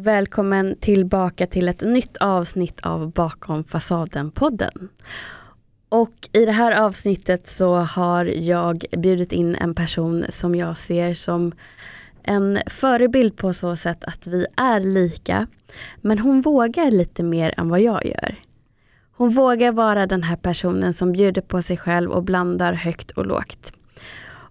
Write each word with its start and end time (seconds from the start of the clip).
Välkommen 0.00 0.76
tillbaka 0.80 1.46
till 1.46 1.68
ett 1.68 1.80
nytt 1.80 2.16
avsnitt 2.16 2.80
av 2.80 3.10
Bakom 3.10 3.64
fasaden-podden. 3.64 4.88
Och 5.88 6.28
i 6.32 6.44
det 6.44 6.52
här 6.52 6.72
avsnittet 6.72 7.46
så 7.46 7.74
har 7.74 8.24
jag 8.24 8.84
bjudit 8.98 9.32
in 9.32 9.54
en 9.54 9.74
person 9.74 10.24
som 10.28 10.54
jag 10.54 10.76
ser 10.76 11.14
som 11.14 11.52
en 12.22 12.58
förebild 12.66 13.36
på 13.36 13.52
så 13.52 13.76
sätt 13.76 14.04
att 14.04 14.26
vi 14.26 14.46
är 14.56 14.80
lika. 14.80 15.46
Men 16.00 16.18
hon 16.18 16.40
vågar 16.40 16.90
lite 16.90 17.22
mer 17.22 17.54
än 17.56 17.68
vad 17.68 17.80
jag 17.80 18.06
gör. 18.06 18.34
Hon 19.12 19.30
vågar 19.30 19.72
vara 19.72 20.06
den 20.06 20.22
här 20.22 20.36
personen 20.36 20.94
som 20.94 21.12
bjuder 21.12 21.42
på 21.42 21.62
sig 21.62 21.76
själv 21.76 22.10
och 22.10 22.24
blandar 22.24 22.72
högt 22.72 23.10
och 23.10 23.26
lågt. 23.26 23.72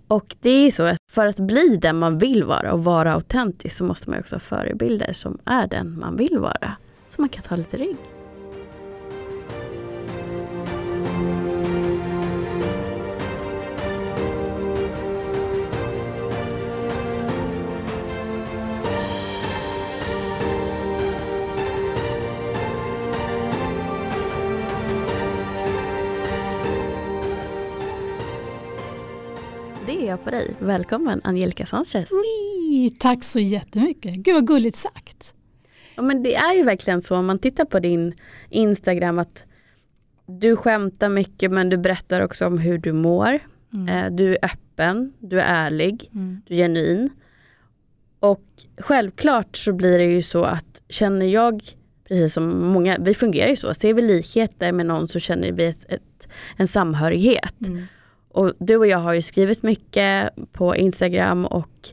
Och 0.07 0.35
det 0.41 0.49
är 0.49 0.63
ju 0.63 0.71
så 0.71 0.83
att 0.83 1.06
för 1.17 1.25
att 1.25 1.39
bli 1.39 1.77
den 1.81 1.99
man 1.99 2.17
vill 2.17 2.43
vara 2.43 2.73
och 2.73 2.83
vara 2.83 3.13
autentisk 3.13 3.77
så 3.77 3.83
måste 3.83 4.09
man 4.09 4.19
också 4.19 4.35
ha 4.35 4.39
förebilder 4.39 5.13
som 5.13 5.37
är 5.45 5.67
den 5.67 5.99
man 5.99 6.15
vill 6.15 6.37
vara. 6.39 6.75
Så 7.07 7.21
man 7.21 7.29
kan 7.29 7.43
ta 7.43 7.55
lite 7.55 7.77
rygg. 7.77 8.16
Jag 30.17 30.23
på 30.23 30.29
dig. 30.31 30.53
Välkommen 30.59 31.21
Angelica 31.23 31.65
Sanchez. 31.65 32.11
Ui, 32.11 32.89
tack 32.99 33.23
så 33.23 33.39
jättemycket. 33.39 34.15
Gud 34.15 34.33
vad 34.33 34.47
gulligt 34.47 34.75
sagt. 34.75 35.33
Ja, 35.95 36.01
men 36.01 36.23
det 36.23 36.35
är 36.35 36.55
ju 36.55 36.63
verkligen 36.63 37.01
så 37.01 37.17
om 37.17 37.25
man 37.25 37.39
tittar 37.39 37.65
på 37.65 37.79
din 37.79 38.13
Instagram 38.49 39.19
att 39.19 39.45
du 40.25 40.55
skämtar 40.55 41.09
mycket 41.09 41.51
men 41.51 41.69
du 41.69 41.77
berättar 41.77 42.21
också 42.21 42.45
om 42.47 42.57
hur 42.57 42.77
du 42.77 42.93
mår. 42.93 43.39
Mm. 43.73 43.87
Eh, 43.87 44.11
Du 44.15 44.31
är 44.35 44.45
öppen, 44.45 45.13
du 45.19 45.39
är 45.39 45.45
ärlig, 45.65 46.09
Mm. 46.13 46.41
du 46.47 46.53
är 46.53 46.57
genuin. 46.57 47.09
Och 48.19 48.43
självklart 48.77 49.55
så 49.57 49.73
blir 49.73 49.97
det 49.97 50.03
ju 50.05 50.21
så 50.21 50.43
att 50.43 50.83
känner 50.89 51.25
jag, 51.25 51.61
precis 52.07 52.33
som 52.33 52.67
många, 52.67 52.97
vi 52.99 53.13
fungerar 53.13 53.49
ju 53.49 53.55
så, 53.55 53.73
ser 53.73 53.93
vi 53.93 54.01
likheter 54.01 54.71
med 54.71 54.85
någon 54.85 55.07
så 55.07 55.19
känner 55.19 55.51
vi 55.51 55.65
ett, 55.65 55.85
ett, 55.89 56.27
en 56.57 56.67
samhörighet. 56.67 57.67
Mm. 57.67 57.83
Och 58.37 58.53
du 58.59 58.77
och 58.77 58.87
jag 58.87 58.97
har 58.97 59.13
ju 59.13 59.21
skrivit 59.21 59.63
mycket 59.63 60.29
på 60.51 60.75
Instagram 60.75 61.45
och 61.45 61.89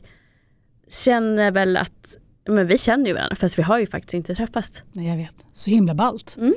känner 1.05 1.51
väl 1.51 1.77
att 1.77 2.17
men 2.49 2.67
vi 2.67 2.77
känner 2.77 3.05
ju 3.05 3.13
varandra 3.13 3.35
fast 3.35 3.59
vi 3.59 3.63
har 3.63 3.79
ju 3.79 3.87
faktiskt 3.87 4.13
inte 4.13 4.35
träffats. 4.35 4.83
Nej, 4.91 5.07
jag 5.07 5.17
vet. 5.17 5.45
Så 5.53 5.69
himla 5.69 5.93
ballt. 5.93 6.35
Mm. 6.37 6.53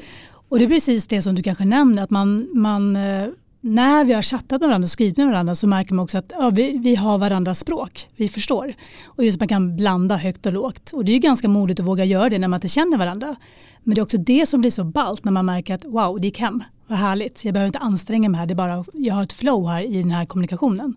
Och 0.49 0.59
det 0.59 0.65
är 0.65 0.69
precis 0.69 1.07
det 1.07 1.23
som 1.23 1.35
du 1.35 1.43
kanske 1.43 1.65
nämner, 1.65 2.03
att 2.03 2.11
man, 2.11 2.49
man 2.55 2.97
eh, 2.97 3.29
när 3.61 4.05
vi 4.05 4.13
har 4.13 4.23
chattat 4.23 4.61
med 4.61 4.69
varandra 4.69 4.85
och 4.85 4.91
skrivit 4.91 5.17
med 5.17 5.27
varandra 5.27 5.55
så 5.55 5.67
märker 5.67 5.95
man 5.95 6.03
också 6.03 6.19
att 6.19 6.33
ja, 6.39 6.51
vi, 6.51 6.79
vi 6.79 6.95
har 6.95 7.19
varandras 7.19 7.59
språk, 7.59 8.07
vi 8.17 8.29
förstår. 8.29 8.75
Och 9.07 9.25
just 9.25 9.37
att 9.37 9.41
man 9.41 9.49
kan 9.49 9.77
blanda 9.77 10.17
högt 10.17 10.47
och 10.47 10.53
lågt. 10.53 10.91
Och 10.93 11.05
det 11.05 11.13
är 11.13 11.15
ju 11.15 11.21
ganska 11.21 11.49
modigt 11.49 11.81
att 11.81 11.87
våga 11.87 12.05
göra 12.05 12.29
det 12.29 12.39
när 12.39 12.49
man 12.49 12.57
inte 12.57 12.69
känner 12.69 12.99
varandra. 12.99 13.37
Men 13.83 13.95
det 13.95 14.01
är 14.01 14.03
också 14.03 14.19
det 14.19 14.47
som 14.47 14.61
blir 14.61 14.71
så 14.71 14.85
ballt 14.85 15.25
när 15.25 15.33
man 15.33 15.47
märker 15.47 15.75
att 15.75 15.85
wow, 15.85 16.21
det 16.21 16.27
gick 16.27 16.39
hem, 16.39 16.63
vad 16.89 16.99
härligt. 16.99 17.45
Jag 17.45 17.55
behöver 17.55 17.67
inte 17.67 17.79
anstränga 17.79 18.29
mig 18.29 18.39
här, 18.41 18.47
det 18.47 18.53
är 18.53 18.57
bara, 18.57 18.85
jag 18.93 19.15
har 19.15 19.23
ett 19.23 19.33
flow 19.33 19.69
här 19.69 19.83
i 19.83 20.03
den 20.03 20.11
här 20.11 20.27
kommunikationen. 20.27 20.95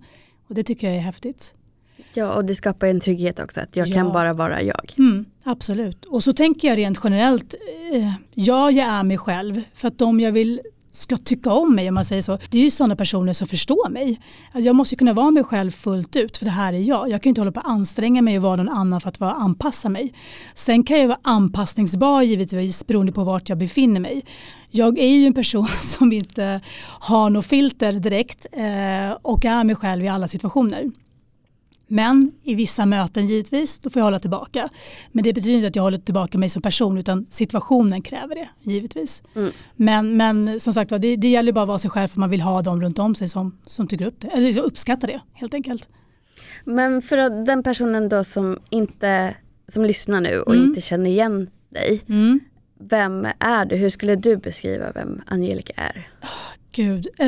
Och 0.48 0.56
det 0.56 0.64
tycker 0.64 0.88
jag 0.88 0.96
är 0.96 1.02
häftigt. 1.02 1.56
Ja 2.14 2.34
och 2.34 2.46
det 2.46 2.56
skapar 2.56 2.88
en 2.88 3.00
trygghet 3.00 3.40
också 3.40 3.62
att 3.62 3.76
jag 3.76 3.88
Ja. 3.88 3.94
kan 3.94 4.12
bara 4.12 4.34
vara 4.34 4.62
jag. 4.62 4.94
Mm, 4.98 5.26
absolut. 5.44 6.06
Och 6.06 6.24
så 6.24 6.34
tänker 6.34 6.68
jag 6.68 6.78
rent 6.78 7.00
generellt, 7.04 7.56
eh, 7.94 8.12
ja 8.34 8.72
jag 8.72 8.88
är 8.88 9.04
mig 9.04 9.18
själv 9.18 9.62
för 9.74 9.88
att 9.88 9.98
de 9.98 10.20
jag 10.20 10.32
vill 10.32 10.62
ska 10.92 11.18
tycka 11.18 11.54
om 11.54 11.76
mig 11.76 11.88
om 11.88 11.96
man 11.96 12.06
säger 12.06 12.22
så. 12.22 12.38
Det 12.50 12.58
är 12.60 12.64
ju 12.64 12.72
sådana 12.72 12.96
personer 12.96 13.34
som 13.34 13.48
förstår 13.48 13.90
mig. 13.90 14.22
Alltså 14.52 14.68
jag 14.68 14.76
måste 14.76 14.96
ju 14.96 14.98
kunna 14.98 15.14
vara 15.14 15.32
mig 15.32 15.44
själv 15.44 15.72
fullt 15.72 16.16
ut 16.16 16.38
för 16.38 16.46
det 16.46 16.52
här 16.52 16.74
är 16.74 16.78
jag. 16.78 17.10
Jag 17.10 17.22
kan 17.22 17.30
ju 17.30 17.32
inte 17.32 17.42
hålla 17.42 17.52
på 17.52 17.60
att 17.60 17.66
anstränga 17.66 18.22
mig 18.22 18.38
och 18.38 18.44
vara 18.44 18.56
någon 18.56 18.70
annan 18.70 19.02
för 19.02 19.10
att 19.10 19.20
vara 19.20 19.34
anpassa 19.34 19.90
mig. 19.90 20.14
Sen 20.56 20.84
kan 20.84 21.00
jag 21.00 21.08
vara 21.08 21.20
anpassningsbar 21.22 22.22
givetvis 22.22 22.88
beroende 22.88 23.12
på 23.12 23.24
vart 23.24 23.50
jag 23.50 23.58
befinner 23.58 24.00
mig. 24.00 24.26
Jag 24.70 25.00
är 25.00 25.08
ju 25.08 25.26
en 25.26 25.34
person 25.34 25.68
som 25.80 26.14
inte 26.14 26.62
har 26.84 27.30
något 27.30 27.46
filter 27.46 27.92
direkt 27.92 28.46
eh, 28.52 29.12
och 29.22 29.46
är 29.46 29.64
mig 29.64 29.76
själv 29.76 30.06
i 30.06 30.08
alla 30.08 30.28
situationer. 30.28 30.92
Men 31.92 32.32
i 32.44 32.56
vissa 32.56 32.86
möten 32.86 33.28
givetvis, 33.28 33.80
då 33.80 33.90
får 33.90 34.00
jag 34.00 34.04
hålla 34.04 34.20
tillbaka. 34.20 34.70
Men 35.12 35.24
det 35.24 35.34
betyder 35.34 35.56
inte 35.56 35.68
att 35.68 35.76
jag 35.76 35.84
håller 35.84 35.98
tillbaka 35.98 36.38
mig 36.38 36.50
som 36.50 36.62
person 36.62 36.98
utan 36.98 37.26
situationen 37.30 38.02
kräver 38.02 38.36
det 38.36 38.50
givetvis. 38.62 39.24
Mm. 39.36 39.52
Men, 39.76 40.18
men 40.18 40.60
som 40.60 40.74
sagt 40.74 40.90
det, 40.90 41.16
det 41.16 41.28
gäller 41.28 41.52
bara 41.52 41.62
att 41.62 41.68
vara 41.68 41.78
sig 41.78 41.92
själv 41.92 42.08
för 42.08 42.20
man 42.20 42.30
vill 42.30 42.42
ha 42.42 42.62
dem 42.62 42.82
runt 42.82 43.00
om 43.00 43.16
sig 43.16 43.28
som, 43.28 43.58
som 43.68 43.88
tycker 43.88 44.06
upp 44.06 44.20
det, 44.20 44.28
eller 44.28 44.52
som 44.52 44.64
uppskattar 44.64 45.08
det 45.08 45.22
helt 45.34 45.54
enkelt. 45.54 45.90
Men 46.66 47.02
för 47.02 47.46
den 47.46 47.64
personen 47.64 48.10
då 48.10 48.24
som 48.24 48.60
inte, 48.70 49.36
som 49.68 49.86
lyssnar 49.86 50.22
nu 50.22 50.42
och 50.42 50.54
Mm. 50.56 50.68
inte 50.68 50.82
känner 50.82 51.10
igen 51.10 51.50
dig. 51.70 52.02
Vem 52.80 53.28
är 53.40 53.66
du? 53.66 53.76
Hur 53.76 53.90
skulle 53.90 54.16
du 54.16 54.38
beskriva 54.38 54.92
vem 54.92 55.22
Angelica 55.28 55.74
är? 55.76 56.08
Gud, 56.74 57.08
eh, 57.20 57.26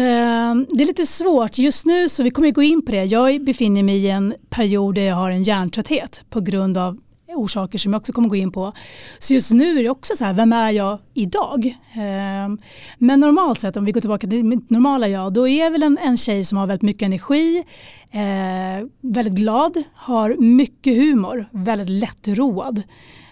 det 0.70 0.84
är 0.84 0.86
lite 0.86 1.06
svårt. 1.06 1.58
Just 1.58 1.86
nu 1.86 2.10
så 2.10 2.24
vi 2.24 2.32
kommer 2.32 2.52
gå 2.52 2.64
in 2.64 2.86
på 2.86 2.92
det. 2.92 3.04
Jag 3.04 3.44
befinner 3.44 3.84
mig 3.84 3.98
i 3.98 4.10
en 4.10 4.34
period 4.50 4.96
där 4.96 5.02
jag 5.02 5.16
har 5.16 5.32
en 5.32 5.44
hjärntrötthet 5.44 6.24
på 6.30 6.42
grund 6.42 6.78
av 6.78 7.00
orsaker 7.28 7.78
som 7.78 7.94
jag 7.94 8.00
också 8.00 8.14
kommer 8.14 8.30
gå 8.30 8.36
in 8.36 8.52
på. 8.52 8.74
Så 9.20 9.34
just 9.34 9.52
nu 9.52 9.80
är 9.80 9.84
det 9.84 9.90
också 9.90 10.16
så 10.16 10.26
här, 10.26 10.34
vem 10.34 10.54
är 10.54 10.72
jag 10.72 11.00
idag? 11.14 11.66
Eh, 11.96 12.56
men 12.98 13.20
normalt 13.20 13.60
sett, 13.60 13.78
om 13.78 13.86
vi 13.86 13.92
går 13.92 14.02
tillbaka 14.02 14.28
till 14.28 14.44
mitt 14.44 14.70
normala 14.70 15.08
jag, 15.08 15.34
då 15.34 15.48
är 15.48 15.64
jag 15.64 15.72
väl 15.72 15.84
en, 15.84 15.98
en 15.98 16.18
tjej 16.18 16.46
som 16.46 16.58
har 16.58 16.68
väldigt 16.68 16.82
mycket 16.82 17.06
energi, 17.06 17.64
eh, 18.12 18.88
väldigt 19.02 19.36
glad, 19.36 19.84
har 19.94 20.36
mycket 20.40 20.98
humor, 20.98 21.46
väldigt 21.52 21.90
lättroad, 21.90 22.84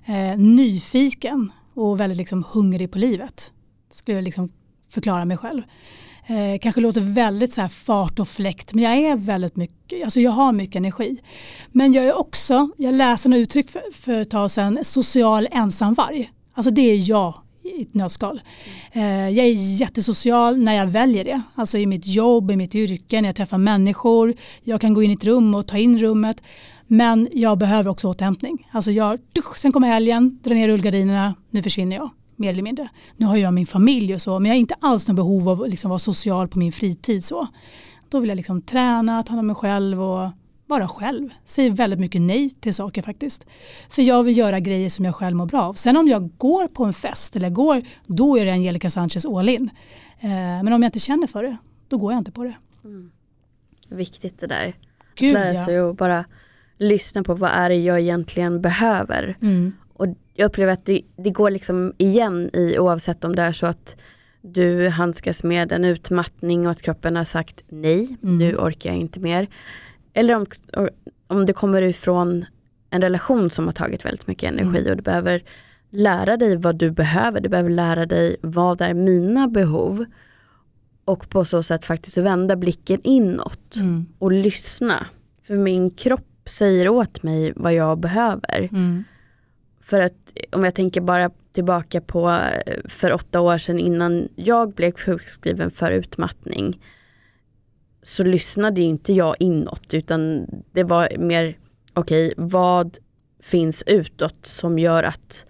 eh, 0.05 0.37
nyfiken 0.37 1.51
och 1.73 1.99
väldigt 1.99 2.17
liksom 2.17 2.43
hungrig 2.51 2.91
på 2.91 2.97
livet. 2.97 3.51
Skulle 3.91 4.17
jag 4.17 4.23
liksom 4.23 4.49
förklara 4.91 5.25
mig 5.25 5.37
själv. 5.37 5.61
Eh, 6.27 6.59
kanske 6.61 6.81
låter 6.81 7.01
väldigt 7.01 7.53
så 7.53 7.61
här 7.61 7.67
fart 7.67 8.19
och 8.19 8.27
fläkt 8.27 8.73
men 8.73 8.83
jag 8.83 8.93
är 8.93 9.15
väldigt 9.15 9.55
mycket, 9.55 10.03
alltså 10.03 10.19
jag 10.19 10.31
har 10.31 10.51
mycket 10.51 10.75
energi. 10.75 11.17
Men 11.71 11.93
jag 11.93 12.05
är 12.05 12.17
också, 12.17 12.69
jag 12.77 12.93
läste 12.93 13.29
en 13.29 13.33
uttryck 13.33 13.69
för, 13.69 13.81
för 13.93 14.21
ett 14.21 14.29
tag 14.29 14.51
sedan, 14.51 14.79
social 14.83 15.47
ensamvarg. 15.51 16.31
Alltså 16.53 16.71
det 16.71 16.81
är 16.81 17.09
jag 17.09 17.33
i 17.63 17.81
ett 17.81 17.93
nötskal. 17.93 18.41
Eh, 18.91 19.29
jag 19.29 19.45
är 19.45 19.79
jättesocial 19.79 20.57
när 20.57 20.73
jag 20.73 20.85
väljer 20.85 21.23
det. 21.23 21.41
Alltså 21.55 21.77
i 21.77 21.85
mitt 21.85 22.07
jobb, 22.07 22.51
i 22.51 22.55
mitt 22.55 22.75
yrke, 22.75 23.21
när 23.21 23.29
jag 23.29 23.35
träffar 23.35 23.57
människor. 23.57 24.33
Jag 24.63 24.81
kan 24.81 24.93
gå 24.93 25.03
in 25.03 25.11
i 25.11 25.13
ett 25.13 25.25
rum 25.25 25.55
och 25.55 25.67
ta 25.67 25.77
in 25.77 25.99
rummet. 25.99 26.43
Men 26.87 27.27
jag 27.31 27.57
behöver 27.57 27.89
också 27.89 28.07
återhämtning. 28.07 28.69
Alltså 28.71 28.91
jag, 28.91 29.19
sen 29.55 29.71
kommer 29.71 29.87
helgen, 29.87 30.39
drar 30.43 30.55
ner 30.55 30.67
rullgardinerna, 30.67 31.35
nu 31.49 31.63
försvinner 31.63 31.95
jag 31.95 32.09
mer 32.41 32.49
eller 32.49 32.61
mindre. 32.61 32.89
Nu 33.17 33.25
har 33.25 33.37
jag 33.37 33.53
min 33.53 33.67
familj 33.67 34.13
och 34.13 34.21
så, 34.21 34.39
men 34.39 34.45
jag 34.45 34.55
har 34.55 34.59
inte 34.59 34.75
alls 34.79 35.07
något 35.07 35.15
behov 35.15 35.49
av 35.49 35.61
att 35.61 35.69
liksom 35.69 35.89
vara 35.89 35.99
social 35.99 36.47
på 36.47 36.59
min 36.59 36.71
fritid. 36.71 37.25
så. 37.25 37.47
Då 38.09 38.19
vill 38.19 38.29
jag 38.29 38.35
liksom 38.35 38.61
träna, 38.61 39.23
ta 39.23 39.29
hand 39.29 39.39
om 39.39 39.47
mig 39.47 39.55
själv 39.55 40.01
och 40.01 40.29
vara 40.67 40.87
själv. 40.87 41.29
Säger 41.45 41.69
väldigt 41.69 41.99
mycket 41.99 42.21
nej 42.21 42.49
till 42.49 42.73
saker 42.73 43.01
faktiskt. 43.01 43.45
För 43.89 44.01
jag 44.01 44.23
vill 44.23 44.37
göra 44.37 44.59
grejer 44.59 44.89
som 44.89 45.05
jag 45.05 45.15
själv 45.15 45.35
mår 45.35 45.45
bra 45.45 45.61
av. 45.61 45.73
Sen 45.73 45.97
om 45.97 46.07
jag 46.07 46.37
går 46.37 46.67
på 46.67 46.85
en 46.85 46.93
fest 46.93 47.35
eller 47.35 47.49
går, 47.49 47.81
då 48.07 48.37
är 48.37 48.45
det 48.45 48.51
Angelica 48.51 48.89
Sanchez 48.89 49.25
all 49.25 49.49
in. 49.49 49.69
Eh, 50.19 50.29
men 50.29 50.73
om 50.73 50.83
jag 50.83 50.87
inte 50.87 50.99
känner 50.99 51.27
för 51.27 51.43
det, 51.43 51.57
då 51.87 51.97
går 51.97 52.11
jag 52.11 52.17
inte 52.19 52.31
på 52.31 52.43
det. 52.43 52.53
Viktigt 53.89 54.39
det 54.39 54.47
där. 54.47 54.73
Gud 55.15 55.33
Lära 55.33 55.53
ja. 55.53 55.65
sig 55.65 55.77
att 55.77 55.97
bara 55.97 56.25
lyssna 56.77 57.23
på 57.23 57.33
vad 57.33 57.51
är 57.51 57.69
det 57.69 57.75
jag 57.75 57.99
egentligen 57.99 58.61
behöver. 58.61 59.37
Mm. 59.41 59.73
Jag 60.41 60.47
upplever 60.49 60.73
att 60.73 60.85
det, 60.85 61.01
det 61.17 61.29
går 61.29 61.49
liksom 61.51 61.93
igen 61.97 62.49
i 62.53 62.79
oavsett 62.79 63.23
om 63.23 63.35
det 63.35 63.41
är 63.41 63.51
så 63.51 63.65
att 63.67 63.95
du 64.41 64.87
handskas 64.89 65.43
med 65.43 65.71
en 65.71 65.85
utmattning 65.85 66.65
och 66.65 66.71
att 66.71 66.81
kroppen 66.81 67.15
har 67.15 67.23
sagt 67.25 67.63
nej, 67.69 68.17
Mm. 68.23 68.37
nu 68.37 68.55
orkar 68.55 68.89
jag 68.89 68.99
inte 68.99 69.19
mer. 69.19 69.47
Eller 70.13 70.35
om, 70.35 70.45
om 71.27 71.45
det 71.45 71.53
kommer 71.53 71.81
ifrån 71.81 72.45
en 72.89 73.01
relation 73.01 73.49
som 73.49 73.65
har 73.65 73.71
tagit 73.73 74.05
väldigt 74.05 74.27
mycket 74.27 74.49
energi 74.51 74.79
Mm. 74.79 74.91
och 74.91 74.97
du 74.97 75.03
behöver 75.03 75.43
lära 75.89 76.37
dig 76.37 76.55
vad 76.57 76.75
du 76.75 76.91
behöver, 76.91 77.41
du 77.41 77.49
behöver 77.49 77.69
lära 77.69 78.05
dig 78.05 78.35
vad 78.41 78.81
är 78.81 78.93
mina 78.93 79.47
behov. 79.47 80.05
Och 81.05 81.29
på 81.29 81.45
så 81.45 81.63
sätt 81.63 81.85
faktiskt 81.85 82.17
vända 82.17 82.55
blicken 82.55 82.99
inåt 83.03 83.75
Mm. 83.75 84.05
och 84.19 84.31
lyssna. 84.31 85.05
För 85.43 85.55
min 85.57 85.89
kropp 85.91 86.27
säger 86.45 86.87
åt 86.89 87.23
mig 87.23 87.53
vad 87.55 87.73
jag 87.73 87.99
behöver. 87.99 88.69
Mm. 88.71 89.03
För 89.91 90.01
att 90.01 90.33
om 90.51 90.63
jag 90.63 90.75
tänker 90.75 91.01
bara 91.01 91.31
tillbaka 91.51 92.01
på 92.01 92.39
för 92.85 93.13
åtta 93.13 93.41
år 93.41 93.57
sedan 93.57 93.79
innan 93.79 94.29
jag 94.35 94.73
blev 94.73 94.91
sjukskriven 94.91 95.71
för 95.71 95.91
utmattning. 95.91 96.81
Så 98.03 98.23
lyssnade 98.23 98.81
inte 98.81 99.13
jag 99.13 99.35
inåt 99.39 99.93
utan 99.93 100.47
det 100.71 100.83
var 100.83 101.17
mer, 101.17 101.57
okej 101.93 102.33
vad 102.37 102.97
finns 103.39 103.83
utåt 103.87 104.45
som 104.45 104.79
gör 104.79 105.03
att 105.03 105.45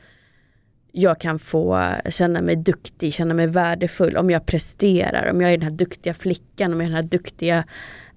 jag 0.92 1.20
kan 1.20 1.40
få 1.40 1.94
känna 2.10 2.42
mig 2.42 2.56
duktig, 2.56 3.14
känna 3.14 3.34
mig 3.34 3.48
värdefull 3.48 4.18
om 4.18 4.30
jag 4.30 4.46
presterar, 4.46 5.32
om 5.32 5.42
jag 5.42 5.54
är 5.54 5.58
den 5.58 5.70
här 5.72 5.78
duktiga 5.78 6.14
flickan, 6.14 6.74
om 6.74 6.82
jag 6.82 6.86
är 6.86 6.90
den 6.90 7.04
här 7.04 7.10
duktiga 7.10 7.66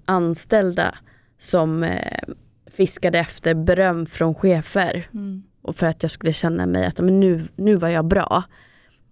anställda 0.05 0.95
som 1.37 1.83
eh, 1.83 2.19
fiskade 2.67 3.19
efter 3.19 3.53
beröm 3.53 4.05
från 4.05 4.35
chefer. 4.35 5.07
Mm. 5.13 5.43
Och 5.65 5.75
för 5.75 5.87
att 5.87 6.03
jag 6.03 6.11
skulle 6.11 6.33
känna 6.33 6.65
mig 6.65 6.85
att 6.85 6.99
men 6.99 7.19
nu, 7.19 7.41
nu 7.55 7.75
var 7.75 7.89
jag 7.89 8.05
bra. 8.05 8.43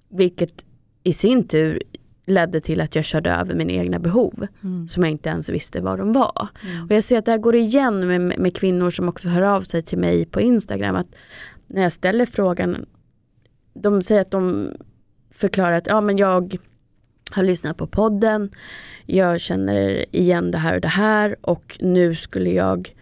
Vilket 0.10 0.66
i 1.04 1.14
sin 1.14 1.48
tur 1.48 1.84
ledde 2.26 2.60
till 2.60 2.82
att 2.82 2.96
jag 2.96 3.06
körde 3.06 3.32
över 3.32 3.56
mina 3.56 3.72
egna 3.72 4.00
behov 4.00 4.48
mm. 4.64 4.88
som 4.88 5.04
jag 5.04 5.12
inte 5.12 5.30
ens 5.30 5.50
visste 5.50 5.82
vad 5.82 6.00
de 6.00 6.14
var. 6.14 6.48
Mm. 6.64 6.86
Och 6.86 6.92
jag 6.92 7.04
ser 7.04 7.18
att 7.18 7.26
det 7.26 7.32
här 7.32 7.38
går 7.38 7.56
igen 7.56 8.08
med, 8.08 8.40
med 8.40 8.56
kvinnor 8.56 8.90
som 8.90 9.10
också 9.10 9.30
hör 9.30 9.42
av 9.42 9.62
sig 9.62 9.82
till 9.82 9.98
mig 9.98 10.26
på 10.26 10.42
Instagram. 10.42 10.96
att 10.96 11.16
När 11.68 11.82
jag 11.82 11.92
ställer 11.92 12.26
frågan, 12.26 12.86
de 13.74 14.02
säger 14.02 14.22
att 14.22 14.32
de 14.32 14.70
förklarar 15.32 15.72
att 15.72 15.88
ja, 15.88 16.02
men 16.02 16.18
jag 16.18 16.58
har 17.32 17.44
lyssnat 17.44 17.78
på 17.78 17.88
podden, 17.88 18.50
jag 19.06 19.42
känner 19.42 20.16
igen 20.16 20.52
det 20.52 20.58
här 20.58 20.76
och 20.76 20.82
det 20.82 20.88
här 20.88 21.36
och 21.42 21.78
nu 21.82 22.16
skulle 22.16 22.50
jag 22.50 22.94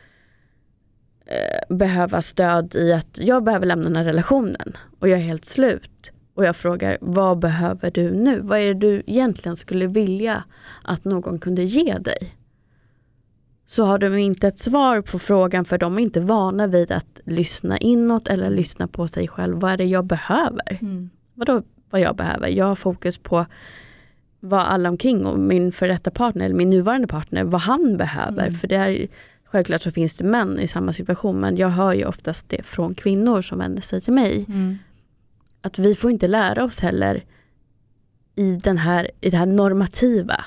eh, 1.31 1.75
behöva 1.75 2.22
stöd 2.22 2.75
i 2.75 2.94
att 2.94 3.18
jag 3.22 3.44
behöver 3.44 3.66
lämna 3.66 3.83
den 3.83 3.95
här 3.95 4.04
relationen 4.04 4.78
och 5.00 5.10
jag 5.10 5.19
är 5.19 5.24
helt 5.24 5.45
slut 5.45 6.12
och 6.33 6.45
jag 6.45 6.56
frågar 6.56 6.98
vad 7.01 7.39
behöver 7.39 7.92
du 7.92 8.12
nu? 8.12 8.39
Vad 8.39 8.60
är 8.60 8.66
det 8.66 8.74
du 8.74 9.04
egentligen 9.07 9.56
skulle 9.56 9.88
vilja 9.88 10.44
att 10.83 11.06
någon 11.06 11.39
kunde 11.39 11.63
ge 11.63 11.98
dig? 11.98 12.36
Så 13.66 13.83
har 13.83 14.00
de 14.00 14.18
inte 14.18 14.48
ett 14.48 14.60
svar 14.60 15.01
på 15.01 15.19
frågan 15.19 15.66
för 15.66 15.78
de 15.78 15.98
är 15.98 16.01
inte 16.01 16.19
vana 16.19 16.68
vid 16.68 16.92
att 16.92 17.19
lyssna 17.25 17.78
inåt 17.78 18.28
eller 18.28 18.50
lyssna 18.50 18.88
på 18.88 19.07
sig 19.07 19.28
själv. 19.28 19.60
Vad 19.60 19.72
är 19.72 19.78
det 19.78 19.86
jag 19.86 20.06
behöver? 20.06 20.78
Mm. 20.81 21.10
Vadå 21.33 21.63
vad 21.89 22.01
jag 22.01 22.16
behöver? 22.16 22.48
Jag 22.48 22.66
har 22.66 22.75
fokus 22.75 23.18
på 23.18 23.45
vad 24.39 24.60
alla 24.60 24.89
omkring 24.89 25.25
och 25.25 25.39
min 25.39 25.72
för 25.72 25.88
detta 25.88 26.12
partner 26.12 26.45
eller 26.45 26.56
min 26.56 26.69
nuvarande 26.69 27.07
partner, 27.07 27.44
vad 27.44 27.62
han 27.62 27.98
behöver. 27.98 28.48
Mm. 28.48 28.54
För 28.54 28.68
det 28.68 28.75
är, 28.75 29.07
självklart 29.51 29.81
så 29.81 29.92
finns 29.92 30.18
det 30.18 30.24
män 30.24 30.59
i 30.59 30.68
samma 30.68 30.94
situation 30.94 31.39
men 31.39 31.57
jag 31.57 31.69
hör 31.69 31.94
ju 31.94 32.06
oftast 32.06 32.50
det 32.50 32.63
från 32.63 32.94
kvinnor 32.94 33.42
som 33.42 33.57
vänder 33.57 33.81
sig 33.81 34.01
till 34.01 34.13
mig. 34.13 34.45
Mm 34.48 34.77
att 35.62 35.80
vi 35.80 35.95
får 35.95 36.12
inte 36.12 36.27
lära 36.27 36.63
oss 36.63 36.80
heller 36.80 37.24
i, 38.36 38.56
den 38.56 38.77
här, 38.77 39.12
i 39.21 39.30
det 39.30 39.38
här 39.38 39.45
normativa. 39.45 40.45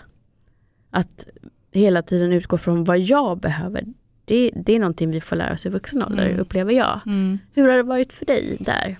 Att 0.90 1.26
hela 1.72 2.02
tiden 2.02 2.32
utgå 2.32 2.58
från 2.58 2.84
vad 2.84 2.98
jag 2.98 3.38
behöver. 3.38 3.84
Det, 4.24 4.50
det 4.54 4.74
är 4.74 4.78
någonting 4.78 5.10
vi 5.10 5.20
får 5.20 5.36
lära 5.36 5.52
oss 5.52 5.66
i 5.66 5.68
vuxen 5.68 6.02
ålder, 6.02 6.26
mm. 6.26 6.40
upplever 6.40 6.72
jag. 6.72 7.00
Mm. 7.06 7.38
Hur 7.52 7.68
har 7.68 7.76
det 7.76 7.82
varit 7.82 8.12
för 8.12 8.26
dig 8.26 8.56
där? 8.60 8.96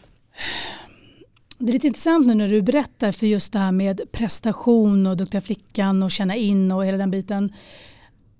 Det 1.58 1.70
är 1.70 1.72
lite 1.72 1.86
intressant 1.86 2.26
nu 2.26 2.34
när 2.34 2.48
du 2.48 2.62
berättar 2.62 3.12
för 3.12 3.26
just 3.26 3.52
det 3.52 3.58
här 3.58 3.72
med 3.72 4.00
prestation 4.12 5.06
och 5.06 5.16
duktiga 5.16 5.40
flickan 5.40 6.02
och 6.02 6.10
känna 6.10 6.36
in 6.36 6.72
och 6.72 6.86
hela 6.86 6.98
den 6.98 7.10
biten. 7.10 7.52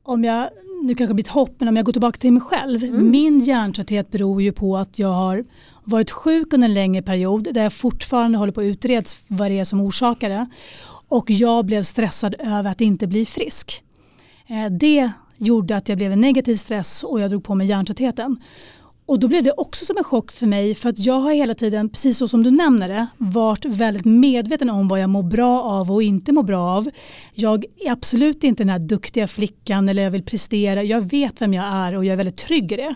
Om 0.02 0.24
jag, 0.24 0.50
nu 0.82 0.94
kanske 0.94 1.10
det 1.10 1.14
blir 1.14 1.24
ett 1.24 1.30
hopp, 1.30 1.54
men 1.58 1.68
om 1.68 1.76
jag 1.76 1.84
går 1.84 1.92
tillbaka 1.92 2.18
till 2.18 2.32
mig 2.32 2.42
själv. 2.42 2.84
Mm. 2.84 3.10
Min 3.10 3.38
hjärntrötthet 3.38 4.10
beror 4.10 4.42
ju 4.42 4.52
på 4.52 4.76
att 4.76 4.98
jag 4.98 5.08
har 5.08 5.44
varit 5.84 6.10
sjuk 6.10 6.52
under 6.52 6.68
en 6.68 6.74
längre 6.74 7.02
period 7.02 7.48
där 7.54 7.62
jag 7.62 7.72
fortfarande 7.72 8.38
håller 8.38 8.52
på 8.52 8.60
att 8.60 8.64
utreds 8.64 9.24
vad 9.28 9.50
det 9.50 9.58
är 9.58 9.64
som 9.64 9.80
orsakar 9.80 10.30
det. 10.30 10.46
Och 11.08 11.30
jag 11.30 11.64
blev 11.64 11.82
stressad 11.82 12.34
över 12.38 12.70
att 12.70 12.80
inte 12.80 13.06
bli 13.06 13.24
frisk. 13.24 13.84
Eh, 14.46 14.72
det 14.72 15.10
gjorde 15.38 15.76
att 15.76 15.88
jag 15.88 15.98
blev 15.98 16.12
en 16.12 16.20
negativ 16.20 16.56
stress 16.56 17.02
och 17.02 17.20
jag 17.20 17.30
drog 17.30 17.44
på 17.44 17.54
mig 17.54 17.66
hjärntröttheten. 17.66 18.36
Och 19.06 19.18
då 19.18 19.28
blev 19.28 19.42
det 19.42 19.52
också 19.56 19.84
som 19.84 19.96
en 19.96 20.04
chock 20.04 20.32
för 20.32 20.46
mig 20.46 20.74
för 20.74 20.88
att 20.88 20.98
jag 20.98 21.20
har 21.20 21.32
hela 21.32 21.54
tiden, 21.54 21.88
precis 21.88 22.18
så 22.18 22.28
som 22.28 22.42
du 22.42 22.50
nämner 22.50 22.88
det, 22.88 23.06
varit 23.18 23.64
väldigt 23.64 24.04
medveten 24.04 24.70
om 24.70 24.88
vad 24.88 25.00
jag 25.00 25.10
mår 25.10 25.22
bra 25.22 25.62
av 25.62 25.92
och 25.92 26.02
inte 26.02 26.32
mår 26.32 26.42
bra 26.42 26.76
av. 26.76 26.90
Jag 27.34 27.64
är 27.84 27.90
absolut 27.90 28.44
inte 28.44 28.62
den 28.62 28.70
här 28.70 28.78
duktiga 28.78 29.28
flickan 29.28 29.88
eller 29.88 30.02
jag 30.02 30.10
vill 30.10 30.22
prestera. 30.22 30.82
Jag 30.82 31.00
vet 31.00 31.40
vem 31.40 31.54
jag 31.54 31.64
är 31.64 31.96
och 31.96 32.04
jag 32.04 32.12
är 32.12 32.16
väldigt 32.16 32.36
trygg 32.36 32.72
i 32.72 32.76
det. 32.76 32.94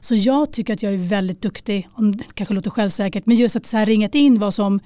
Så 0.00 0.14
jag 0.14 0.52
tycker 0.52 0.72
att 0.72 0.82
jag 0.82 0.94
är 0.94 1.08
väldigt 1.08 1.42
duktig, 1.42 1.88
om 1.94 2.16
det 2.16 2.24
kanske 2.34 2.54
låter 2.54 2.70
självsäkert, 2.70 3.26
men 3.26 3.36
just 3.36 3.56
att 3.56 3.66
så 3.66 3.76
här 3.76 3.86
ringat 3.86 4.14
in 4.14 4.38
vad 4.38 4.54
som 4.54 4.80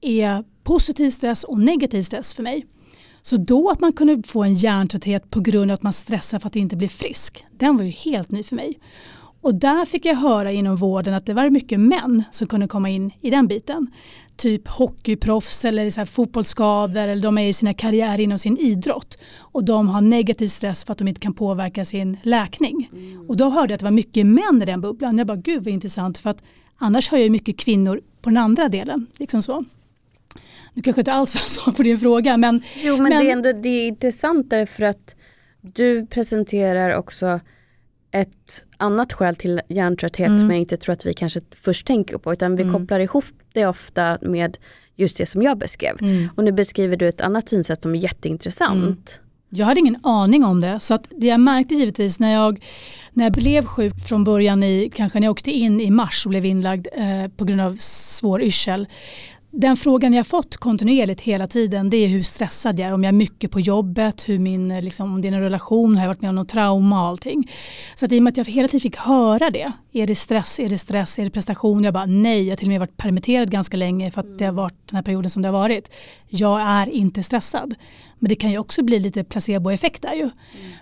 är 0.00 0.44
positiv 0.64 1.10
stress 1.10 1.44
och 1.44 1.58
negativ 1.58 2.02
stress 2.02 2.34
för 2.34 2.42
mig. 2.42 2.66
Så 3.22 3.36
då 3.36 3.70
att 3.70 3.80
man 3.80 3.92
kunde 3.92 4.22
få 4.28 4.42
en 4.42 4.54
hjärntrötthet 4.54 5.30
på 5.30 5.40
grund 5.40 5.70
av 5.70 5.74
att 5.74 5.82
man 5.82 5.92
stressar 5.92 6.38
för 6.38 6.46
att 6.46 6.56
inte 6.56 6.76
bli 6.76 6.88
frisk, 6.88 7.44
den 7.52 7.76
var 7.76 7.84
ju 7.84 7.90
helt 7.90 8.30
ny 8.30 8.42
för 8.42 8.56
mig. 8.56 8.78
Och 9.44 9.54
där 9.54 9.84
fick 9.84 10.04
jag 10.04 10.14
höra 10.14 10.52
inom 10.52 10.76
vården 10.76 11.14
att 11.14 11.26
det 11.26 11.34
var 11.34 11.50
mycket 11.50 11.80
män 11.80 12.24
som 12.30 12.46
kunde 12.46 12.68
komma 12.68 12.88
in 12.88 13.10
i 13.20 13.30
den 13.30 13.46
biten. 13.46 13.90
Typ 14.36 14.68
hockeyproffs 14.68 15.64
eller 15.64 15.90
så 15.90 16.00
här 16.00 16.04
fotbollsskador 16.04 17.00
eller 17.00 17.22
de 17.22 17.38
är 17.38 17.48
i 17.48 17.52
sina 17.52 17.74
karriärer 17.74 18.20
inom 18.20 18.38
sin 18.38 18.58
idrott. 18.58 19.18
Och 19.38 19.64
de 19.64 19.88
har 19.88 20.00
negativ 20.00 20.48
stress 20.48 20.84
för 20.84 20.92
att 20.92 20.98
de 20.98 21.08
inte 21.08 21.20
kan 21.20 21.34
påverka 21.34 21.84
sin 21.84 22.18
läkning. 22.22 22.90
Mm. 22.92 23.28
Och 23.28 23.36
då 23.36 23.48
hörde 23.48 23.72
jag 23.72 23.74
att 23.74 23.80
det 23.80 23.86
var 23.86 23.90
mycket 23.90 24.26
män 24.26 24.62
i 24.62 24.64
den 24.64 24.80
bubblan. 24.80 25.18
Jag 25.18 25.26
bara 25.26 25.36
gud 25.36 25.64
vad 25.64 25.72
intressant 25.72 26.18
för 26.18 26.30
att 26.30 26.42
annars 26.78 27.10
hör 27.10 27.18
jag 27.18 27.30
mycket 27.30 27.58
kvinnor 27.58 28.00
på 28.22 28.30
den 28.30 28.36
andra 28.36 28.68
delen. 28.68 29.06
Liksom 29.18 29.42
så. 29.42 29.64
Du 30.74 30.82
kanske 30.82 31.00
inte 31.00 31.12
alls 31.12 31.34
var 31.34 31.40
svar 31.48 31.72
på 31.72 31.82
din 31.82 31.98
fråga 31.98 32.36
men. 32.36 32.62
Jo 32.84 32.96
men, 32.96 33.02
men 33.02 33.24
det, 33.24 33.30
är 33.30 33.32
ändå, 33.32 33.52
det 33.52 33.68
är 33.68 33.88
intressant 33.88 34.50
därför 34.50 34.84
att 34.84 35.16
du 35.60 36.06
presenterar 36.06 36.96
också 36.96 37.40
ett 38.14 38.64
annat 38.76 39.12
skäl 39.12 39.36
till 39.36 39.60
hjärntrötthet 39.68 40.26
mm. 40.26 40.38
som 40.38 40.50
jag 40.50 40.58
inte 40.58 40.76
tror 40.76 40.92
att 40.92 41.06
vi 41.06 41.14
kanske 41.14 41.40
först 41.50 41.86
tänker 41.86 42.18
på 42.18 42.32
utan 42.32 42.56
vi 42.56 42.62
mm. 42.62 42.74
kopplar 42.74 43.00
ihop 43.00 43.24
det 43.52 43.66
ofta 43.66 44.18
med 44.22 44.58
just 44.96 45.18
det 45.18 45.26
som 45.26 45.42
jag 45.42 45.58
beskrev. 45.58 45.96
Mm. 46.00 46.28
Och 46.36 46.44
nu 46.44 46.52
beskriver 46.52 46.96
du 46.96 47.08
ett 47.08 47.20
annat 47.20 47.48
synsätt 47.48 47.82
som 47.82 47.94
är 47.94 47.98
jätteintressant. 47.98 48.84
Mm. 48.84 49.24
Jag 49.48 49.66
hade 49.66 49.80
ingen 49.80 50.00
aning 50.02 50.44
om 50.44 50.60
det 50.60 50.80
så 50.80 50.94
att 50.94 51.06
det 51.10 51.26
jag 51.26 51.40
märkte 51.40 51.74
givetvis 51.74 52.20
när 52.20 52.32
jag, 52.32 52.64
när 53.12 53.24
jag 53.24 53.32
blev 53.32 53.64
sjuk 53.64 53.94
från 54.08 54.24
början 54.24 54.62
i, 54.62 54.90
kanske 54.94 55.20
när 55.20 55.26
jag 55.26 55.32
åkte 55.32 55.50
in 55.50 55.80
i 55.80 55.90
mars 55.90 56.26
och 56.26 56.30
blev 56.30 56.44
inlagd 56.44 56.86
eh, 56.92 57.28
på 57.36 57.44
grund 57.44 57.60
av 57.60 57.76
svår 57.78 58.42
yrsel 58.42 58.86
den 59.56 59.76
frågan 59.76 60.12
jag 60.12 60.26
fått 60.26 60.56
kontinuerligt 60.56 61.20
hela 61.20 61.46
tiden 61.46 61.90
det 61.90 61.96
är 61.96 62.08
hur 62.08 62.22
stressad 62.22 62.78
jag 62.78 62.88
är. 62.88 62.94
Om 62.94 63.04
jag 63.04 63.08
är 63.08 63.12
mycket 63.12 63.50
på 63.50 63.60
jobbet, 63.60 64.28
hur 64.28 64.38
min, 64.38 64.80
liksom, 64.80 65.14
om 65.14 65.20
det 65.20 65.28
är 65.28 65.32
en 65.32 65.40
relation, 65.40 65.96
har 65.96 66.02
jag 66.02 66.08
varit 66.08 66.22
med 66.22 66.28
om 66.28 66.34
något 66.34 66.48
trauma 66.48 67.02
och 67.02 67.08
allting. 67.08 67.50
Så 67.94 68.04
att 68.04 68.12
i 68.12 68.18
och 68.18 68.22
med 68.22 68.30
att 68.30 68.36
jag 68.36 68.44
hela 68.44 68.68
tiden 68.68 68.80
fick 68.80 68.96
höra 68.96 69.50
det. 69.50 69.72
Är 69.92 70.06
det 70.06 70.14
stress, 70.14 70.60
är 70.60 70.68
det 70.68 70.78
stress, 70.78 71.18
är 71.18 71.24
det 71.24 71.30
prestation? 71.30 71.84
Jag 71.84 71.94
bara 71.94 72.06
nej, 72.06 72.42
jag 72.42 72.50
har 72.50 72.56
till 72.56 72.66
och 72.66 72.70
med 72.70 72.80
varit 72.80 72.96
permitterad 72.96 73.50
ganska 73.50 73.76
länge 73.76 74.10
för 74.10 74.20
att 74.20 74.38
det 74.38 74.44
har 74.44 74.52
varit 74.52 74.88
den 74.88 74.96
här 74.96 75.02
perioden 75.02 75.30
som 75.30 75.42
det 75.42 75.48
har 75.48 75.52
varit. 75.58 75.94
Jag 76.28 76.60
är 76.60 76.90
inte 76.90 77.22
stressad. 77.22 77.74
Men 78.18 78.28
det 78.28 78.34
kan 78.34 78.50
ju 78.50 78.58
också 78.58 78.82
bli 78.82 79.00
lite 79.00 79.24
placeboeffekt 79.24 80.02
där 80.02 80.14
ju. 80.14 80.22
Mm. 80.22 80.32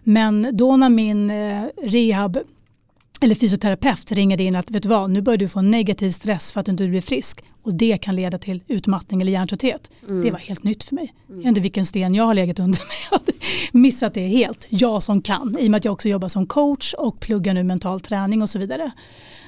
Men 0.02 0.56
då 0.56 0.76
när 0.76 0.88
min 0.88 1.30
eh, 1.30 1.64
rehab 1.82 2.38
eller 3.22 3.34
fysioterapeut 3.34 4.12
ringer 4.12 4.40
in 4.40 4.56
att 4.56 4.70
vet 4.70 4.82
du 4.82 4.88
vad, 4.88 5.10
nu 5.10 5.20
börjar 5.20 5.38
du 5.38 5.48
få 5.48 5.62
negativ 5.62 6.10
stress 6.10 6.52
för 6.52 6.60
att 6.60 6.66
du 6.66 6.72
inte 6.72 6.88
blir 6.88 7.00
frisk 7.00 7.44
och 7.62 7.74
det 7.74 7.96
kan 7.96 8.16
leda 8.16 8.38
till 8.38 8.62
utmattning 8.68 9.20
eller 9.20 9.32
hjärntrötthet. 9.32 9.90
Mm. 10.08 10.22
Det 10.22 10.30
var 10.30 10.38
helt 10.38 10.62
nytt 10.62 10.84
för 10.84 10.94
mig. 10.94 11.14
Mm. 11.28 11.36
Jag 11.36 11.36
vet 11.36 11.48
inte 11.48 11.60
vilken 11.60 11.86
sten 11.86 12.14
jag 12.14 12.24
har 12.24 12.34
legat 12.34 12.58
under 12.58 12.78
mig. 12.88 12.96
Jag 13.10 13.18
hade 13.18 13.32
missat 13.72 14.14
det 14.14 14.26
helt. 14.26 14.66
Jag 14.68 15.02
som 15.02 15.22
kan, 15.22 15.56
i 15.58 15.66
och 15.66 15.70
med 15.70 15.78
att 15.78 15.84
jag 15.84 15.92
också 15.92 16.08
jobbar 16.08 16.28
som 16.28 16.46
coach 16.46 16.94
och 16.94 17.20
pluggar 17.20 17.54
nu 17.54 17.62
mental 17.62 18.00
träning 18.00 18.42
och 18.42 18.48
så 18.48 18.58
vidare. 18.58 18.90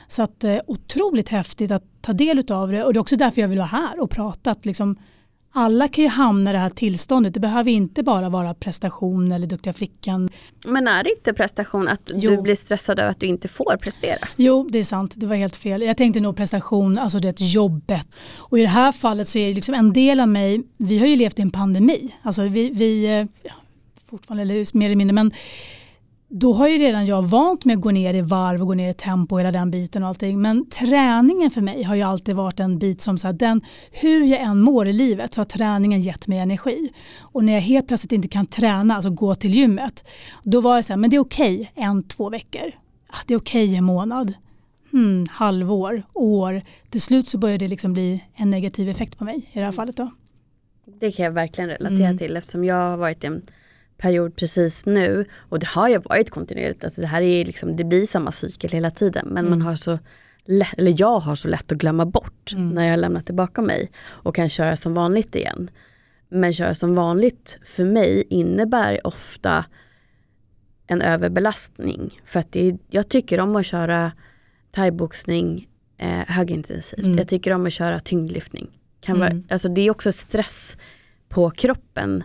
Så 0.09 0.23
att 0.23 0.45
eh, 0.45 0.59
otroligt 0.66 1.28
häftigt 1.28 1.71
att 1.71 1.85
ta 2.00 2.12
del 2.12 2.52
av 2.52 2.73
det 2.73 2.85
och 2.85 2.93
det 2.93 2.99
är 2.99 3.00
också 3.00 3.16
därför 3.16 3.40
jag 3.40 3.49
vill 3.49 3.59
vara 3.59 3.69
här 3.69 4.00
och 4.00 4.11
prata. 4.11 4.50
Att 4.50 4.66
liksom, 4.66 4.97
alla 5.56 5.88
kan 5.88 6.04
ju 6.04 6.11
hamna 6.11 6.50
i 6.50 6.52
det 6.52 6.58
här 6.58 6.68
tillståndet. 6.68 7.34
Det 7.34 7.40
behöver 7.40 7.70
inte 7.70 8.02
bara 8.02 8.28
vara 8.28 8.54
prestation 8.54 9.32
eller 9.32 9.46
duktiga 9.46 9.73
flickan. 9.73 10.28
Men 10.66 10.88
är 10.88 11.04
det 11.04 11.11
inte 11.11 11.32
prestation 11.32 11.88
att 11.88 12.11
jo. 12.14 12.30
du 12.30 12.42
blir 12.42 12.54
stressad 12.54 12.99
över 12.99 13.11
att 13.11 13.20
du 13.20 13.26
inte 13.26 13.49
får 13.49 13.76
prestera? 13.76 14.28
Jo, 14.37 14.68
det 14.70 14.78
är 14.78 14.84
sant. 14.84 15.12
Det 15.16 15.26
var 15.26 15.37
helt 15.37 15.56
fel. 15.56 15.82
Jag 15.82 15.96
tänkte 15.96 16.20
nog 16.20 16.37
prestation, 16.37 16.99
alltså 16.99 17.18
det 17.18 17.40
jobbet. 17.40 18.06
Och 18.38 18.58
i 18.58 18.62
det 18.62 18.68
här 18.68 18.92
fallet 18.92 19.28
så 19.28 19.38
är 19.38 19.49
det 19.49 19.54
liksom 19.54 19.75
en 19.75 19.92
del 19.92 20.20
av 20.20 20.28
mig, 20.28 20.62
vi 20.76 20.99
har 20.99 21.06
ju 21.06 21.16
levt 21.16 21.38
i 21.38 21.42
en 21.42 21.50
pandemi. 21.50 22.14
Alltså 22.23 22.42
vi, 22.42 22.70
vi 22.70 23.04
eh, 23.04 23.26
ja, 23.42 23.52
fortfarande, 24.11 24.42
eller 24.42 24.76
mer 24.76 24.87
eller 24.87 24.96
mindre, 24.96 25.14
men 25.14 25.32
då 26.28 26.52
har 26.52 26.69
ju 26.69 26.78
redan 26.78 27.07
jag 27.07 27.23
vant 27.23 27.64
mig 27.64 27.75
att 27.75 27.81
gå 27.81 27.90
ner 27.90 28.14
i 28.14 28.21
varv 28.21 28.61
och 28.61 28.66
gå 28.66 28.75
ner 28.75 28.90
i 28.90 28.95
tempo 28.95 29.35
och 29.35 29.40
hela 29.40 29.50
den 29.50 29.71
biten 29.71 30.02
och 30.02 30.09
allting. 30.09 30.43
Men 30.43 30.69
träningen 30.69 31.50
för 31.50 31.61
mig 31.61 31.83
har 31.83 31.95
ju 31.95 32.02
alltid 32.02 32.37
varit 32.37 32.61
en 32.61 32.78
bit 32.78 33.00
som 33.00 33.19
så 33.19 33.26
här, 33.26 33.35
den, 33.35 33.61
hur 33.93 34.25
jag 34.25 34.40
än 34.40 34.61
mår 34.61 34.88
i 34.88 34.93
livet 34.93 35.35
så 35.35 35.40
har 35.40 35.47
träningen 35.47 36.00
gett 36.00 36.26
mig 36.26 36.38
energi. 36.38 36.93
Och 37.21 37.45
när 37.45 37.52
jag 37.52 37.61
helt 37.61 37.88
plötsligt 37.88 38.12
inte 38.12 38.28
kan 38.28 38.47
träna, 38.47 38.95
alltså 38.95 39.11
gå 39.11 39.35
till 39.35 39.50
gymmet, 39.50 40.09
då 40.43 40.61
var 40.61 40.75
jag 40.75 40.85
så 40.85 40.93
här, 40.93 40.99
men 40.99 41.11
det 41.11 41.16
är 41.16 41.21
okej 41.21 41.54
okay, 41.54 41.85
en, 41.85 42.02
två 42.02 42.31
veckor. 42.31 42.73
Ah, 43.09 43.19
det 43.26 43.35
är 43.35 43.38
okej 43.38 43.64
okay 43.64 43.76
en 43.76 43.85
månad. 43.85 44.35
Hmm, 44.93 45.26
halvår, 45.31 46.02
år. 46.14 46.62
Till 46.90 47.00
slut 47.00 47.28
så 47.28 47.38
börjar 47.38 47.59
det 47.59 47.69
liksom 47.69 47.93
bli 47.93 48.25
en 48.35 48.50
negativ 48.50 48.88
effekt 48.88 49.19
på 49.19 49.25
mig 49.25 49.37
i 49.37 49.40
det 49.52 49.61
här 49.61 49.62
mm. 49.62 49.73
fallet. 49.73 49.97
Då. 49.97 50.11
Det 51.00 51.11
kan 51.12 51.25
jag 51.25 51.33
verkligen 51.33 51.71
relatera 51.71 52.07
mm. 52.07 52.19
till 52.19 52.37
eftersom 52.37 52.64
jag 52.64 52.90
har 52.90 52.97
varit 52.97 53.25
en 53.25 53.43
period 53.96 54.36
precis 54.36 54.86
nu 54.86 55.24
och 55.38 55.58
det 55.58 55.66
har 55.66 55.88
ju 55.88 55.98
varit 55.98 56.30
kontinuerligt. 56.30 56.84
Alltså 56.84 57.00
det 57.00 57.06
här 57.06 57.22
är 57.22 57.44
liksom, 57.44 57.76
det 57.76 57.84
blir 57.84 58.06
samma 58.06 58.32
cykel 58.32 58.70
hela 58.70 58.90
tiden 58.90 59.26
men 59.28 59.46
mm. 59.46 59.58
man 59.58 59.62
har 59.66 59.76
så 59.76 59.98
lätt, 60.44 60.74
eller 60.78 60.94
jag 60.98 61.18
har 61.18 61.34
så 61.34 61.48
lätt 61.48 61.72
att 61.72 61.78
glömma 61.78 62.06
bort 62.06 62.52
Mm. 62.54 62.68
när 62.70 62.88
jag 62.88 62.98
lämnat 62.98 63.26
tillbaka 63.26 63.62
mig 63.62 63.90
och 64.06 64.34
kan 64.34 64.48
köra 64.48 64.76
som 64.76 64.94
vanligt 64.94 65.36
igen. 65.36 65.70
Men 66.28 66.52
köra 66.52 66.74
som 66.74 66.94
vanligt 66.94 67.58
för 67.64 67.84
mig 67.84 68.24
innebär 68.30 69.06
ofta 69.06 69.64
en 70.86 71.02
överbelastning. 71.02 72.20
För 72.24 72.40
att 72.40 72.52
det 72.52 72.76
jag 72.90 73.08
tycker 73.08 73.40
om 73.40 73.56
att 73.56 73.66
köra 73.66 74.12
thaiboxning 74.72 75.68
eh, 75.98 76.08
högintensivt. 76.26 77.04
Mm. 77.04 77.18
Jag 77.18 77.28
tycker 77.28 77.50
om 77.52 77.66
att 77.66 77.72
köra 77.72 78.00
tyngdlyftning. 78.00 78.70
Kan 79.00 79.16
Mm. 79.16 79.28
vara, 79.36 79.42
alltså 79.50 79.68
det 79.68 79.80
är 79.80 79.90
också 79.90 80.12
stress 80.12 80.76
på 81.28 81.50
kroppen. 81.50 82.24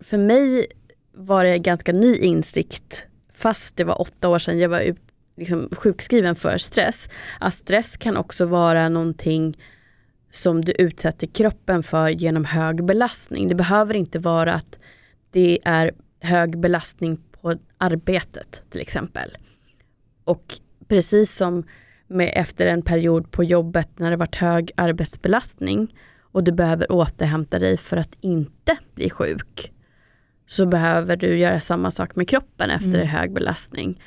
För 0.00 0.18
mig 0.18 0.66
var 1.12 1.44
det 1.44 1.58
ganska 1.58 1.92
ny 1.92 2.16
insikt, 2.16 3.06
fast 3.34 3.76
det 3.76 3.84
var 3.84 4.00
åtta 4.00 4.28
år 4.28 4.38
sedan 4.38 4.58
jag 4.58 4.68
var 4.68 4.80
ut, 4.80 5.00
liksom, 5.36 5.68
sjukskriven 5.72 6.36
för 6.36 6.58
stress. 6.58 7.08
Att 7.40 7.54
stress 7.54 7.96
kan 7.96 8.16
också 8.16 8.44
vara 8.44 8.88
någonting 8.88 9.56
som 10.30 10.64
du 10.64 10.72
utsätter 10.72 11.26
kroppen 11.26 11.82
för 11.82 12.08
genom 12.08 12.44
hög 12.44 12.84
belastning. 12.84 13.48
Det 13.48 13.54
behöver 13.54 13.94
inte 13.94 14.18
vara 14.18 14.54
att 14.54 14.78
det 15.30 15.58
är 15.64 15.92
hög 16.20 16.58
belastning 16.58 17.20
på 17.40 17.56
arbetet 17.78 18.62
till 18.70 18.80
exempel. 18.80 19.30
Och 20.24 20.44
precis 20.88 21.36
som 21.36 21.64
med 22.06 22.32
efter 22.36 22.66
en 22.66 22.82
period 22.82 23.30
på 23.30 23.44
jobbet 23.44 23.98
när 23.98 24.10
det 24.10 24.16
varit 24.16 24.36
hög 24.36 24.70
arbetsbelastning 24.76 25.94
och 26.20 26.44
du 26.44 26.52
behöver 26.52 26.92
återhämta 26.92 27.58
dig 27.58 27.76
för 27.76 27.96
att 27.96 28.16
inte 28.20 28.76
bli 28.94 29.10
sjuk 29.10 29.73
så 30.46 30.66
behöver 30.66 31.16
du 31.16 31.38
göra 31.38 31.60
samma 31.60 31.90
sak 31.90 32.16
med 32.16 32.28
kroppen 32.28 32.70
efter 32.70 32.88
Mm. 32.88 33.00
en 33.00 33.06
hög 33.06 33.32
belastning. 33.32 34.02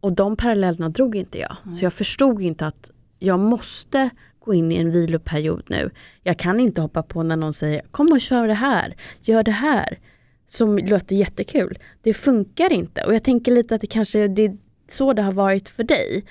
Och 0.00 0.12
de 0.12 0.36
parallellerna 0.36 0.88
drog 0.88 1.16
inte 1.16 1.38
jag. 1.38 1.56
Så 1.76 1.84
jag 1.84 1.92
förstod 1.92 2.42
inte 2.42 2.66
att 2.66 2.90
jag 3.18 3.40
måste 3.40 4.10
gå 4.38 4.54
in 4.54 4.72
i 4.72 4.76
en 4.76 4.90
viloperiod 4.90 5.62
nu. 5.66 5.90
Jag 6.22 6.38
kan 6.38 6.60
inte 6.60 6.80
hoppa 6.80 7.02
på 7.02 7.22
när 7.22 7.36
någon 7.36 7.52
säger 7.52 7.80
kom 7.90 8.12
och 8.12 8.20
kör 8.20 8.48
det 8.48 8.54
här, 8.54 8.94
gör 9.22 9.42
det 9.42 9.50
här. 9.50 9.98
Som 10.46 10.78
låter 10.78 11.16
jättekul. 11.16 11.78
Det 12.02 12.14
funkar 12.14 12.72
inte 12.72 13.04
och 13.04 13.14
jag 13.14 13.24
tänker 13.24 13.52
lite 13.52 13.74
att 13.74 13.80
det 13.80 13.86
kanske 13.86 14.28
det 14.28 14.44
är 14.44 14.56
så 14.88 15.12
det 15.12 15.22
har 15.22 15.32
varit 15.32 15.68
för 15.68 15.84
dig. 15.84 16.24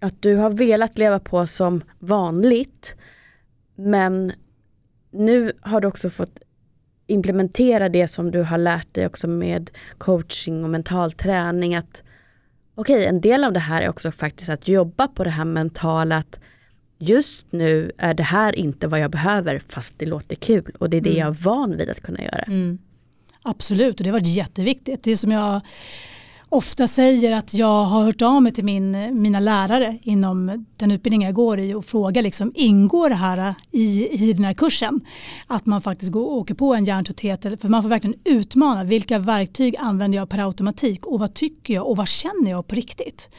Att 0.00 0.22
du 0.22 0.34
har 0.36 0.50
velat 0.50 0.98
leva 0.98 1.18
på 1.18 1.46
som 1.46 1.82
vanligt 1.98 2.96
men 3.76 4.32
nu 5.10 5.52
har 5.60 5.80
du 5.80 5.88
också 5.88 6.10
fått 6.10 6.38
implementera 7.06 7.88
det 7.88 8.08
som 8.08 8.30
du 8.30 8.42
har 8.42 8.58
lärt 8.58 8.94
dig 8.94 9.06
också 9.06 9.28
med 9.28 9.70
coaching 9.98 10.64
och 10.64 10.70
mental 10.70 11.12
träning. 11.12 11.74
Att 11.74 12.02
okej, 12.74 13.06
en 13.06 13.20
del 13.20 13.44
av 13.44 13.52
det 13.52 13.60
här 13.60 13.82
är 13.82 13.88
också 13.88 14.12
faktiskt 14.12 14.50
att 14.50 14.68
jobba 14.68 15.08
på 15.08 15.24
det 15.24 15.30
här 15.30 15.44
mentala 15.44 16.16
att 16.16 16.40
just 16.98 17.52
nu 17.52 17.92
är 17.98 18.14
det 18.14 18.22
här 18.22 18.58
inte 18.58 18.86
vad 18.88 19.00
jag 19.00 19.10
behöver 19.10 19.58
fast 19.58 19.94
det 19.98 20.06
låter 20.06 20.36
kul 20.36 20.76
och 20.78 20.90
det 20.90 20.96
är 20.96 21.00
det 21.00 21.10
Mm. 21.10 21.20
jag 21.20 21.28
är 21.28 21.42
van 21.42 21.76
vid 21.76 21.90
att 21.90 22.00
kunna 22.02 22.22
göra. 22.22 22.42
Mm. 22.42 22.78
Absolut, 23.42 24.00
och 24.00 24.04
det 24.04 24.10
har 24.10 24.18
varit 24.18 24.36
jätteviktigt. 24.36 25.02
Det 25.02 25.10
är 25.10 25.16
som 25.16 25.32
jag 25.32 25.60
ofta 26.48 26.88
säger 26.88 27.36
att 27.36 27.54
jag 27.54 27.84
har 27.84 28.04
hört 28.04 28.22
av 28.22 28.42
mig 28.42 28.52
till 28.52 28.64
min, 28.64 29.20
mina 29.22 29.40
lärare 29.40 29.98
inom 30.02 30.66
den 30.76 30.90
utbildning 30.90 31.22
jag 31.22 31.34
går 31.34 31.60
i 31.60 31.74
och 31.74 31.84
frågar 31.84 32.22
liksom, 32.22 32.52
ingår 32.54 33.08
det 33.08 33.14
här 33.14 33.54
i, 33.70 34.08
i 34.08 34.32
den 34.32 34.44
här 34.44 34.54
kursen? 34.54 35.00
Att 35.46 35.66
man 35.66 35.80
faktiskt 35.80 36.12
går, 36.12 36.26
åker 36.26 36.54
på 36.54 36.74
en 36.74 36.84
hjärntrötthet, 36.84 37.42
för 37.42 37.68
man 37.68 37.82
får 37.82 37.88
verkligen 37.88 38.20
utmana 38.24 38.84
vilka 38.84 39.18
verktyg 39.18 39.76
använder 39.78 40.18
jag 40.18 40.28
per 40.28 40.46
automatik 40.46 41.06
och 41.06 41.20
vad 41.20 41.34
tycker 41.34 41.74
jag 41.74 41.86
och 41.86 41.96
vad 41.96 42.08
känner 42.08 42.50
jag 42.50 42.66
på 42.66 42.74
riktigt? 42.74 43.30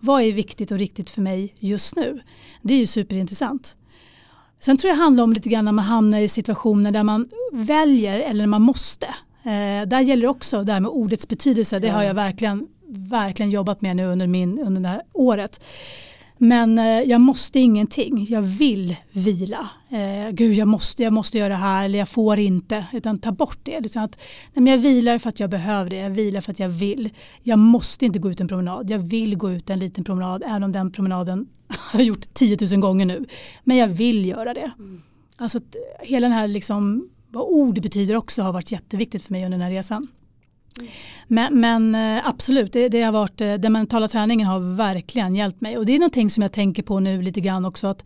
Vad 0.00 0.22
är 0.22 0.32
viktigt 0.32 0.70
och 0.70 0.78
riktigt 0.78 1.10
för 1.10 1.22
mig 1.22 1.54
just 1.58 1.96
nu? 1.96 2.20
Det 2.62 2.74
är 2.74 2.78
ju 2.78 2.86
superintressant. 2.86 3.76
Sen 4.60 4.76
tror 4.76 4.88
jag 4.88 4.98
det 4.98 5.02
handlar 5.02 5.24
om 5.24 5.32
lite 5.32 5.48
grann 5.48 5.64
när 5.64 5.72
man 5.72 5.84
hamnar 5.84 6.20
i 6.20 6.28
situationer 6.28 6.92
där 6.92 7.02
man 7.02 7.26
väljer 7.52 8.20
eller 8.20 8.46
man 8.46 8.62
måste. 8.62 9.06
Eh, 9.44 9.88
där 9.88 10.00
gäller 10.00 10.26
också 10.26 10.64
det 10.64 10.72
här 10.72 10.80
med 10.80 10.90
ordets 10.90 11.28
betydelse. 11.28 11.78
Det 11.78 11.88
har 11.88 12.02
jag 12.02 12.14
verkligen, 12.14 12.68
verkligen 12.88 13.50
jobbat 13.50 13.80
med 13.80 13.96
nu 13.96 14.06
under, 14.06 14.26
min, 14.26 14.60
under 14.60 14.80
det 14.80 14.88
här 14.88 15.02
året. 15.12 15.60
Men 16.42 16.78
eh, 16.78 16.84
jag 16.84 17.20
måste 17.20 17.60
ingenting. 17.60 18.26
Jag 18.28 18.42
vill 18.42 18.96
vila. 19.12 19.68
Eh, 19.88 20.30
Gud, 20.30 20.54
jag 20.54 20.68
måste, 20.68 21.02
jag 21.02 21.12
måste 21.12 21.38
göra 21.38 21.48
det 21.48 21.54
här 21.54 21.84
eller 21.84 21.98
jag 21.98 22.08
får 22.08 22.38
inte. 22.38 22.86
Utan 22.92 23.18
ta 23.18 23.32
bort 23.32 23.58
det. 23.62 23.80
Liksom 23.80 24.02
att, 24.02 24.20
nej, 24.52 24.62
men 24.62 24.66
jag 24.66 24.78
vilar 24.78 25.18
för 25.18 25.28
att 25.28 25.40
jag 25.40 25.50
behöver 25.50 25.90
det. 25.90 25.96
Jag 25.96 26.10
vilar 26.10 26.40
för 26.40 26.52
att 26.52 26.58
jag 26.58 26.68
vill. 26.68 27.10
Jag 27.42 27.58
måste 27.58 28.06
inte 28.06 28.18
gå 28.18 28.30
ut 28.30 28.40
en 28.40 28.48
promenad. 28.48 28.90
Jag 28.90 28.98
vill 28.98 29.36
gå 29.36 29.50
ut 29.50 29.70
en 29.70 29.78
liten 29.78 30.04
promenad. 30.04 30.42
Även 30.46 30.62
om 30.62 30.72
den 30.72 30.92
promenaden 30.92 31.46
har 31.68 32.00
jag 32.00 32.06
gjort 32.06 32.34
10 32.34 32.56
000 32.72 32.80
gånger 32.80 33.06
nu. 33.06 33.24
Men 33.64 33.76
jag 33.76 33.88
vill 33.88 34.26
göra 34.26 34.54
det. 34.54 34.70
Alltså 35.36 35.58
att 35.58 35.76
hela 36.00 36.28
den 36.28 36.36
här 36.36 36.48
liksom, 36.48 37.08
vad 37.32 37.42
ord 37.42 37.82
betyder 37.82 38.16
också 38.16 38.42
har 38.42 38.52
varit 38.52 38.72
jätteviktigt 38.72 39.22
för 39.22 39.32
mig 39.32 39.44
under 39.44 39.58
den 39.58 39.64
här 39.66 39.72
resan. 39.72 40.08
Men, 41.26 41.60
men 41.60 41.94
eh, 41.94 42.28
absolut, 42.28 42.72
det, 42.72 42.88
det 42.88 43.02
har 43.02 43.12
varit, 43.12 43.40
eh, 43.40 43.54
den 43.54 43.72
mentala 43.72 44.08
träningen 44.08 44.46
har 44.46 44.76
verkligen 44.76 45.34
hjälpt 45.34 45.60
mig. 45.60 45.78
Och 45.78 45.86
det 45.86 45.92
är 45.92 45.98
någonting 45.98 46.30
som 46.30 46.42
jag 46.42 46.52
tänker 46.52 46.82
på 46.82 47.00
nu 47.00 47.22
lite 47.22 47.40
grann 47.40 47.64
också. 47.64 47.86
att 47.86 48.04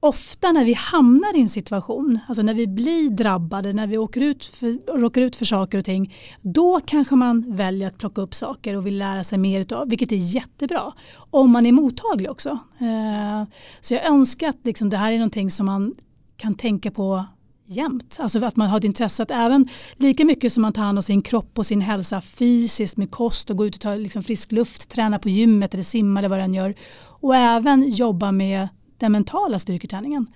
Ofta 0.00 0.52
när 0.52 0.64
vi 0.64 0.72
hamnar 0.72 1.36
i 1.36 1.40
en 1.40 1.48
situation, 1.48 2.18
alltså 2.28 2.42
när 2.42 2.54
vi 2.54 2.66
blir 2.66 3.10
drabbade, 3.10 3.72
när 3.72 3.86
vi 3.86 3.98
åker 3.98 4.20
ut 4.20 4.44
för, 4.44 4.98
råkar 4.98 5.22
ut 5.22 5.36
för 5.36 5.44
saker 5.44 5.78
och 5.78 5.84
ting, 5.84 6.14
då 6.42 6.80
kanske 6.86 7.14
man 7.14 7.56
väljer 7.56 7.88
att 7.88 7.98
plocka 7.98 8.20
upp 8.20 8.34
saker 8.34 8.76
och 8.76 8.86
vill 8.86 8.98
lära 8.98 9.24
sig 9.24 9.38
mer 9.38 9.60
utav, 9.60 9.88
vilket 9.88 10.12
är 10.12 10.16
jättebra. 10.16 10.92
Om 11.30 11.50
man 11.50 11.66
är 11.66 11.72
mottaglig 11.72 12.30
också. 12.30 12.50
Eh, 12.78 13.44
så 13.80 13.94
jag 13.94 14.06
önskar 14.06 14.48
att 14.48 14.58
liksom, 14.64 14.88
det 14.88 14.96
här 14.96 15.12
är 15.12 15.16
någonting 15.16 15.50
som 15.50 15.66
man 15.66 15.94
kan 16.36 16.54
tänka 16.54 16.90
på 16.90 17.24
jämt. 17.66 18.16
Alltså 18.20 18.44
att 18.44 18.56
man 18.56 18.68
har 18.68 18.78
ett 18.78 18.84
intresse 18.84 19.22
att 19.22 19.30
även 19.30 19.68
lika 19.96 20.24
mycket 20.24 20.52
som 20.52 20.62
man 20.62 20.72
tar 20.72 20.82
hand 20.82 20.98
om 20.98 21.02
sin 21.02 21.22
kropp 21.22 21.58
och 21.58 21.66
sin 21.66 21.80
hälsa 21.80 22.20
fysiskt 22.20 22.96
med 22.96 23.10
kost 23.10 23.50
och 23.50 23.56
gå 23.56 23.66
ut 23.66 23.74
och 23.74 23.80
ta 23.80 23.94
liksom 23.94 24.22
frisk 24.22 24.52
luft, 24.52 24.90
träna 24.90 25.18
på 25.18 25.28
gymmet 25.28 25.74
eller 25.74 25.84
simma 25.84 26.20
eller 26.20 26.28
vad 26.28 26.38
den 26.38 26.54
gör. 26.54 26.74
Och 27.20 27.36
även 27.36 27.90
jobba 27.90 28.32
med 28.32 28.68
den 28.98 29.12
mentala 29.12 29.58
styrketräningen. 29.58 30.26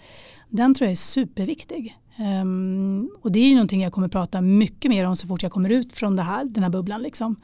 Den 0.49 0.75
tror 0.75 0.87
jag 0.87 0.92
är 0.92 0.97
superviktig. 0.97 1.97
Um, 2.18 3.11
och 3.23 3.32
det 3.32 3.38
är 3.38 3.49
ju 3.49 3.54
någonting 3.54 3.82
jag 3.82 3.92
kommer 3.92 4.08
prata 4.08 4.40
mycket 4.40 4.88
mer 4.88 5.04
om 5.06 5.16
så 5.16 5.26
fort 5.26 5.42
jag 5.42 5.52
kommer 5.52 5.70
ut 5.70 5.92
från 5.92 6.16
det 6.16 6.23
här, 6.23 6.44
den 6.44 6.62
här 6.62 6.70
bubblan. 6.70 7.02
Liksom. 7.02 7.37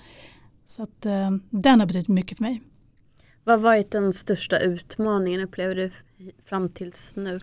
Så 0.67 0.83
att, 0.83 1.07
um, 1.07 1.43
den 1.51 1.81
har 1.81 1.87
betytt 1.87 2.09
mycket 2.09 2.39
för 2.39 2.45
mig. 2.45 2.63
Vad 3.45 3.55
har 3.55 3.63
varit 3.63 3.91
den 3.91 4.13
största 4.13 4.59
utmaningen 4.59 5.41
upplever 5.41 5.75
du 5.75 5.91
fram 6.45 6.69
tills 6.69 7.17
nu? 7.17 7.41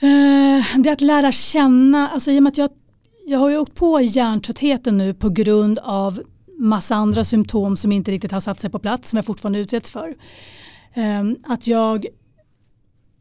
Eh, 0.00 0.80
det 0.82 0.88
är 0.88 0.92
att 0.92 1.00
lära 1.00 1.32
känna, 1.32 2.08
alltså 2.08 2.30
i 2.30 2.38
och 2.38 2.42
med 2.42 2.50
att 2.50 2.58
jag, 2.58 2.70
jag 3.26 3.38
har 3.38 3.48
ju 3.48 3.58
åkt 3.58 3.74
på 3.74 4.00
hjärntröttheten 4.00 4.98
nu 4.98 5.14
på 5.14 5.28
grund 5.28 5.78
av 5.78 6.20
massa 6.58 6.94
andra 6.94 7.24
symptom 7.24 7.76
som 7.76 7.92
inte 7.92 8.10
riktigt 8.10 8.32
har 8.32 8.40
satt 8.40 8.60
sig 8.60 8.70
på 8.70 8.78
plats 8.78 9.10
som 9.10 9.16
jag 9.16 9.24
fortfarande 9.24 9.58
utreds 9.58 9.90
för. 9.90 10.16
Eh, 10.94 11.24
att 11.44 11.66
jag 11.66 12.06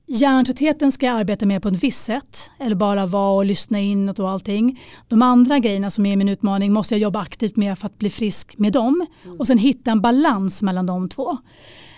Hjärntröttheten 0.07 0.91
ska 0.91 1.05
jag 1.05 1.19
arbeta 1.19 1.45
med 1.45 1.61
på 1.61 1.67
ett 1.67 1.83
visst 1.83 2.05
sätt 2.05 2.51
eller 2.59 2.75
bara 2.75 3.05
vara 3.05 3.31
och 3.31 3.45
lyssna 3.45 3.79
inåt 3.79 4.19
och 4.19 4.29
allting. 4.29 4.81
De 5.07 5.21
andra 5.21 5.59
grejerna 5.59 5.89
som 5.89 6.05
är 6.05 6.15
min 6.15 6.29
utmaning 6.29 6.73
måste 6.73 6.93
jag 6.93 7.01
jobba 7.01 7.21
aktivt 7.21 7.55
med 7.55 7.77
för 7.77 7.85
att 7.85 7.97
bli 7.97 8.09
frisk 8.09 8.57
med 8.57 8.73
dem 8.73 9.05
och 9.39 9.47
sen 9.47 9.57
hitta 9.57 9.91
en 9.91 10.01
balans 10.01 10.61
mellan 10.61 10.85
de 10.85 11.09
två. 11.09 11.37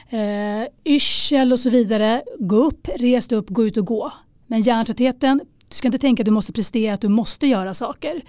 Eh, 0.10 0.67
yrsel 0.93 1.51
och 1.51 1.60
så 1.60 1.69
vidare, 1.69 2.24
gå 2.39 2.55
upp, 2.55 2.88
res 2.96 3.31
upp, 3.31 3.50
gå 3.50 3.65
ut 3.65 3.77
och 3.77 3.86
gå. 3.86 4.12
Men 4.47 4.61
hjärntröttheten, 4.61 5.41
du 5.69 5.75
ska 5.75 5.87
inte 5.87 5.97
tänka 5.97 6.23
att 6.23 6.25
du 6.25 6.31
måste 6.31 6.53
prestera, 6.53 6.93
att 6.93 7.01
du 7.01 7.07
måste 7.07 7.47
göra 7.47 7.73
saker. 7.73 8.21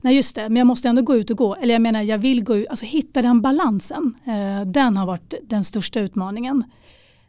Nej 0.00 0.16
just 0.16 0.34
det, 0.34 0.48
men 0.48 0.56
jag 0.56 0.66
måste 0.66 0.88
ändå 0.88 1.02
gå 1.02 1.16
ut 1.16 1.30
och 1.30 1.36
gå. 1.36 1.54
Eller 1.54 1.74
jag 1.74 1.82
menar 1.82 2.02
jag 2.02 2.18
vill 2.18 2.44
gå 2.44 2.56
ut, 2.56 2.68
alltså 2.68 2.84
hitta 2.84 3.22
den 3.22 3.42
balansen. 3.42 4.14
Eh, 4.26 4.66
den 4.66 4.96
har 4.96 5.06
varit 5.06 5.34
den 5.42 5.64
största 5.64 6.00
utmaningen. 6.00 6.64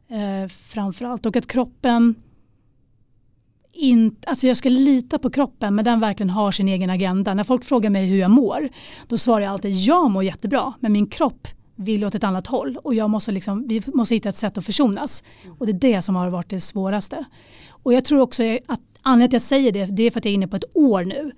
Eh, 0.07 0.49
framförallt 0.49 1.25
och 1.25 1.35
att 1.35 1.47
kroppen 1.47 2.15
in, 3.75 4.15
alltså 4.27 4.47
jag 4.47 4.57
ska 4.57 4.69
lita 4.69 5.19
på 5.19 5.29
kroppen 5.29 5.75
men 5.75 5.85
den 5.85 5.99
verkligen 5.99 6.29
har 6.29 6.51
sin 6.51 6.67
egen 6.67 6.89
agenda. 6.89 7.33
När 7.33 7.43
folk 7.43 7.63
frågar 7.63 7.89
mig 7.89 8.05
hur 8.05 8.17
jag 8.17 8.31
mår 8.31 8.69
då 9.07 9.17
svarar 9.17 9.41
jag 9.41 9.53
alltid 9.53 9.75
jag 9.75 10.11
mår 10.11 10.23
jättebra 10.23 10.73
men 10.79 10.91
min 10.91 11.07
kropp 11.07 11.47
vill 11.75 12.05
åt 12.05 12.15
ett 12.15 12.23
annat 12.23 12.47
håll 12.47 12.77
och 12.83 12.95
jag 12.95 13.09
måste 13.09 13.31
liksom, 13.31 13.67
vi 13.67 13.81
måste 13.85 14.15
hitta 14.15 14.29
ett 14.29 14.35
sätt 14.35 14.57
att 14.57 14.65
försonas. 14.65 15.23
Och 15.59 15.65
det 15.65 15.71
är 15.71 15.93
det 15.93 16.01
som 16.01 16.15
har 16.15 16.29
varit 16.29 16.49
det 16.49 16.59
svåraste. 16.59 17.25
Och 17.85 17.93
jag 17.93 18.05
tror 18.05 18.21
också 18.21 18.43
att 18.43 18.81
anledningen 19.01 19.29
till 19.29 19.37
att 19.37 19.41
jag 19.41 19.41
säger 19.41 19.71
det, 19.71 19.85
det 19.85 20.03
är 20.03 20.11
för 20.11 20.19
att 20.19 20.25
jag 20.25 20.31
är 20.31 20.35
inne 20.35 20.47
på 20.47 20.55
ett 20.55 20.75
år 20.75 21.05
nu. 21.05 21.31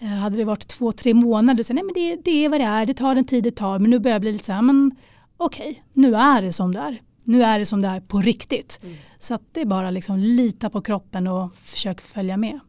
Eh, 0.00 0.06
hade 0.06 0.36
det 0.36 0.44
varit 0.44 0.68
två, 0.68 0.92
tre 0.92 1.14
månader 1.14 1.62
så 1.62 1.72
nej 1.72 1.84
men 1.84 1.94
det, 1.94 2.16
det 2.24 2.44
är 2.44 2.48
vad 2.48 2.60
det 2.60 2.64
är, 2.64 2.86
det 2.86 2.94
tar 2.94 3.14
den 3.14 3.26
tid 3.26 3.44
det 3.44 3.50
tar 3.50 3.78
men 3.78 3.90
nu 3.90 3.98
börjar 3.98 4.14
jag 4.14 4.20
bli 4.20 4.32
lite 4.32 4.44
så 4.44 4.52
här, 4.52 4.62
men 4.62 4.90
okej, 5.36 5.70
okay, 5.70 5.82
nu 5.92 6.14
är 6.16 6.42
det 6.42 6.52
som 6.52 6.72
det 6.74 6.80
är. 6.80 7.02
Nu 7.24 7.42
är 7.42 7.58
det 7.58 7.66
som 7.66 7.82
det 7.82 7.88
är 7.88 8.00
på 8.00 8.20
riktigt. 8.20 8.80
Mm. 8.82 8.96
Så 9.18 9.34
att 9.34 9.42
det 9.52 9.60
är 9.60 9.66
bara 9.66 9.90
liksom 9.90 10.18
lita 10.18 10.70
på 10.70 10.80
kroppen 10.80 11.26
och 11.26 11.56
försök 11.56 12.00
följa 12.00 12.36
med. 12.36 12.60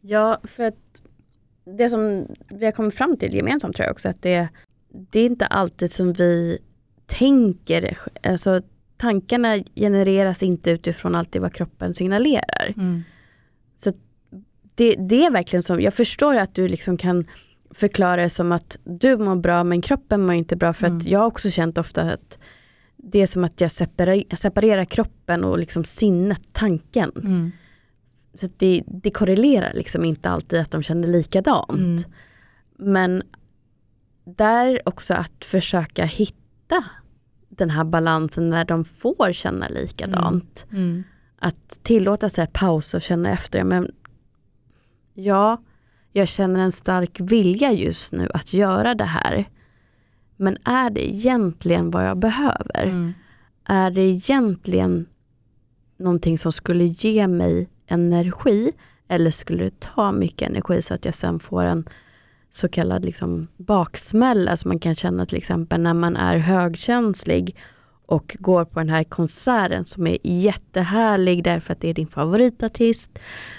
Ja, 0.00 0.38
för 0.44 0.62
att 0.62 1.02
det 1.76 1.88
som 1.88 2.26
vi 2.48 2.64
har 2.64 2.72
kommit 2.72 2.94
fram 2.94 3.16
till 3.16 3.34
gemensamt 3.34 3.76
tror 3.76 3.84
jag 3.84 3.92
också 3.92 4.08
att 4.08 4.22
det, 4.22 4.48
det 5.10 5.20
är 5.20 5.26
inte 5.26 5.46
alltid 5.46 5.90
som 5.90 6.12
vi 6.12 6.58
tänker. 7.06 7.98
Alltså, 8.22 8.62
tankarna 8.96 9.58
genereras 9.74 10.42
inte 10.42 10.70
utifrån 10.70 11.14
alltid 11.14 11.42
vad 11.42 11.54
kroppen 11.54 11.94
signalerar. 11.94 12.74
Mm. 12.76 13.02
Så 13.74 13.92
det, 14.74 14.94
det 14.94 15.24
är 15.24 15.30
verkligen 15.30 15.62
som, 15.62 15.80
jag 15.80 15.94
förstår 15.94 16.34
att 16.36 16.54
du 16.54 16.68
liksom 16.68 16.96
kan 16.96 17.24
förklara 17.70 18.22
det 18.22 18.30
som 18.30 18.52
att 18.52 18.78
du 18.84 19.16
mår 19.16 19.36
bra 19.36 19.64
men 19.64 19.82
kroppen 19.82 20.26
mår 20.26 20.34
inte 20.34 20.56
bra 20.56 20.72
för 20.72 20.86
Mm. 20.86 20.98
att 20.98 21.06
jag 21.06 21.18
har 21.18 21.26
också 21.26 21.50
känt 21.50 21.78
ofta 21.78 22.02
att 22.02 22.38
det 22.96 23.22
är 23.22 23.26
som 23.26 23.44
att 23.44 23.60
jag 23.60 23.70
separerar, 23.70 24.36
separerar 24.36 24.84
kroppen 24.84 25.44
och 25.44 25.58
liksom 25.58 25.84
sinnet, 25.84 26.42
tanken. 26.52 27.12
Mm. 27.16 27.52
Så 28.34 28.48
det, 28.56 28.82
det 28.86 29.10
korrelerar 29.10 29.72
liksom 29.74 30.04
inte 30.04 30.30
alltid 30.30 30.60
att 30.60 30.70
de 30.70 30.82
känner 30.82 31.08
likadant. 31.08 31.70
Mm. 31.70 32.02
Men 32.78 33.22
där 34.24 34.88
också 34.88 35.14
att 35.14 35.44
försöka 35.44 36.04
hitta 36.04 36.84
den 37.58 37.70
här 37.70 37.84
balansen 37.84 38.50
när 38.50 38.64
de 38.64 38.84
får 38.84 39.32
känna 39.32 39.68
likadant. 39.68 40.66
Mm. 40.72 41.04
Att 41.38 41.78
tillåta 41.82 42.28
sig 42.28 42.46
paus 42.46 42.94
och 42.94 43.02
känna 43.02 43.30
efter. 43.30 43.64
Men 43.64 43.90
ja, 45.14 45.62
jag 46.12 46.28
känner 46.28 46.60
en 46.60 46.72
stark 46.72 47.20
vilja 47.20 47.72
just 47.72 48.12
nu 48.12 48.28
att 48.34 48.52
göra 48.52 48.94
det 48.94 49.04
här. 49.04 49.48
Men 50.36 50.58
är 50.64 50.90
det 50.90 51.08
egentligen 51.08 51.90
vad 51.90 52.06
jag 52.06 52.18
behöver? 52.18 52.84
Mm. 52.84 53.12
Är 53.64 53.90
det 53.90 54.00
egentligen 54.00 55.06
någonting 55.96 56.38
som 56.38 56.52
skulle 56.52 56.84
ge 56.84 57.26
mig 57.26 57.68
energi? 57.86 58.72
Eller 59.08 59.30
skulle 59.30 59.64
det 59.64 59.80
ta 59.80 60.12
mycket 60.12 60.48
energi 60.50 60.82
så 60.82 60.94
att 60.94 61.04
jag 61.04 61.14
sen 61.14 61.38
får 61.38 61.62
en 61.64 61.84
så 62.56 62.68
kallad 62.68 63.04
liksom 63.04 63.46
baksmälla 63.56 64.56
som 64.56 64.68
man 64.68 64.78
kan 64.78 64.94
känna 64.94 65.26
till 65.26 65.36
exempel 65.38 65.80
när 65.80 65.94
man 65.94 66.16
är 66.16 66.38
högkänslig 66.38 67.56
och 68.06 68.36
går 68.38 68.64
på 68.64 68.78
den 68.80 68.88
här 68.88 69.04
konserten 69.04 69.84
som 69.84 70.06
är 70.06 70.18
jättehärlig 70.22 71.44
därför 71.44 71.72
att 71.72 71.80
det 71.80 71.88
är 71.88 71.94
din 71.94 72.06
favoritartist. 72.06 73.18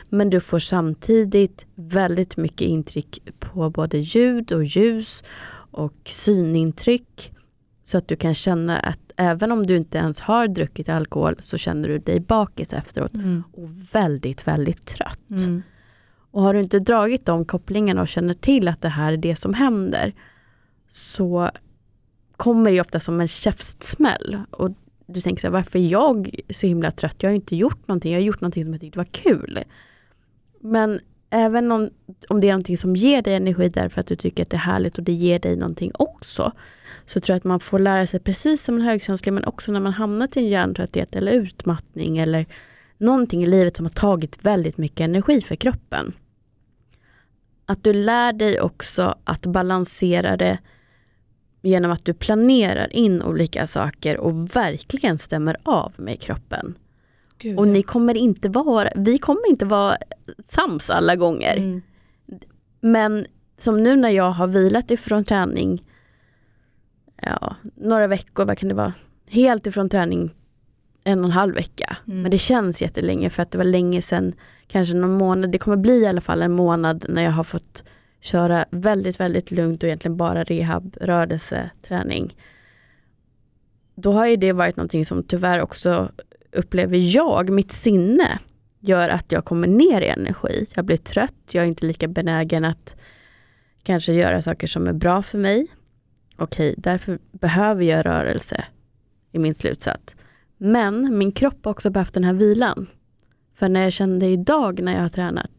Men 0.09 0.29
du 0.29 0.39
får 0.39 0.59
samtidigt 0.59 1.65
väldigt 1.75 2.37
mycket 2.37 2.61
intryck 2.61 3.19
på 3.39 3.69
både 3.69 3.97
ljud 3.97 4.51
och 4.51 4.63
ljus 4.63 5.23
och 5.71 5.93
synintryck. 6.05 7.33
Så 7.83 7.97
att 7.97 8.07
du 8.07 8.15
kan 8.15 8.33
känna 8.33 8.79
att 8.79 9.11
även 9.17 9.51
om 9.51 9.67
du 9.67 9.77
inte 9.77 9.97
ens 9.97 10.19
har 10.21 10.47
druckit 10.47 10.89
alkohol 10.89 11.35
så 11.39 11.57
känner 11.57 11.89
du 11.89 11.99
dig 11.99 12.19
bakis 12.19 12.73
efteråt 12.73 13.13
Mm. 13.13 13.43
och 13.53 13.69
väldigt, 13.93 14.47
väldigt 14.47 14.85
trött. 14.85 15.29
Mm. 15.29 15.61
Och 16.37 16.43
har 16.43 16.53
du 16.53 16.59
inte 16.59 16.79
dragit 16.79 17.25
de 17.25 17.45
kopplingarna 17.45 18.01
och 18.01 18.07
känner 18.07 18.33
till 18.33 18.67
att 18.67 18.81
det 18.81 18.89
här 18.89 19.13
är 19.13 19.17
det 19.17 19.35
som 19.35 19.53
händer 19.53 20.13
så 20.87 21.51
kommer 22.35 22.71
det 22.71 22.81
ofta 22.81 22.99
som 22.99 23.21
en 23.21 23.27
käftsmäll. 23.27 24.41
Och 24.51 24.71
du 25.05 25.21
tänker 25.21 25.41
så 25.41 25.47
här, 25.47 25.51
varför 25.51 25.79
är 25.79 25.87
jag 25.87 26.39
så 26.49 26.67
himla 26.67 26.91
trött? 26.91 27.15
Jag 27.19 27.29
har 27.29 27.35
inte 27.35 27.55
gjort 27.55 27.87
någonting, 27.87 28.11
jag 28.11 28.19
har 28.19 28.25
gjort 28.25 28.41
någonting 28.41 28.63
som 28.63 28.73
jag 28.73 28.81
tyckte 28.81 28.99
var 28.99 29.05
kul. 29.05 29.63
Men 30.59 30.99
även 31.29 31.71
om, 31.71 31.89
om 32.29 32.41
det 32.41 32.47
är 32.47 32.51
någonting 32.51 32.77
som 32.77 32.95
ger 32.95 33.21
dig 33.21 33.35
energi 33.35 33.69
därför 33.69 33.99
att 33.99 34.07
du 34.07 34.15
tycker 34.15 34.43
att 34.43 34.49
det 34.49 34.57
är 34.57 34.59
härligt 34.59 34.97
och 34.97 35.03
det 35.03 35.13
ger 35.13 35.39
dig 35.39 35.55
någonting 35.55 35.91
också. 35.93 36.51
Så 37.05 37.19
tror 37.19 37.33
jag 37.33 37.37
att 37.37 37.43
man 37.43 37.59
får 37.59 37.79
lära 37.79 38.07
sig 38.07 38.19
precis 38.19 38.63
som 38.63 38.75
en 38.75 38.81
högkänslig 38.81 39.33
men 39.33 39.45
också 39.45 39.71
när 39.71 39.79
man 39.79 39.93
hamnat 39.93 40.37
i 40.37 40.39
en 40.39 40.47
hjärntrötthet 40.47 41.15
eller 41.15 41.31
utmattning 41.31 42.17
eller 42.17 42.45
någonting 42.97 43.43
i 43.43 43.45
livet 43.45 43.75
som 43.75 43.85
har 43.85 43.91
tagit 43.91 44.45
väldigt 44.45 44.77
mycket 44.77 44.99
energi 44.99 45.41
för 45.41 45.55
kroppen. 45.55 46.13
Att 47.69 47.83
du 47.83 47.93
lär 47.93 48.33
dig 48.33 48.61
också 48.61 49.15
att 49.23 49.45
balansera 49.45 50.37
det 50.37 50.57
genom 51.61 51.91
att 51.91 52.05
du 52.05 52.13
planerar 52.13 52.93
in 52.95 53.21
olika 53.21 53.65
saker 53.65 54.17
och 54.17 54.55
verkligen 54.55 55.17
stämmer 55.17 55.57
av 55.63 55.93
med 55.97 56.21
kroppen. 56.21 56.77
Gud, 57.37 57.59
Och 57.59 57.67
ni 57.67 57.83
kommer 57.83 58.17
inte 58.17 58.49
vara, 58.49 58.89
vi 58.95 59.17
kommer 59.17 59.49
inte 59.49 59.65
vara 59.65 59.97
sams 60.39 60.89
alla 60.89 61.15
gånger. 61.15 61.57
Mm. 61.57 61.81
Men 62.81 63.25
som 63.57 63.83
nu 63.83 63.95
när 63.95 64.09
jag 64.09 64.31
har 64.31 64.47
vilat 64.47 64.91
ifrån 64.91 65.23
träning, 65.23 65.83
ja, 67.21 67.55
några 67.75 68.07
veckor, 68.07 68.45
vad 68.45 68.57
kan 68.57 68.69
det 68.69 68.75
vara? 68.75 68.93
Helt 69.25 69.67
ifrån 69.67 69.89
träning 69.89 70.33
en 71.07 71.19
och 71.19 71.25
en 71.25 71.31
halv 71.31 71.55
vecka. 71.55 71.97
Mm. 72.07 72.21
Men 72.21 72.31
det 72.31 72.37
känns 72.37 72.81
jättelänge 72.81 73.29
för 73.29 73.43
att 73.43 73.51
det 73.51 73.57
var 73.57 73.65
länge 73.65 74.01
sedan, 74.01 74.33
kanske 74.67 74.95
någon 74.95 75.17
månad, 75.17 75.51
det 75.51 75.57
kommer 75.57 75.77
bli 75.77 76.01
i 76.01 76.05
alla 76.05 76.21
fall 76.21 76.41
en 76.41 76.51
månad 76.51 77.05
när 77.09 77.21
jag 77.21 77.31
har 77.31 77.43
fått 77.43 77.83
köra 78.21 78.65
väldigt, 78.71 79.19
väldigt 79.19 79.51
lugnt 79.51 79.83
och 79.83 79.87
egentligen 79.87 80.17
bara 80.17 80.43
rehab, 80.43 80.97
rörelse, 81.01 81.69
träning. 81.81 82.35
Då 83.95 84.11
har 84.11 84.27
ju 84.27 84.35
det 84.35 84.53
varit 84.53 84.75
någonting 84.75 85.05
som 85.05 85.23
tyvärr 85.23 85.61
också 85.61 86.11
upplever 86.51 87.15
jag, 87.15 87.49
mitt 87.49 87.71
sinne, 87.71 88.39
gör 88.79 89.09
att 89.09 89.31
jag 89.31 89.45
kommer 89.45 89.67
ner 89.67 90.01
i 90.01 90.07
energi. 90.07 90.67
Jag 90.75 90.85
blir 90.85 90.97
trött, 90.97 91.35
jag 91.51 91.63
är 91.63 91.67
inte 91.67 91.85
lika 91.85 92.07
benägen 92.07 92.65
att 92.65 92.95
kanske 93.83 94.13
göra 94.13 94.41
saker 94.41 94.67
som 94.67 94.87
är 94.87 94.93
bra 94.93 95.21
för 95.21 95.37
mig. 95.37 95.67
Okej, 96.37 96.75
därför 96.77 97.19
behöver 97.31 97.83
jag 97.83 98.05
rörelse 98.05 98.63
i 99.31 99.39
min 99.39 99.55
slutsats. 99.55 100.15
Men 100.57 101.17
min 101.17 101.31
kropp 101.31 101.65
har 101.65 101.71
också 101.71 101.89
behövt 101.89 102.13
den 102.13 102.23
här 102.23 102.33
vilan. 102.33 102.87
För 103.55 103.69
när 103.69 103.83
jag 103.83 103.93
kände 103.93 104.25
idag 104.25 104.81
när 104.81 104.93
jag 104.93 105.01
har 105.01 105.09
tränat 105.09 105.51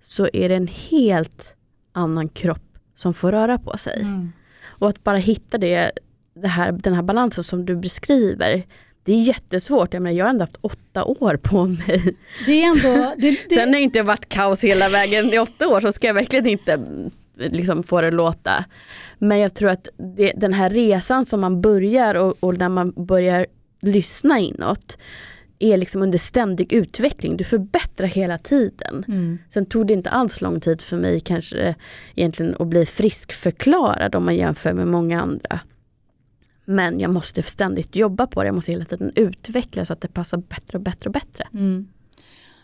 så 0.00 0.28
är 0.32 0.48
det 0.48 0.54
en 0.54 0.68
helt 0.90 1.56
annan 1.92 2.28
kropp 2.28 2.78
som 2.94 3.14
får 3.14 3.32
röra 3.32 3.58
på 3.58 3.76
sig. 3.76 4.02
Mm. 4.02 4.32
Och 4.64 4.88
att 4.88 5.04
bara 5.04 5.16
hitta 5.16 5.58
det, 5.58 5.92
det 6.34 6.48
här, 6.48 6.72
den 6.72 6.94
här 6.94 7.02
balansen 7.02 7.44
som 7.44 7.66
du 7.66 7.76
beskriver, 7.76 8.66
det 9.04 9.12
är 9.12 9.22
jättesvårt. 9.22 9.94
Jag 9.94 10.02
menar, 10.02 10.16
jag 10.16 10.24
har 10.24 10.30
ändå 10.30 10.42
haft 10.42 10.58
åtta 10.60 11.04
år 11.04 11.36
på 11.42 11.66
mig. 11.66 12.16
Det 12.46 12.62
är 12.62 12.68
ändå... 12.68 13.14
Det, 13.16 13.30
det, 13.48 13.54
Sen 13.54 13.68
har 13.68 13.72
det 13.72 13.80
inte 13.80 14.02
varit 14.02 14.28
kaos 14.28 14.64
hela 14.64 14.88
vägen 14.88 15.24
i 15.24 15.38
åtta 15.38 15.68
år 15.68 15.80
så 15.80 15.92
ska 15.92 16.06
jag 16.06 16.14
verkligen 16.14 16.46
inte 16.46 16.80
liksom 17.36 17.82
få 17.82 18.00
det 18.00 18.10
låta. 18.10 18.64
Men 19.18 19.38
jag 19.38 19.54
tror 19.54 19.70
att 19.70 19.88
det, 20.16 20.32
den 20.36 20.52
här 20.52 20.70
resan 20.70 21.26
som 21.26 21.40
man 21.40 21.60
börjar 21.60 22.14
och, 22.14 22.36
och 22.40 22.58
när 22.58 22.68
man 22.68 22.92
börjar 22.96 23.46
lyssna 23.82 24.38
inåt 24.38 24.98
är 25.58 25.76
liksom 25.76 26.02
under 26.02 26.18
ständig 26.18 26.72
utveckling. 26.72 27.36
Du 27.36 27.44
förbättrar 27.44 28.06
hela 28.06 28.38
tiden. 28.38 29.04
mm. 29.08 29.38
Sen 29.48 29.66
tog 29.66 29.86
det 29.86 29.92
inte 29.92 30.10
alls 30.10 30.40
lång 30.40 30.60
tid 30.60 30.82
för 30.82 30.96
mig 30.96 31.20
kanske 31.20 31.74
egentligen 32.14 32.56
att 32.58 32.66
bli 32.66 32.86
friskförklarad 32.86 34.14
om 34.14 34.24
man 34.24 34.36
jämför 34.36 34.72
med 34.72 34.88
många 34.88 35.22
andra. 35.22 35.60
Men 36.64 37.00
jag 37.00 37.10
måste 37.10 37.42
ständigt 37.42 37.96
jobba 37.96 38.26
på 38.26 38.42
det, 38.42 38.46
jag 38.46 38.54
måste 38.54 38.72
hela 38.72 38.84
tiden 38.84 39.12
utveckla 39.14 39.84
så 39.84 39.92
att 39.92 40.00
det 40.00 40.08
passar 40.08 40.38
bättre 40.38 40.78
och 40.78 40.84
bättre 40.84 41.08
och 41.08 41.12
bättre. 41.12 41.48
Mm. 41.54 41.88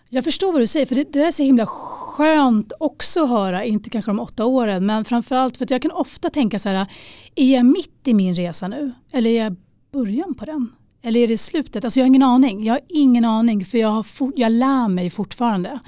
Jag 0.08 0.24
förstår 0.24 0.52
vad 0.52 0.62
du 0.62 0.66
säger, 0.66 0.86
för 0.86 0.94
det, 0.94 1.04
det 1.04 1.18
där 1.18 1.26
är 1.26 1.30
så 1.30 1.42
himla 1.42 1.66
skönt 1.66 2.72
också 2.80 3.22
att 3.22 3.28
höra, 3.28 3.64
inte 3.64 3.90
kanske 3.90 4.10
de 4.10 4.20
åtta 4.20 4.44
åren, 4.44 4.86
men 4.86 5.04
framförallt 5.04 5.56
för 5.56 5.64
att 5.64 5.70
jag 5.70 5.82
kan 5.82 5.90
ofta 5.90 6.30
tänka 6.30 6.58
så 6.58 6.68
här, 6.68 6.86
är 7.34 7.54
jag 7.54 7.66
mitt 7.66 8.00
i 8.08 8.14
min 8.14 8.34
resa 8.34 8.68
nu? 8.68 8.92
Eller 9.12 9.30
är 9.30 9.44
jag 9.44 9.56
början 9.92 10.34
på 10.34 10.44
den? 10.44 10.72
Eller 11.02 11.20
är 11.20 11.28
det 11.28 11.38
slutet? 11.38 11.84
Alltså 11.84 12.00
jag 12.00 12.04
har 12.04 12.08
ingen 12.08 12.22
aning. 12.22 12.64
Jag 12.64 12.74
har 12.74 12.80
ingen 12.88 13.24
aning 13.24 13.64
för 13.64 13.78
jag, 13.78 14.06
for, 14.06 14.32
jag 14.36 14.52
lär 14.52 14.88
mig 14.88 15.10
fortfarande. 15.10 15.78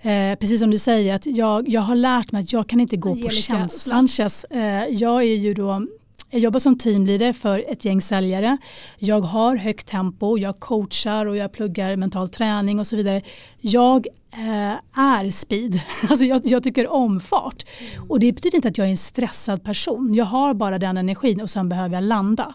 Eh, 0.00 0.38
precis 0.38 0.60
som 0.60 0.70
du 0.70 0.78
säger, 0.78 1.14
att 1.14 1.26
jag, 1.26 1.68
jag 1.68 1.80
har 1.80 1.94
lärt 1.94 2.32
mig 2.32 2.40
att 2.42 2.52
jag 2.52 2.66
kan 2.66 2.80
inte 2.80 2.96
gå 2.96 3.08
på 3.08 3.14
Angelica 3.14 3.58
känslan. 3.58 4.08
Sanchez. 4.08 4.44
Eh, 4.44 4.84
jag 4.88 5.22
är 5.22 5.36
ju 5.36 5.54
då 5.54 5.86
jag 6.34 6.40
jobbar 6.40 6.60
som 6.60 6.78
teamleader 6.78 7.32
för 7.32 7.64
ett 7.68 7.84
gäng 7.84 8.00
säljare. 8.00 8.56
Jag 8.98 9.20
har 9.20 9.56
högt 9.56 9.86
tempo, 9.86 10.38
jag 10.38 10.60
coachar 10.60 11.26
och 11.26 11.36
jag 11.36 11.52
pluggar 11.52 11.96
mental 11.96 12.28
träning 12.28 12.78
och 12.78 12.86
så 12.86 12.96
vidare. 12.96 13.22
Jag 13.60 14.06
eh, 14.32 15.00
är 15.02 15.30
speed, 15.30 15.80
alltså 16.10 16.24
jag, 16.24 16.40
jag 16.44 16.62
tycker 16.62 16.88
om 16.88 17.20
fart. 17.20 17.62
Och 18.08 18.20
det 18.20 18.32
betyder 18.32 18.56
inte 18.56 18.68
att 18.68 18.78
jag 18.78 18.86
är 18.86 18.90
en 18.90 18.96
stressad 18.96 19.64
person. 19.64 20.14
Jag 20.14 20.24
har 20.24 20.54
bara 20.54 20.78
den 20.78 20.96
energin 20.96 21.40
och 21.40 21.50
sen 21.50 21.68
behöver 21.68 21.94
jag 21.94 22.04
landa. 22.04 22.54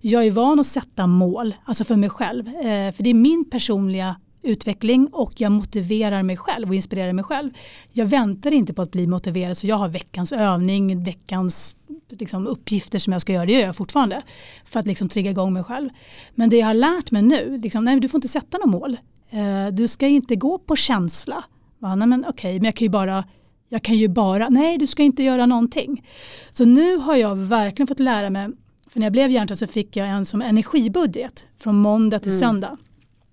Jag 0.00 0.26
är 0.26 0.30
van 0.30 0.60
att 0.60 0.66
sätta 0.66 1.06
mål, 1.06 1.54
alltså 1.64 1.84
för 1.84 1.96
mig 1.96 2.10
själv. 2.10 2.48
Eh, 2.48 2.92
för 2.92 3.02
det 3.02 3.10
är 3.10 3.14
min 3.14 3.50
personliga 3.50 4.16
utveckling 4.42 5.08
och 5.12 5.32
jag 5.36 5.52
motiverar 5.52 6.22
mig 6.22 6.36
själv 6.36 6.68
och 6.68 6.74
inspirerar 6.74 7.12
mig 7.12 7.24
själv. 7.24 7.50
Jag 7.92 8.06
väntar 8.06 8.52
inte 8.52 8.74
på 8.74 8.82
att 8.82 8.90
bli 8.90 9.06
motiverad 9.06 9.56
så 9.56 9.66
jag 9.66 9.76
har 9.76 9.88
veckans 9.88 10.32
övning, 10.32 11.04
veckans 11.04 11.76
liksom, 12.08 12.46
uppgifter 12.46 12.98
som 12.98 13.12
jag 13.12 13.22
ska 13.22 13.32
göra, 13.32 13.46
det 13.46 13.52
gör 13.52 13.60
jag 13.60 13.76
fortfarande 13.76 14.22
för 14.64 14.80
att 14.80 14.86
liksom, 14.86 15.08
trigga 15.08 15.30
igång 15.30 15.52
mig 15.52 15.64
själv. 15.64 15.90
Men 16.34 16.50
det 16.50 16.56
jag 16.56 16.66
har 16.66 16.74
lärt 16.74 17.10
mig 17.10 17.22
nu, 17.22 17.58
liksom, 17.62 17.84
nej, 17.84 18.00
du 18.00 18.08
får 18.08 18.18
inte 18.18 18.28
sätta 18.28 18.58
några 18.58 18.78
mål. 18.78 18.96
Eh, 19.30 19.66
du 19.72 19.88
ska 19.88 20.06
inte 20.06 20.36
gå 20.36 20.58
på 20.58 20.76
känsla. 20.76 21.44
Va, 21.78 21.94
nej, 21.94 22.08
men 22.08 22.24
okej, 22.28 22.54
men 22.54 22.64
jag 22.64 22.74
kan 22.74 22.84
ju 22.84 22.90
bara 22.90 23.24
jag 23.72 23.82
kan 23.82 23.96
ju 23.96 24.08
bara, 24.08 24.48
nej 24.48 24.78
du 24.78 24.86
ska 24.86 25.02
inte 25.02 25.22
göra 25.22 25.46
någonting. 25.46 26.06
Så 26.50 26.64
nu 26.64 26.96
har 26.96 27.16
jag 27.16 27.36
verkligen 27.36 27.86
fått 27.86 28.00
lära 28.00 28.30
mig, 28.30 28.48
för 28.88 29.00
när 29.00 29.06
jag 29.06 29.12
blev 29.12 29.30
hjärntrött 29.30 29.58
så 29.58 29.66
fick 29.66 29.96
jag 29.96 30.08
en 30.08 30.24
som 30.24 30.42
energibudget 30.42 31.48
från 31.58 31.76
måndag 31.76 32.18
till 32.18 32.30
Mm. 32.30 32.38
söndag 32.40 32.76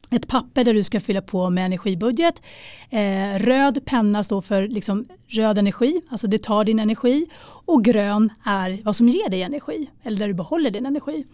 ett 0.09 0.27
papper 0.27 0.63
där 0.63 0.73
du 0.73 0.83
ska 0.83 0.99
fylla 0.99 1.21
på 1.21 1.49
med 1.49 1.65
energibudget. 1.65 2.41
Eh, 2.89 3.39
röd 3.39 3.85
penna 3.85 4.23
står 4.23 4.41
för 4.41 4.67
liksom 4.67 5.05
röd 5.27 5.57
energi, 5.57 6.01
alltså 6.09 6.27
det 6.27 6.43
tar 6.43 6.63
din 6.63 6.79
energi. 6.79 7.25
Och 7.65 7.83
grön 7.83 8.29
är 8.45 8.81
vad 8.83 8.95
som 8.95 9.09
ger 9.09 9.29
dig 9.29 9.41
energi, 9.41 9.89
eller 10.03 10.17
där 10.17 10.27
du 10.27 10.33
behåller 10.33 10.71
din 10.71 10.85
energi. 10.85 11.25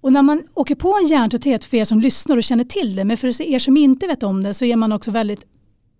Och 0.00 0.12
när 0.12 0.22
man 0.22 0.42
åker 0.54 0.74
på 0.74 0.98
en 1.02 1.06
hjärntrötthet, 1.06 1.64
för 1.64 1.76
er 1.76 1.84
som 1.84 2.00
lyssnar 2.00 2.36
och 2.36 2.42
känner 2.42 2.64
till 2.64 2.96
det, 2.96 3.04
men 3.04 3.16
för 3.16 3.42
er 3.42 3.58
som 3.58 3.76
inte 3.76 4.06
vet 4.06 4.22
om 4.22 4.42
det 4.42 4.54
så 4.54 4.64
är 4.64 4.76
man 4.76 4.92
också 4.92 5.10
väldigt 5.10 5.44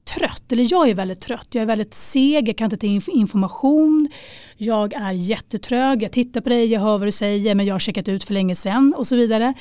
trött, 0.04 0.52
eller 0.52 0.66
jag 0.70 0.88
är 0.88 0.94
väldigt 0.94 1.20
trött, 1.20 1.48
jag 1.50 1.62
är 1.62 1.66
väldigt 1.66 1.94
seg, 1.94 2.48
jag 2.48 2.56
kan 2.56 2.64
inte 2.64 2.76
ta 2.76 2.86
in 2.86 3.00
information, 3.08 4.08
jag 4.56 4.92
är 4.92 5.12
jättetrög, 5.12 6.02
jag 6.02 6.12
tittar 6.12 6.40
på 6.40 6.48
dig, 6.48 6.66
jag 6.66 6.80
hör 6.80 6.98
vad 6.98 7.08
du 7.08 7.12
säger 7.12 7.54
men 7.54 7.66
jag 7.66 7.74
har 7.74 7.78
checkat 7.78 8.08
ut 8.08 8.24
för 8.24 8.34
länge 8.34 8.54
sedan 8.54 8.94
och 8.96 9.06
så 9.06 9.16
vidare. 9.16 9.54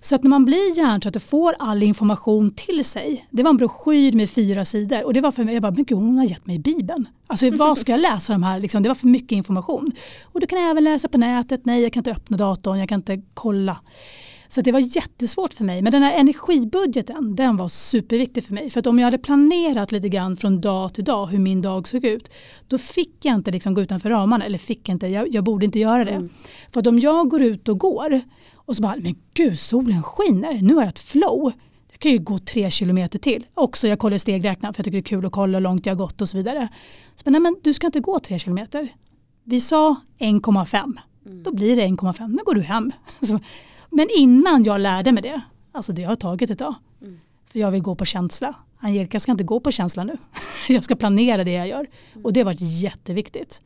Så 0.00 0.14
att 0.14 0.22
när 0.22 0.30
man 0.30 0.44
blir 0.44 0.78
hjärntrött 0.78 1.16
och 1.16 1.22
får 1.22 1.54
all 1.58 1.82
information 1.82 2.50
till 2.50 2.84
sig, 2.84 3.26
det 3.30 3.42
var 3.42 3.50
en 3.50 3.56
broschyr 3.56 4.12
med 4.12 4.30
fyra 4.30 4.64
sidor 4.64 5.04
och 5.04 5.14
det 5.14 5.20
var 5.20 5.32
för 5.32 5.44
mig, 5.44 5.54
jag 5.54 5.62
bara, 5.62 5.72
men 5.72 5.84
gud 5.84 5.98
hon 5.98 6.18
har 6.18 6.24
gett 6.24 6.46
mig 6.46 6.58
bibeln. 6.58 7.08
Alltså 7.26 7.50
vad 7.50 7.78
ska 7.78 7.92
jag 7.92 8.00
läsa 8.00 8.32
de 8.32 8.42
här, 8.42 8.60
liksom, 8.60 8.82
det 8.82 8.88
var 8.88 8.94
för 8.94 9.06
mycket 9.06 9.32
information. 9.32 9.92
Och 10.24 10.40
du 10.40 10.46
kan 10.46 10.58
även 10.58 10.84
läsa 10.84 11.08
på 11.08 11.18
nätet, 11.18 11.60
nej 11.64 11.82
jag 11.82 11.92
kan 11.92 12.00
inte 12.00 12.12
öppna 12.12 12.36
datorn, 12.36 12.78
jag 12.78 12.88
kan 12.88 13.00
inte 13.00 13.22
kolla. 13.34 13.76
Så 14.56 14.62
det 14.62 14.72
var 14.72 14.96
jättesvårt 14.96 15.54
för 15.54 15.64
mig. 15.64 15.82
Men 15.82 15.92
den 15.92 16.02
här 16.02 16.14
energibudgeten, 16.14 17.36
den 17.36 17.56
var 17.56 17.68
superviktig 17.68 18.44
för 18.44 18.54
mig. 18.54 18.70
För 18.70 18.80
att 18.80 18.86
om 18.86 18.98
jag 18.98 19.06
hade 19.06 19.18
planerat 19.18 19.92
lite 19.92 20.08
grann 20.08 20.36
från 20.36 20.60
dag 20.60 20.94
till 20.94 21.04
dag 21.04 21.26
hur 21.26 21.38
min 21.38 21.62
dag 21.62 21.88
såg 21.88 22.04
ut, 22.04 22.30
då 22.68 22.78
fick 22.78 23.24
jag 23.24 23.34
inte 23.34 23.50
liksom 23.50 23.74
gå 23.74 23.82
utanför 23.82 24.10
ramarna. 24.10 24.44
Eller 24.44 24.58
fick 24.58 24.88
inte, 24.88 25.06
jag, 25.06 25.34
jag 25.34 25.44
borde 25.44 25.64
inte 25.64 25.78
göra 25.78 26.04
det. 26.04 26.10
Mm. 26.10 26.28
För 26.72 26.80
att 26.80 26.86
om 26.86 26.98
jag 26.98 27.28
går 27.28 27.42
ut 27.42 27.68
och 27.68 27.78
går 27.78 28.20
och 28.54 28.76
så 28.76 28.82
bara, 28.82 28.96
men 28.96 29.14
gud 29.34 29.58
solen 29.58 30.02
skiner, 30.02 30.62
nu 30.62 30.74
har 30.74 30.82
jag 30.82 30.88
ett 30.88 30.98
flow. 30.98 31.52
Jag 31.90 31.98
kan 31.98 32.12
ju 32.12 32.18
gå 32.18 32.38
tre 32.38 32.70
kilometer 32.70 33.18
till. 33.18 33.46
Också 33.54 33.88
jag 33.88 33.98
kollar 33.98 34.18
stegräknaren 34.18 34.74
för 34.74 34.80
jag 34.80 34.84
tycker 34.84 34.98
det 34.98 35.00
är 35.00 35.16
kul 35.16 35.26
att 35.26 35.32
kolla 35.32 35.58
hur 35.58 35.62
långt 35.62 35.86
jag 35.86 35.94
har 35.94 35.98
gått 35.98 36.20
och 36.20 36.28
så 36.28 36.36
vidare. 36.36 36.68
Så, 37.14 37.22
men, 37.24 37.32
nej, 37.32 37.42
men 37.42 37.56
du 37.62 37.74
ska 37.74 37.86
inte 37.86 38.00
gå 38.00 38.18
tre 38.18 38.38
kilometer. 38.38 38.88
Vi 39.44 39.60
sa 39.60 39.96
1,5. 40.18 40.92
Mm. 41.26 41.42
Då 41.42 41.52
blir 41.52 41.76
det 41.76 41.82
1,5. 41.82 42.28
Nu 42.28 42.38
går 42.44 42.54
du 42.54 42.62
hem. 42.62 42.92
Men 43.96 44.08
innan 44.16 44.64
jag 44.64 44.80
lärde 44.80 45.12
mig 45.12 45.22
det, 45.22 45.40
alltså 45.72 45.92
det 45.92 46.04
har 46.04 46.16
tagit 46.16 46.50
ett 46.50 46.58
tag. 46.58 46.74
Mm. 47.02 47.20
För 47.52 47.58
jag 47.58 47.70
vill 47.70 47.82
gå 47.82 47.94
på 47.94 48.04
känsla. 48.04 48.54
Angelica 48.78 49.20
ska 49.20 49.32
inte 49.32 49.44
gå 49.44 49.60
på 49.60 49.70
känsla 49.70 50.04
nu. 50.04 50.16
jag 50.68 50.84
ska 50.84 50.96
planera 50.96 51.44
det 51.44 51.52
jag 51.52 51.68
gör. 51.68 51.86
Mm. 52.12 52.24
Och 52.24 52.32
det 52.32 52.40
har 52.40 52.44
varit 52.44 52.60
jätteviktigt. 52.60 53.62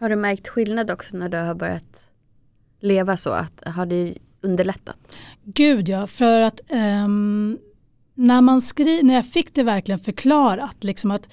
Har 0.00 0.08
du 0.08 0.16
märkt 0.16 0.48
skillnad 0.48 0.90
också 0.90 1.16
när 1.16 1.28
du 1.28 1.38
har 1.38 1.54
börjat 1.54 2.12
leva 2.80 3.16
så? 3.16 3.30
Att, 3.30 3.62
har 3.66 3.86
det 3.86 4.14
underlättat? 4.40 5.16
Gud 5.44 5.88
ja, 5.88 6.06
för 6.06 6.40
att 6.40 6.60
um, 6.70 7.58
när, 8.14 8.40
man 8.40 8.62
skri 8.62 9.02
när 9.02 9.14
jag 9.14 9.26
fick 9.26 9.54
det 9.54 9.62
verkligen 9.62 9.98
förklarat, 9.98 10.84
liksom 10.84 11.10
att 11.10 11.28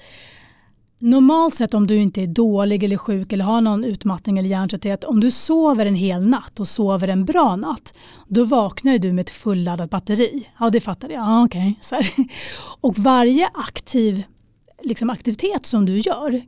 Normalt 0.98 1.54
sett 1.54 1.74
om 1.74 1.86
du 1.86 1.96
inte 1.96 2.22
är 2.22 2.26
dålig 2.26 2.84
eller 2.84 2.96
sjuk 2.96 3.32
eller 3.32 3.44
har 3.44 3.60
någon 3.60 3.84
utmattning 3.84 4.38
eller 4.38 4.48
hjärntrötthet, 4.48 5.04
om 5.04 5.20
du 5.20 5.30
sover 5.30 5.86
en 5.86 5.94
hel 5.94 6.28
natt 6.28 6.60
och 6.60 6.68
sover 6.68 7.08
en 7.08 7.24
bra 7.24 7.56
natt, 7.56 7.98
då 8.28 8.44
vaknar 8.44 8.98
du 8.98 9.12
med 9.12 9.22
ett 9.22 9.30
fulladdat 9.30 9.90
batteri. 9.90 10.48
Ja, 10.60 10.70
det 10.70 10.80
fattar 10.80 11.08
jag. 11.08 11.24
Ja, 11.24 11.44
okay. 11.44 11.74
Och 12.80 12.98
varje 12.98 13.48
aktiv 13.54 14.22
liksom, 14.82 15.10
aktivitet 15.10 15.66
som 15.66 15.86
du 15.86 15.98
gör 15.98 16.42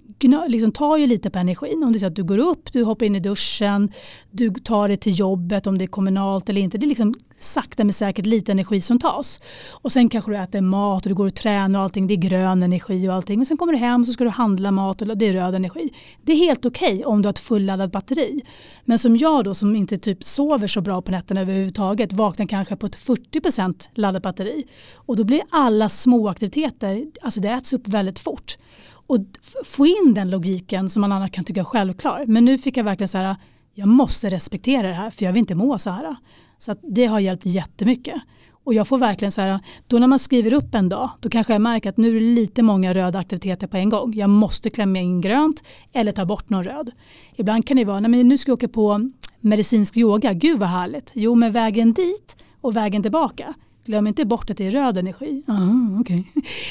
liksom, 0.48 0.72
tar 0.72 0.96
ju 0.96 1.06
lite 1.06 1.30
på 1.30 1.38
energin. 1.38 1.84
Om 1.84 1.92
det 1.92 1.96
är 1.96 2.00
så 2.00 2.06
att 2.06 2.16
du 2.16 2.24
går 2.24 2.38
upp, 2.38 2.72
du 2.72 2.84
hoppar 2.84 3.06
in 3.06 3.16
i 3.16 3.20
duschen, 3.20 3.92
du 4.30 4.50
tar 4.50 4.88
dig 4.88 4.96
till 4.96 5.18
jobbet 5.18 5.66
om 5.66 5.78
det 5.78 5.84
är 5.84 5.86
kommunalt 5.86 6.48
eller 6.48 6.60
inte. 6.60 6.78
Det 6.78 6.86
är 6.86 6.88
liksom 6.88 7.14
sakta 7.38 7.84
men 7.84 7.92
säkert 7.92 8.26
lite 8.26 8.52
energi 8.52 8.80
som 8.80 8.98
tas. 8.98 9.40
Och 9.70 9.92
sen 9.92 10.08
kanske 10.08 10.30
du 10.30 10.36
äter 10.36 10.60
mat 10.60 11.06
och 11.06 11.08
du 11.08 11.14
går 11.14 11.26
och 11.26 11.34
tränar 11.34 11.78
och 11.78 11.84
allting. 11.84 12.06
Det 12.06 12.14
är 12.14 12.16
grön 12.16 12.62
energi 12.62 13.08
och 13.08 13.14
allting. 13.14 13.38
Men 13.38 13.46
sen 13.46 13.56
kommer 13.56 13.72
du 13.72 13.78
hem 13.78 14.04
så 14.04 14.12
ska 14.12 14.24
du 14.24 14.30
handla 14.30 14.70
mat 14.70 15.02
och 15.02 15.18
det 15.18 15.28
är 15.28 15.32
röd 15.32 15.54
energi. 15.54 15.90
Det 16.22 16.32
är 16.32 16.36
helt 16.36 16.66
okej 16.66 16.94
okay 16.94 17.04
om 17.04 17.22
du 17.22 17.26
har 17.26 17.32
ett 17.32 17.38
fulladdat 17.38 17.92
batteri. 17.92 18.40
Men 18.84 18.98
som 18.98 19.16
jag 19.16 19.44
då 19.44 19.54
som 19.54 19.76
inte 19.76 19.98
typ 19.98 20.24
sover 20.24 20.66
så 20.66 20.80
bra 20.80 21.02
på 21.02 21.10
nätterna 21.10 21.40
överhuvudtaget 21.40 22.12
vaknar 22.12 22.46
kanske 22.46 22.76
på 22.76 22.86
ett 22.86 22.96
40% 22.96 23.88
laddat 23.94 24.22
batteri. 24.22 24.64
Och 24.94 25.16
då 25.16 25.24
blir 25.24 25.40
alla 25.50 25.88
små 25.88 26.28
aktiviteter, 26.28 27.06
alltså 27.22 27.40
det 27.40 27.48
äts 27.48 27.72
upp 27.72 27.88
väldigt 27.88 28.17
fort. 28.18 28.56
Och 28.90 29.18
få 29.64 29.86
in 29.86 30.14
den 30.14 30.30
logiken 30.30 30.90
som 30.90 31.00
man 31.00 31.12
annars 31.12 31.30
kan 31.30 31.44
tycka 31.44 31.60
är 31.60 31.64
självklar. 31.64 32.24
Men 32.26 32.44
nu 32.44 32.58
fick 32.58 32.76
jag 32.76 32.84
verkligen 32.84 33.08
så 33.08 33.18
här, 33.18 33.36
jag 33.74 33.88
måste 33.88 34.28
respektera 34.28 34.88
det 34.88 34.94
här 34.94 35.10
för 35.10 35.24
jag 35.24 35.32
vill 35.32 35.40
inte 35.40 35.54
må 35.54 35.78
så 35.78 35.90
här. 35.90 36.16
Så 36.58 36.74
det 36.82 37.06
har 37.06 37.20
hjälpt 37.20 37.46
jättemycket. 37.46 38.22
Och 38.64 38.74
jag 38.74 38.88
får 38.88 38.98
verkligen 38.98 39.32
så 39.32 39.40
här, 39.40 39.60
då 39.86 39.98
när 39.98 40.06
man 40.06 40.18
skriver 40.18 40.52
upp 40.52 40.74
en 40.74 40.88
dag, 40.88 41.10
då 41.20 41.28
kanske 41.28 41.52
jag 41.52 41.62
märker 41.62 41.90
att 41.90 41.96
nu 41.96 42.08
är 42.08 42.14
det 42.14 42.20
lite 42.20 42.62
många 42.62 42.94
röda 42.94 43.18
aktiviteter 43.18 43.66
på 43.66 43.76
en 43.76 43.88
gång. 43.88 44.14
Jag 44.14 44.30
måste 44.30 44.70
klämma 44.70 44.98
in 44.98 45.20
grönt 45.20 45.64
eller 45.92 46.12
ta 46.12 46.24
bort 46.24 46.50
någon 46.50 46.64
röd. 46.64 46.90
Ibland 47.36 47.66
kan 47.66 47.76
det 47.76 47.84
vara, 47.84 48.00
nej 48.00 48.10
men 48.10 48.28
nu 48.28 48.38
ska 48.38 48.50
jag 48.50 48.56
åka 48.56 48.68
på 48.68 49.10
medicinsk 49.40 49.96
yoga, 49.96 50.32
gud 50.32 50.58
vad 50.58 50.68
härligt. 50.68 51.12
Jo 51.14 51.34
men 51.34 51.52
vägen 51.52 51.92
dit 51.92 52.36
och 52.60 52.76
vägen 52.76 53.02
tillbaka, 53.02 53.54
glöm 53.88 54.06
inte 54.06 54.24
bort 54.24 54.50
att 54.50 54.56
det 54.56 54.66
är 54.66 54.70
röd 54.70 54.96
energi. 54.96 55.42
Aha, 55.48 56.00
okay. 56.00 56.24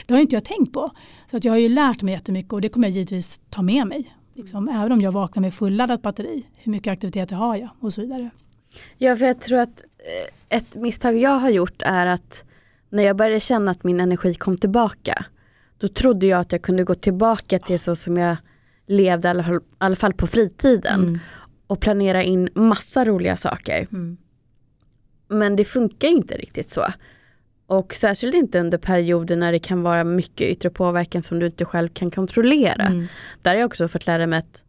Det 0.06 0.14
har 0.14 0.22
inte 0.22 0.36
jag 0.36 0.46
tänkt 0.46 0.74
på. 0.74 0.92
Så 1.32 1.38
att 1.38 1.46
jag 1.46 1.54
har 1.54 1.58
ju 1.58 1.70
lärt 1.70 2.02
mig 2.02 2.14
jättemycket 2.14 2.54
och 2.54 2.62
det 2.62 2.70
kommer 2.70 2.88
jag 2.88 2.94
givetvis 2.94 3.40
ta 3.50 3.62
med 3.62 3.88
mig. 3.88 4.16
Liksom, 4.36 4.70
även 4.70 4.92
om 4.92 5.02
jag 5.02 5.12
vaknar 5.12 5.42
med 5.42 5.54
fulladdat 5.54 6.02
batteri, 6.02 6.44
hur 6.56 6.72
mycket 6.72 6.92
aktiviteter 6.92 7.36
har 7.36 7.56
jag 7.56 7.70
och 7.80 7.94
så 7.94 8.02
vidare. 8.02 8.30
Ja, 8.98 9.16
för 9.16 9.26
jag 9.26 9.42
tror 9.42 9.60
att 9.60 9.84
eh, 10.50 10.58
ett 10.58 10.76
misstag 10.76 11.18
jag 11.18 11.40
har 11.40 11.50
gjort 11.50 11.82
är 11.82 12.06
att 12.06 12.46
när 12.90 13.04
jag 13.04 13.16
började 13.16 13.40
känna 13.40 13.72
att 13.72 13.84
min 13.84 14.00
energi 14.00 14.34
kom 14.34 14.58
tillbaka, 14.58 15.26
då 15.78 15.88
trodde 15.88 16.26
jag 16.26 16.40
att 16.40 16.52
jag 16.52 16.62
kunde 16.62 16.84
gå 16.84 16.96
tillbaka 16.96 17.60
till 17.60 17.80
så 17.80 17.96
som 17.96 18.18
jag 18.18 18.38
levde, 18.88 19.30
i 19.30 19.60
alla 19.78 19.96
fall 19.96 20.14
på 20.14 20.28
fritiden. 20.28 21.04
Mm. 21.04 21.20
Och 21.68 21.80
planera 21.80 22.24
in 22.24 22.50
massa 22.56 23.06
roliga 23.06 23.36
saker. 23.36 23.88
Mm. 23.92 24.18
Men 25.28 25.56
det 25.56 25.66
funkar 25.66 26.08
inte 26.08 26.34
riktigt 26.34 26.70
så. 26.70 26.86
Och 27.68 27.94
särskilt 27.94 28.36
inte 28.36 28.60
under 28.60 28.78
perioder 28.78 29.36
när 29.36 29.52
det 29.52 29.60
kan 29.60 29.84
vara 29.84 30.04
mycket 30.04 30.42
yttre 30.42 30.70
påverkan 30.70 31.24
som 31.24 31.40
du 31.40 31.46
inte 31.46 31.66
själv 31.66 31.90
kan 31.90 32.12
kontrollera. 32.12 32.86
Mm. 32.86 33.08
Där 33.42 33.52
har 33.52 33.58
jag 33.58 33.66
också 33.66 33.88
fått 33.88 34.08
lära 34.08 34.28
mig 34.28 34.40
att 34.40 34.64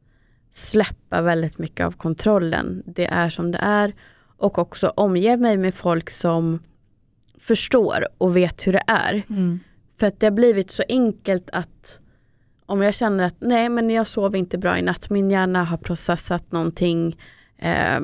släppa 0.50 1.22
väldigt 1.22 1.58
mycket 1.58 1.86
av 1.86 1.92
kontrollen. 1.92 2.82
Det 2.86 3.06
är 3.06 3.30
som 3.30 3.52
det 3.52 3.58
är. 3.58 3.92
Och 4.36 4.58
också 4.58 4.92
omge 4.96 5.36
mig 5.36 5.56
med 5.56 5.74
folk 5.74 6.10
som 6.10 6.62
förstår 7.38 8.06
och 8.18 8.36
vet 8.36 8.66
hur 8.66 8.72
det 8.72 8.82
är. 8.86 9.22
Mm. 9.30 9.60
För 9.98 10.06
att 10.06 10.20
det 10.20 10.26
har 10.26 10.30
blivit 10.30 10.70
så 10.70 10.82
enkelt 10.88 11.50
att 11.52 12.00
om 12.66 12.82
jag 12.82 12.94
känner 12.94 13.24
att 13.24 13.36
nej 13.38 13.68
men 13.68 13.90
jag 13.90 14.06
sov 14.06 14.36
inte 14.36 14.58
bra 14.58 14.78
i 14.78 14.82
natt, 14.82 15.10
min 15.10 15.30
hjärna 15.30 15.64
har 15.64 15.76
processat 15.76 16.52
någonting 16.52 17.20
eh, 17.58 18.00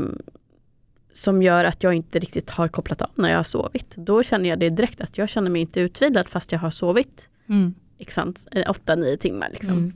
som 1.17 1.43
gör 1.43 1.65
att 1.65 1.83
jag 1.83 1.95
inte 1.95 2.19
riktigt 2.19 2.51
har 2.51 2.69
kopplat 2.69 3.03
av 3.03 3.11
när 3.15 3.31
jag 3.31 3.37
har 3.37 3.43
sovit. 3.43 3.97
Då 3.97 4.23
känner 4.23 4.49
jag 4.49 4.59
det 4.59 4.71
direkt 4.71 5.01
att 5.01 5.19
jag 5.19 5.29
känner 5.29 5.51
mig 5.51 5.61
inte 5.61 5.81
utvilad 5.81 6.29
fast 6.29 6.53
jag 6.53 6.59
har 6.59 6.71
sovit 6.71 7.31
mm. 7.49 7.75
8-9 7.99 9.17
timmar. 9.17 9.49
Liksom. 9.51 9.79
Mm. 9.79 9.93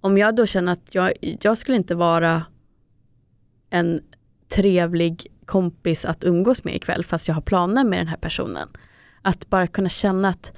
Om 0.00 0.18
jag 0.18 0.36
då 0.36 0.46
känner 0.46 0.72
att 0.72 0.94
jag, 0.94 1.12
jag 1.40 1.58
skulle 1.58 1.76
inte 1.76 1.94
vara 1.94 2.44
en 3.70 4.00
trevlig 4.48 5.26
kompis 5.44 6.04
att 6.04 6.24
umgås 6.24 6.64
med 6.64 6.74
ikväll 6.74 7.04
fast 7.04 7.28
jag 7.28 7.34
har 7.34 7.42
planer 7.42 7.84
med 7.84 7.98
den 7.98 8.08
här 8.08 8.16
personen. 8.16 8.68
Att 9.22 9.50
bara 9.50 9.66
kunna 9.66 9.88
känna 9.88 10.28
att 10.28 10.52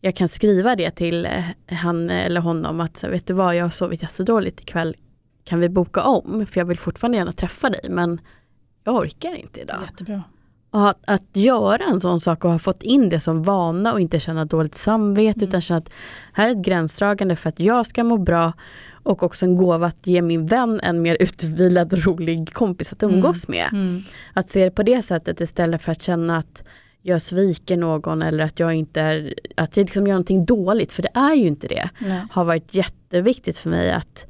jag 0.00 0.16
kan 0.16 0.28
skriva 0.28 0.76
det 0.76 0.90
till 0.90 1.26
eh, 1.26 1.44
han 1.66 2.10
eller 2.10 2.40
honom 2.40 2.80
att 2.80 3.04
vet 3.04 3.26
du 3.26 3.32
vad, 3.32 3.56
jag 3.56 3.64
har 3.64 3.70
sovit 3.70 4.02
jättedåligt 4.02 4.60
ikväll. 4.60 4.94
Kan 5.44 5.60
vi 5.60 5.68
boka 5.68 6.02
om? 6.02 6.46
För 6.46 6.60
jag 6.60 6.64
vill 6.64 6.78
fortfarande 6.78 7.18
gärna 7.18 7.32
träffa 7.32 7.70
dig 7.70 7.86
men 7.90 8.18
jag 8.84 8.94
orkar 8.94 9.34
inte 9.34 9.60
idag. 9.60 9.76
Jättebra. 9.82 10.22
Och 10.70 10.88
att, 10.88 10.98
att 11.04 11.24
göra 11.32 11.84
en 11.84 12.00
sån 12.00 12.20
sak 12.20 12.44
och 12.44 12.50
ha 12.50 12.58
fått 12.58 12.82
in 12.82 13.08
det 13.08 13.20
som 13.20 13.42
vana 13.42 13.92
och 13.92 14.00
inte 14.00 14.20
känna 14.20 14.44
dåligt 14.44 14.74
samvete 14.74 15.38
mm. 15.38 15.48
utan 15.48 15.60
känna 15.60 15.78
att 15.78 15.90
här 16.32 16.48
är 16.48 16.52
ett 16.52 16.64
gränsdragande 16.64 17.36
för 17.36 17.48
att 17.48 17.60
jag 17.60 17.86
ska 17.86 18.04
må 18.04 18.16
bra 18.16 18.52
och 19.02 19.22
också 19.22 19.46
en 19.46 19.56
gåva 19.56 19.86
att 19.86 20.06
ge 20.06 20.22
min 20.22 20.46
vän 20.46 20.80
en 20.82 21.02
mer 21.02 21.16
utvilad 21.20 22.04
rolig 22.04 22.52
kompis 22.52 22.92
att 22.92 23.02
umgås 23.02 23.48
mm. 23.48 23.58
med. 23.58 23.80
Mm. 23.80 24.02
Att 24.34 24.48
se 24.48 24.64
det 24.64 24.70
på 24.70 24.82
det 24.82 25.02
sättet 25.02 25.40
istället 25.40 25.82
för 25.82 25.92
att 25.92 26.02
känna 26.02 26.36
att 26.36 26.64
jag 27.02 27.20
sviker 27.20 27.76
någon 27.76 28.22
eller 28.22 28.44
att 28.44 28.60
jag 28.60 28.74
inte 28.74 29.00
är, 29.00 29.34
att 29.56 29.76
jag 29.76 29.84
liksom 29.84 30.06
gör 30.06 30.14
någonting 30.14 30.44
dåligt, 30.44 30.92
för 30.92 31.02
det 31.02 31.10
är 31.14 31.34
ju 31.34 31.46
inte 31.46 31.66
det. 31.66 31.90
Nej. 31.98 32.22
Har 32.30 32.44
varit 32.44 32.74
jätteviktigt 32.74 33.58
för 33.58 33.70
mig 33.70 33.92
att 33.92 34.26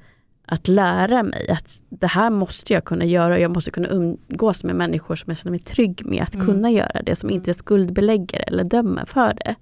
att 0.51 0.69
lära 0.69 1.23
mig 1.23 1.51
att 1.51 1.83
det 1.89 2.07
här 2.07 2.31
måste 2.31 2.73
jag 2.73 2.85
kunna 2.85 3.05
göra 3.05 3.35
och 3.35 3.41
jag 3.41 3.55
måste 3.55 3.71
kunna 3.71 3.89
umgås 3.89 4.65
med 4.65 4.77
människor 4.77 5.15
som 5.17 5.31
jag 5.31 5.39
känner 5.39 5.51
mig 5.51 5.61
trygg 5.61 6.07
med 6.07 6.23
att 6.23 6.35
mm. 6.35 6.47
kunna 6.47 6.71
göra 6.71 7.03
det, 7.03 7.17
som 7.17 7.31
inte 7.31 7.55
skuldbelägger 7.55 8.45
eller 8.47 8.65
dömer 8.65 9.05
för 9.05 9.35
det. 9.35 9.55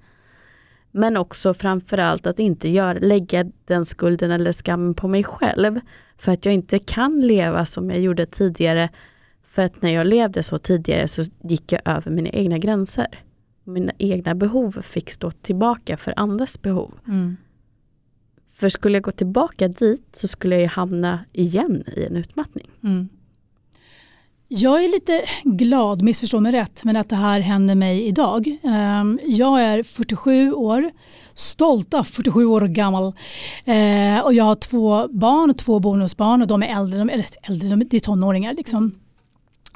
Men 0.90 1.16
också 1.16 1.54
framförallt 1.54 2.26
att 2.26 2.38
inte 2.38 2.68
göra, 2.68 2.98
lägga 2.98 3.44
den 3.64 3.84
skulden 3.84 4.30
eller 4.30 4.52
skammen 4.52 4.94
på 4.94 5.08
mig 5.08 5.24
själv. 5.24 5.80
För 6.18 6.32
att 6.32 6.44
jag 6.44 6.54
inte 6.54 6.78
kan 6.78 7.20
leva 7.20 7.64
som 7.64 7.90
jag 7.90 8.00
gjorde 8.00 8.26
tidigare. 8.26 8.88
För 9.46 9.62
att 9.62 9.82
när 9.82 9.90
jag 9.90 10.06
levde 10.06 10.42
så 10.42 10.58
tidigare 10.58 11.08
så 11.08 11.22
gick 11.42 11.72
jag 11.72 11.80
över 11.84 12.10
mina 12.10 12.28
egna 12.28 12.58
gränser. 12.58 13.06
Mina 13.64 13.92
egna 13.98 14.34
behov 14.34 14.82
fick 14.82 15.10
stå 15.10 15.30
tillbaka 15.30 15.96
för 15.96 16.14
andras 16.16 16.62
behov. 16.62 16.94
Mm. 17.06 17.36
För 18.58 18.68
skulle 18.68 18.96
jag 18.96 19.02
gå 19.02 19.12
tillbaka 19.12 19.68
dit 19.68 20.08
så 20.12 20.28
skulle 20.28 20.58
jag 20.60 20.68
hamna 20.68 21.24
igen 21.32 21.84
i 21.96 22.04
en 22.04 22.16
utmattning. 22.16 22.70
Mm. 22.84 23.08
Jag 24.48 24.84
är 24.84 24.88
lite 24.88 25.24
glad, 25.44 26.02
missförstå 26.02 26.40
mig 26.40 26.52
rätt, 26.52 26.84
men 26.84 26.96
att 26.96 27.08
det 27.08 27.16
här 27.16 27.40
händer 27.40 27.74
mig 27.74 28.06
idag. 28.06 28.58
Ehm, 28.62 29.20
jag 29.24 29.62
är 29.62 29.82
47 29.82 30.52
år, 30.52 30.90
stolta 31.34 32.04
47 32.04 32.44
år 32.44 32.60
gammal. 32.60 33.12
Ehm, 33.64 34.20
och 34.20 34.34
jag 34.34 34.44
har 34.44 34.54
två 34.54 35.08
barn 35.08 35.50
och 35.50 35.58
två 35.58 35.80
bonusbarn 35.80 36.42
och 36.42 36.48
de 36.48 36.62
är 36.62 36.76
äldre, 36.80 36.98
de 36.98 37.10
är, 37.10 37.26
äldre 37.42 37.68
de 37.68 37.80
är 37.80 38.00
tonåringar. 38.00 38.54
Liksom. 38.54 38.94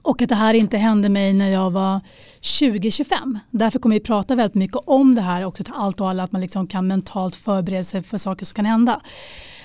Och 0.03 0.23
att 0.23 0.29
det 0.29 0.35
här 0.35 0.55
inte 0.55 0.79
hände 0.79 1.09
mig 1.09 1.33
när 1.33 1.51
jag 1.51 1.71
var 1.71 2.01
20-25. 2.41 3.39
Därför 3.51 3.79
kommer 3.79 3.97
vi 3.97 4.01
prata 4.01 4.35
väldigt 4.35 4.55
mycket 4.55 4.77
om 4.77 5.15
det 5.15 5.23
här 5.23 5.45
också 5.45 5.65
till 5.65 5.75
allt 5.77 6.01
och 6.01 6.11
alla, 6.11 6.23
att 6.23 6.33
man 6.33 6.41
liksom 6.41 6.67
kan 6.67 6.87
mentalt 6.87 7.37
förbereda 7.37 7.85
sig 7.85 8.03
för 8.03 8.19
saker 8.19 8.45
som 8.45 8.55
kan 8.55 8.65
hända. 8.65 9.01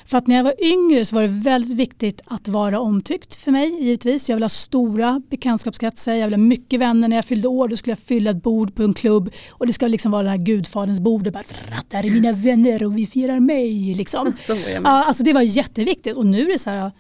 För 0.06 0.18
att 0.18 0.28
när 0.28 0.36
jag 0.36 0.44
var 0.44 0.64
yngre 0.64 1.06
så 1.06 1.16
var 1.16 1.22
det 1.22 1.28
väldigt 1.28 1.78
viktigt 1.78 2.22
att 2.26 2.48
vara 2.48 2.80
omtyckt 2.80 3.36
för 3.36 3.52
mig 3.52 3.84
givetvis. 3.84 4.30
Jag 4.30 4.36
vill 4.36 4.44
ha 4.44 4.50
stora 4.50 5.22
bekantskapskretsar, 5.30 6.14
jag 6.14 6.28
vill 6.28 6.34
ha 6.34 6.38
mycket 6.38 6.80
vänner. 6.80 7.08
När 7.08 7.18
jag 7.18 7.26
fyllde 7.26 7.48
år 7.48 7.68
då 7.68 7.78
skulle 7.78 7.92
jag 7.92 8.00
fylla 8.00 8.32
ett 8.32 8.44
bord 8.44 8.76
på 8.76 8.84
en 8.84 8.94
klubb 8.94 9.30
och 9.52 9.68
det 9.68 9.74
ska 9.74 9.88
liksom 9.88 10.12
vara 10.12 10.24
det 10.24 10.30
här 10.30 10.38
gudfaderns 10.38 11.00
bord. 11.00 11.32
Bara, 11.32 11.44
där 11.88 12.06
är 12.06 12.12
mina 12.12 12.32
vänner 12.32 12.84
och 12.84 12.98
vi 12.98 13.06
firar 13.06 13.40
mig. 13.40 13.94
Liksom. 13.94 14.34
ja, 14.84 15.04
alltså 15.04 15.24
det 15.24 15.34
var 15.34 15.42
jätteviktigt 15.42 16.18
och 16.18 16.26
nu 16.26 16.42
är 16.42 16.52
det 16.52 16.60
så 16.60 16.70
här 16.70 16.92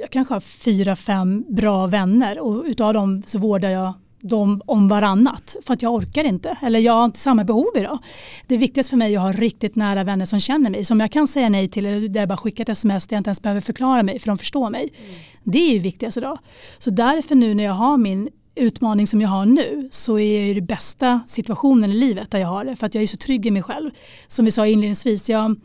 jag 0.00 0.10
kanske 0.10 0.34
har 0.34 0.40
fyra, 0.40 0.96
fem 0.96 1.44
bra 1.48 1.86
vänner 1.86 2.38
och 2.38 2.64
utav 2.64 2.94
dem 2.94 3.22
så 3.26 3.38
vårdar 3.38 3.70
jag 3.70 3.92
dem 4.20 4.62
om 4.66 4.88
varannat 4.88 5.56
för 5.66 5.74
att 5.74 5.82
jag 5.82 5.94
orkar 5.94 6.24
inte 6.24 6.56
eller 6.62 6.80
jag 6.80 6.92
har 6.92 7.04
inte 7.04 7.18
samma 7.18 7.44
behov 7.44 7.68
idag. 7.76 7.98
Det 8.46 8.54
är 8.54 8.58
viktigast 8.58 8.90
för 8.90 8.96
mig 8.96 9.16
att 9.16 9.22
ha 9.22 9.32
riktigt 9.32 9.76
nära 9.76 10.04
vänner 10.04 10.24
som 10.24 10.40
känner 10.40 10.70
mig 10.70 10.84
som 10.84 11.00
jag 11.00 11.10
kan 11.10 11.28
säga 11.28 11.48
nej 11.48 11.68
till 11.68 11.86
eller 11.86 12.08
där 12.08 12.20
jag 12.20 12.28
bara 12.28 12.36
skickar 12.36 12.64
ett 12.64 12.68
sms 12.68 13.06
där 13.06 13.16
jag 13.16 13.20
inte 13.20 13.28
ens 13.28 13.42
behöver 13.42 13.60
förklara 13.60 14.02
mig 14.02 14.18
för 14.18 14.26
de 14.26 14.38
förstår 14.38 14.70
mig. 14.70 14.90
Mm. 14.98 15.20
Det 15.44 15.58
är 15.58 15.72
ju 15.72 15.78
viktigast 15.78 16.16
idag. 16.16 16.38
Så 16.78 16.90
därför 16.90 17.34
nu 17.34 17.54
när 17.54 17.64
jag 17.64 17.72
har 17.72 17.98
min 17.98 18.28
utmaning 18.54 19.06
som 19.06 19.20
jag 19.20 19.28
har 19.28 19.46
nu 19.46 19.88
så 19.92 20.18
är 20.18 20.54
det 20.54 20.60
bästa 20.60 21.20
situationen 21.26 21.90
i 21.90 21.94
livet 21.94 22.30
där 22.30 22.38
jag 22.38 22.48
har 22.48 22.64
det 22.64 22.76
för 22.76 22.86
att 22.86 22.94
jag 22.94 23.02
är 23.02 23.06
så 23.06 23.16
trygg 23.16 23.46
i 23.46 23.50
mig 23.50 23.62
själv. 23.62 23.90
Som 24.28 24.44
vi 24.44 24.50
sa 24.50 24.66
inledningsvis, 24.66 25.30
jag, 25.30 25.60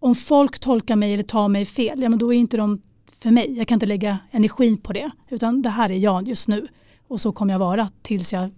om 0.00 0.14
folk 0.14 0.58
tolkar 0.58 0.96
mig 0.96 1.12
eller 1.14 1.22
tar 1.22 1.48
mig 1.48 1.64
fel, 1.64 2.02
ja 2.02 2.08
men 2.08 2.18
då 2.18 2.34
är 2.34 2.38
inte 2.38 2.56
de 2.56 2.80
för 3.24 3.30
mig. 3.30 3.58
Jag 3.58 3.68
kan 3.68 3.76
inte 3.76 3.86
lägga 3.86 4.18
energi 4.30 4.76
på 4.76 4.92
det 4.92 5.10
utan 5.28 5.62
det 5.62 5.68
här 5.68 5.90
är 5.90 5.96
jag 5.96 6.28
just 6.28 6.48
nu 6.48 6.68
och 7.08 7.20
så 7.20 7.32
kommer 7.32 7.54
jag 7.54 7.58
vara 7.58 7.90
tills 8.02 8.32
jag 8.32 8.50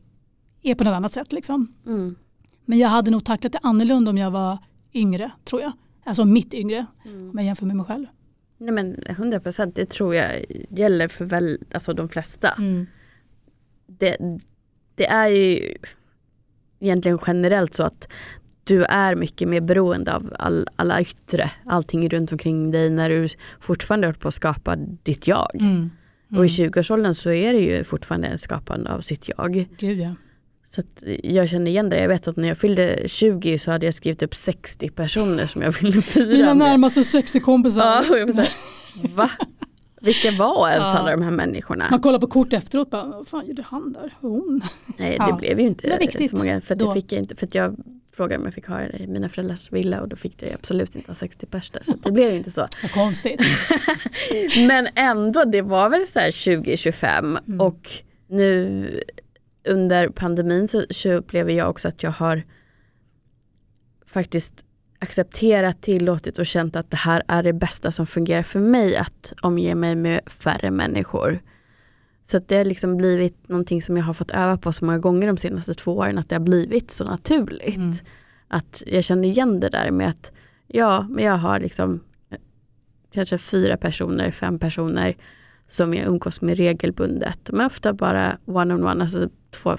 är 0.62 0.74
på 0.74 0.84
något 0.84 0.92
annat 0.92 1.12
sätt. 1.12 1.32
Liksom. 1.32 1.74
Mm. 1.86 2.16
Men 2.64 2.78
jag 2.78 2.88
hade 2.88 3.10
nog 3.10 3.24
tacklat 3.24 3.52
det 3.52 3.58
annorlunda 3.62 4.10
om 4.10 4.18
jag 4.18 4.30
var 4.30 4.58
yngre 4.94 5.30
tror 5.44 5.62
jag. 5.62 5.72
Alltså 6.04 6.24
mitt 6.24 6.54
yngre 6.54 6.86
mm. 7.04 7.30
om 7.30 7.38
jag 7.38 7.44
jämför 7.44 7.66
med 7.66 7.76
mig 7.76 7.86
själv. 7.86 8.06
Nej 8.58 8.72
men 8.72 9.02
100 9.06 9.40
procent 9.40 9.74
det 9.74 9.90
tror 9.90 10.14
jag 10.14 10.44
gäller 10.70 11.08
för 11.08 11.24
väl, 11.24 11.58
alltså 11.74 11.92
de 11.92 12.08
flesta. 12.08 12.50
Mm. 12.58 12.86
Det, 13.86 14.16
det 14.94 15.06
är 15.06 15.28
ju 15.28 15.76
egentligen 16.80 17.18
generellt 17.26 17.74
så 17.74 17.82
att 17.82 18.08
du 18.66 18.84
är 18.84 19.14
mycket 19.14 19.48
mer 19.48 19.60
beroende 19.60 20.14
av 20.14 20.34
all, 20.38 20.68
alla 20.76 21.00
yttre, 21.00 21.50
allting 21.66 22.08
runt 22.08 22.32
omkring 22.32 22.70
dig 22.70 22.90
när 22.90 23.10
du 23.10 23.28
fortfarande 23.60 24.06
håller 24.06 24.18
på 24.18 24.28
att 24.28 24.34
skapa 24.34 24.76
ditt 24.76 25.26
jag. 25.26 25.50
Mm. 25.54 25.90
Mm. 26.30 26.38
Och 26.38 26.44
i 26.44 26.48
20-årsåldern 26.48 27.14
så 27.14 27.30
är 27.30 27.52
det 27.52 27.58
ju 27.58 27.84
fortfarande 27.84 28.28
en 28.28 28.38
skapande 28.38 28.92
av 28.92 29.00
sitt 29.00 29.28
jag. 29.36 29.66
Gud, 29.78 29.98
ja. 29.98 30.14
Så 30.64 30.82
jag 31.22 31.48
känner 31.48 31.70
igen 31.70 31.90
det. 31.90 32.00
Jag 32.00 32.08
vet 32.08 32.28
att 32.28 32.36
när 32.36 32.48
jag 32.48 32.58
fyllde 32.58 33.02
20 33.06 33.58
så 33.58 33.70
hade 33.70 33.86
jag 33.86 33.94
skrivit 33.94 34.22
upp 34.22 34.34
60 34.34 34.88
personer 34.88 35.46
som 35.46 35.62
jag 35.62 35.72
ville 35.82 36.02
fira 36.02 36.26
Mina 36.26 36.54
närmaste 36.54 37.02
60 37.04 37.40
kompisar. 37.40 38.04
Ja, 38.08 38.14
och 38.14 38.18
jag 38.18 38.34
säga, 38.34 38.48
va? 39.14 39.30
Vilka 40.00 40.30
var 40.30 40.68
ens 40.70 40.84
ja. 40.84 40.98
alla 40.98 41.10
de 41.10 41.22
här 41.22 41.30
människorna? 41.30 41.86
Man 41.90 42.00
kollar 42.00 42.18
på 42.18 42.26
kort 42.26 42.52
efteråt, 42.52 42.90
bara, 42.90 43.04
vad 43.04 43.28
fan 43.28 43.46
gjorde 43.46 43.62
han 43.62 43.92
där? 43.92 44.14
Hon. 44.20 44.60
Nej 44.96 45.10
det 45.10 45.16
ja. 45.18 45.36
blev 45.36 45.60
ju 45.60 45.66
inte 45.66 45.98
så 46.28 46.36
många. 46.36 46.60
För, 46.60 46.74
det 46.74 46.92
fick 46.92 47.12
jag 47.12 47.18
inte, 47.18 47.36
för 47.36 47.48
jag 47.52 47.76
frågade 48.16 48.38
om 48.38 48.44
jag 48.44 48.54
fick 48.54 48.66
ha 48.66 48.78
det 48.78 48.98
i 48.98 49.06
mina 49.06 49.28
föräldrars 49.28 49.72
villa 49.72 50.00
och 50.00 50.08
då 50.08 50.16
fick 50.16 50.42
jag 50.42 50.52
absolut 50.52 50.96
inte 50.96 51.10
ha 51.10 51.14
60 51.14 51.46
pers 51.46 51.70
där. 51.70 51.82
Så 51.82 51.94
det 52.02 52.12
blev 52.12 52.34
inte 52.34 52.50
så. 52.50 52.68
Vad 52.82 52.92
konstigt. 52.92 53.40
Men 54.68 54.88
ändå, 54.94 55.44
det 55.44 55.62
var 55.62 55.88
väl 55.88 56.06
så 56.06 56.18
här 56.18 56.56
2025 56.56 57.38
mm. 57.46 57.60
och 57.60 57.90
nu 58.28 59.00
under 59.68 60.08
pandemin 60.08 60.68
så, 60.68 60.84
så 60.90 61.12
upplever 61.12 61.52
jag 61.52 61.70
också 61.70 61.88
att 61.88 62.02
jag 62.02 62.10
har 62.10 62.42
faktiskt 64.06 64.64
accepterat, 64.98 65.82
tillåtit 65.82 66.38
och 66.38 66.46
känt 66.46 66.76
att 66.76 66.90
det 66.90 66.96
här 66.96 67.22
är 67.28 67.42
det 67.42 67.52
bästa 67.52 67.90
som 67.90 68.06
fungerar 68.06 68.42
för 68.42 68.60
mig 68.60 68.96
att 68.96 69.32
omge 69.42 69.74
mig 69.74 69.94
med 69.94 70.20
färre 70.26 70.70
människor. 70.70 71.42
Så 72.26 72.36
att 72.36 72.48
det 72.48 72.56
har 72.56 72.64
liksom 72.64 72.96
blivit 72.96 73.48
någonting 73.48 73.82
som 73.82 73.96
jag 73.96 74.04
har 74.04 74.12
fått 74.12 74.30
öva 74.30 74.56
på 74.56 74.72
så 74.72 74.84
många 74.84 74.98
gånger 74.98 75.26
de 75.26 75.36
senaste 75.36 75.74
två 75.74 75.96
åren 75.96 76.18
att 76.18 76.28
det 76.28 76.34
har 76.34 76.40
blivit 76.40 76.90
så 76.90 77.04
naturligt. 77.04 77.76
Mm. 77.76 77.92
Att 78.48 78.82
jag 78.86 79.04
känner 79.04 79.28
igen 79.28 79.60
det 79.60 79.68
där 79.68 79.90
med 79.90 80.08
att 80.08 80.32
ja, 80.66 81.06
men 81.10 81.24
jag 81.24 81.36
har 81.36 81.60
liksom 81.60 82.00
eh, 82.30 82.38
kanske 83.14 83.38
fyra 83.38 83.76
personer, 83.76 84.30
fem 84.30 84.58
personer 84.58 85.16
som 85.66 85.94
jag 85.94 86.06
umgås 86.06 86.42
med 86.42 86.56
regelbundet. 86.56 87.50
Men 87.52 87.66
ofta 87.66 87.92
bara 87.92 88.38
one 88.44 88.74
on 88.74 88.84
one, 88.84 89.02
alltså 89.02 89.28
två, 89.50 89.76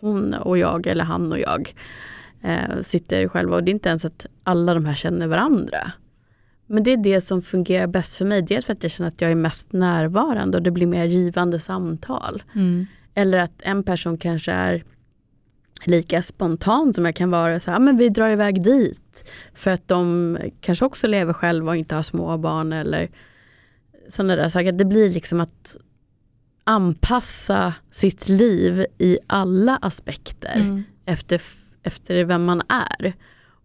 hon 0.00 0.34
och 0.34 0.58
jag 0.58 0.86
eller 0.86 1.04
han 1.04 1.32
och 1.32 1.38
jag 1.38 1.74
eh, 2.42 2.80
sitter 2.82 3.28
själva 3.28 3.56
och 3.56 3.64
det 3.64 3.70
är 3.70 3.74
inte 3.74 3.88
ens 3.88 4.04
att 4.04 4.26
alla 4.42 4.74
de 4.74 4.84
här 4.84 4.94
känner 4.94 5.26
varandra. 5.26 5.92
Men 6.66 6.82
det 6.82 6.92
är 6.92 6.96
det 6.96 7.20
som 7.20 7.42
fungerar 7.42 7.86
bäst 7.86 8.16
för 8.16 8.24
mig. 8.24 8.42
Dels 8.42 8.64
för 8.64 8.72
att 8.72 8.82
jag 8.82 8.92
känner 8.92 9.08
att 9.08 9.20
jag 9.20 9.30
är 9.30 9.34
mest 9.34 9.72
närvarande 9.72 10.58
och 10.58 10.62
det 10.62 10.70
blir 10.70 10.86
mer 10.86 11.04
givande 11.04 11.58
samtal. 11.60 12.42
Mm. 12.54 12.86
Eller 13.14 13.38
att 13.38 13.62
en 13.62 13.82
person 13.82 14.18
kanske 14.18 14.52
är 14.52 14.84
lika 15.84 16.22
spontan 16.22 16.94
som 16.94 17.04
jag 17.04 17.14
kan 17.14 17.30
vara. 17.30 17.60
Så 17.60 17.70
här, 17.70 17.78
men 17.78 17.96
vi 17.96 18.08
drar 18.08 18.28
iväg 18.28 18.62
dit. 18.62 19.32
För 19.54 19.70
att 19.70 19.88
de 19.88 20.38
kanske 20.60 20.84
också 20.84 21.06
lever 21.06 21.32
själva 21.32 21.70
och 21.70 21.76
inte 21.76 21.94
har 21.94 22.02
små 22.02 22.38
barn 22.38 22.72
eller 22.72 23.10
sådana 24.08 24.36
där 24.36 24.48
saker. 24.48 24.72
Det 24.72 24.84
blir 24.84 25.10
liksom 25.10 25.40
att 25.40 25.76
anpassa 26.64 27.74
sitt 27.90 28.28
liv 28.28 28.86
i 28.98 29.18
alla 29.26 29.76
aspekter 29.76 30.56
mm. 30.56 30.82
efter, 31.04 31.40
efter 31.82 32.24
vem 32.24 32.44
man 32.44 32.62
är. 32.68 33.14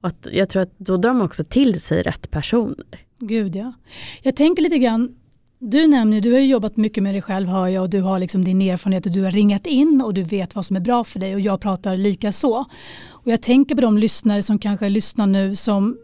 Att 0.01 0.27
jag 0.31 0.49
tror 0.49 0.61
att 0.61 0.79
då 0.79 0.97
drar 0.97 1.13
man 1.13 1.21
också 1.21 1.43
till 1.43 1.81
sig 1.81 2.01
rätt 2.01 2.31
personer. 2.31 2.85
Gud 3.19 3.55
ja. 3.55 3.73
Jag 4.21 4.35
tänker 4.35 4.63
lite 4.63 4.77
grann, 4.77 5.15
du 5.59 5.87
nämner, 5.87 6.21
du 6.21 6.33
har 6.33 6.39
jobbat 6.39 6.77
mycket 6.77 7.03
med 7.03 7.13
dig 7.13 7.21
själv 7.21 7.47
hör 7.47 7.67
jag 7.67 7.83
och 7.83 7.89
du 7.89 8.01
har 8.01 8.19
liksom 8.19 8.45
din 8.45 8.61
erfarenhet 8.61 9.05
och 9.05 9.11
du 9.11 9.23
har 9.23 9.31
ringat 9.31 9.67
in 9.67 10.01
och 10.05 10.13
du 10.13 10.23
vet 10.23 10.55
vad 10.55 10.65
som 10.65 10.75
är 10.75 10.79
bra 10.79 11.03
för 11.03 11.19
dig 11.19 11.33
och 11.35 11.39
jag 11.39 11.61
pratar 11.61 11.97
lika 11.97 12.31
så. 12.31 12.65
Och 13.09 13.31
jag 13.31 13.41
tänker 13.41 13.75
på 13.75 13.81
de 13.81 13.97
lyssnare 13.97 14.43
som 14.43 14.59
kanske 14.59 14.89
lyssnar 14.89 15.27
nu 15.27 15.55
som 15.55 15.97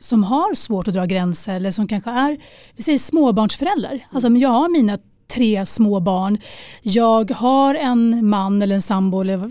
som 0.00 0.24
har 0.24 0.54
svårt 0.54 0.88
att 0.88 0.94
dra 0.94 1.04
gränser 1.04 1.54
eller 1.54 1.70
som 1.70 1.88
kanske 1.88 2.10
är 2.10 2.38
vi 2.76 2.82
säger 2.82 2.98
småbarnsföräldrar. 2.98 4.06
Alltså, 4.12 4.28
jag 4.28 4.48
har 4.48 4.68
mina 4.68 4.98
tre 5.34 5.66
små 5.66 6.00
barn. 6.00 6.38
Jag 6.82 7.30
har 7.30 7.74
en 7.74 8.28
man 8.28 8.62
eller 8.62 8.74
en 8.74 8.82
sambo 8.82 9.20
eller 9.20 9.50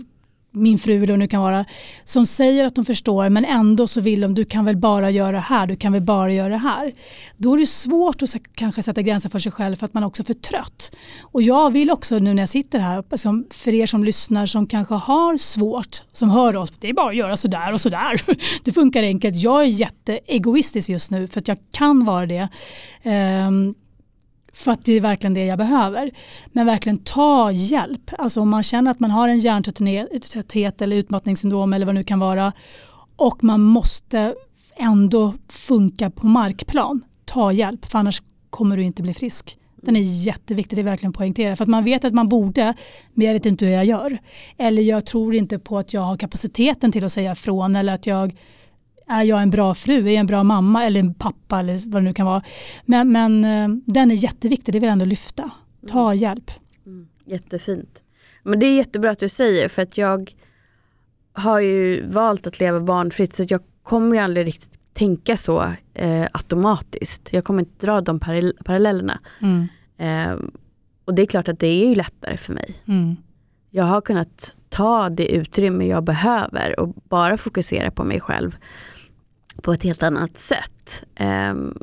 min 0.62 0.78
fru 0.78 0.92
eller 0.92 1.00
vad 1.00 1.08
det 1.08 1.16
nu 1.16 1.28
kan 1.28 1.42
vara, 1.42 1.64
som 2.04 2.26
säger 2.26 2.66
att 2.66 2.74
de 2.74 2.84
förstår 2.84 3.28
men 3.28 3.44
ändå 3.44 3.86
så 3.86 4.00
vill 4.00 4.20
de, 4.20 4.34
du 4.34 4.44
kan 4.44 4.64
väl 4.64 4.76
bara 4.76 5.10
göra 5.10 5.32
det 5.32 5.40
här, 5.40 5.66
du 5.66 5.76
kan 5.76 5.92
väl 5.92 6.02
bara 6.02 6.32
göra 6.32 6.48
det 6.48 6.56
här. 6.56 6.92
Då 7.36 7.54
är 7.54 7.58
det 7.58 7.66
svårt 7.66 8.22
att 8.22 8.34
kanske 8.54 8.82
sätta 8.82 9.02
gränser 9.02 9.28
för 9.28 9.38
sig 9.38 9.52
själv 9.52 9.76
för 9.76 9.84
att 9.84 9.94
man 9.94 10.04
också 10.04 10.22
är 10.22 10.24
för 10.24 10.34
trött. 10.34 10.96
Och 11.20 11.42
jag 11.42 11.72
vill 11.72 11.90
också 11.90 12.18
nu 12.18 12.34
när 12.34 12.42
jag 12.42 12.48
sitter 12.48 12.78
här, 12.78 13.04
liksom 13.10 13.46
för 13.50 13.74
er 13.74 13.86
som 13.86 14.04
lyssnar 14.04 14.46
som 14.46 14.66
kanske 14.66 14.94
har 14.94 15.36
svårt, 15.36 16.02
som 16.12 16.30
hör 16.30 16.56
oss, 16.56 16.72
det 16.80 16.88
är 16.88 16.94
bara 16.94 17.08
att 17.08 17.16
göra 17.16 17.36
sådär 17.36 17.74
och 17.74 17.80
sådär. 17.80 18.20
Det 18.64 18.72
funkar 18.72 19.02
enkelt. 19.02 19.36
Jag 19.36 19.62
är 19.62 19.66
jätteegoistisk 19.66 20.88
just 20.88 21.10
nu 21.10 21.26
för 21.28 21.40
att 21.40 21.48
jag 21.48 21.58
kan 21.72 22.04
vara 22.04 22.26
det. 22.26 22.48
Um, 23.04 23.74
för 24.58 24.72
att 24.72 24.84
det 24.84 24.92
är 24.92 25.00
verkligen 25.00 25.34
det 25.34 25.44
jag 25.44 25.58
behöver. 25.58 26.10
Men 26.46 26.66
verkligen 26.66 26.98
ta 26.98 27.50
hjälp. 27.52 28.10
Alltså 28.18 28.40
om 28.40 28.48
man 28.48 28.62
känner 28.62 28.90
att 28.90 29.00
man 29.00 29.10
har 29.10 29.28
en 29.28 29.38
hjärntrötthet 29.38 30.82
eller 30.82 30.96
utmattningssyndrom 30.96 31.72
eller 31.72 31.86
vad 31.86 31.94
det 31.94 31.98
nu 31.98 32.04
kan 32.04 32.18
vara 32.18 32.52
och 33.16 33.44
man 33.44 33.60
måste 33.60 34.34
ändå 34.76 35.34
funka 35.48 36.10
på 36.10 36.26
markplan. 36.26 37.04
Ta 37.24 37.52
hjälp 37.52 37.86
för 37.86 37.98
annars 37.98 38.22
kommer 38.50 38.76
du 38.76 38.82
inte 38.82 39.02
bli 39.02 39.14
frisk. 39.14 39.58
Den 39.82 39.96
är 39.96 40.00
jätteviktig, 40.00 40.78
det 40.78 40.82
är 40.82 40.84
verkligen 40.84 41.12
poängtera. 41.12 41.56
För 41.56 41.64
att 41.64 41.68
man 41.68 41.84
vet 41.84 42.04
att 42.04 42.14
man 42.14 42.28
borde, 42.28 42.74
men 43.14 43.26
jag 43.26 43.32
vet 43.32 43.46
inte 43.46 43.64
hur 43.64 43.72
jag 43.72 43.84
gör. 43.84 44.18
Eller 44.56 44.82
jag 44.82 45.06
tror 45.06 45.34
inte 45.34 45.58
på 45.58 45.78
att 45.78 45.92
jag 45.92 46.00
har 46.00 46.16
kapaciteten 46.16 46.92
till 46.92 47.04
att 47.04 47.12
säga 47.12 47.32
ifrån 47.32 47.76
eller 47.76 47.94
att 47.94 48.06
jag 48.06 48.34
är 49.08 49.22
jag 49.22 49.42
en 49.42 49.50
bra 49.50 49.74
fru, 49.74 49.94
är 49.94 50.06
jag 50.06 50.14
en 50.14 50.26
bra 50.26 50.42
mamma 50.42 50.84
eller 50.84 51.00
en 51.00 51.14
pappa 51.14 51.60
eller 51.60 51.90
vad 51.90 52.02
det 52.02 52.04
nu 52.04 52.14
kan 52.14 52.26
vara. 52.26 52.42
Men, 52.84 53.12
men 53.12 53.44
eh, 53.44 53.68
den 53.84 54.10
är 54.10 54.14
jätteviktig, 54.14 54.74
det 54.74 54.78
vill 54.78 54.86
jag 54.86 54.92
ändå 54.92 55.04
lyfta. 55.04 55.50
Ta 55.88 56.10
mm. 56.10 56.18
hjälp. 56.18 56.50
Mm. 56.86 57.08
Jättefint. 57.24 58.02
Men 58.42 58.60
det 58.60 58.66
är 58.66 58.76
jättebra 58.76 59.10
att 59.10 59.18
du 59.18 59.28
säger 59.28 59.68
för 59.68 59.82
att 59.82 59.98
jag 59.98 60.32
har 61.32 61.60
ju 61.60 62.06
valt 62.06 62.46
att 62.46 62.60
leva 62.60 62.80
barnfritt 62.80 63.34
så 63.34 63.44
jag 63.48 63.60
kommer 63.82 64.16
ju 64.16 64.22
aldrig 64.22 64.46
riktigt 64.46 64.94
tänka 64.94 65.36
så 65.36 65.72
eh, 65.94 66.26
automatiskt. 66.32 67.32
Jag 67.32 67.44
kommer 67.44 67.60
inte 67.60 67.86
dra 67.86 68.00
de 68.00 68.20
parallellerna. 68.64 69.20
Mm. 69.40 69.68
Eh, 69.98 70.38
och 71.04 71.14
det 71.14 71.22
är 71.22 71.26
klart 71.26 71.48
att 71.48 71.58
det 71.58 71.66
är 71.66 71.88
ju 71.88 71.94
lättare 71.94 72.36
för 72.36 72.52
mig. 72.52 72.74
Mm. 72.88 73.16
Jag 73.70 73.84
har 73.84 74.00
kunnat 74.00 74.54
ta 74.78 75.08
det 75.08 75.26
utrymme 75.26 75.86
jag 75.86 76.04
behöver 76.04 76.80
och 76.80 76.88
bara 76.88 77.36
fokusera 77.36 77.90
på 77.90 78.04
mig 78.04 78.20
själv 78.20 78.56
på 79.62 79.72
ett 79.72 79.82
helt 79.82 80.02
annat 80.02 80.36
sätt. 80.36 81.04
Um, 81.50 81.78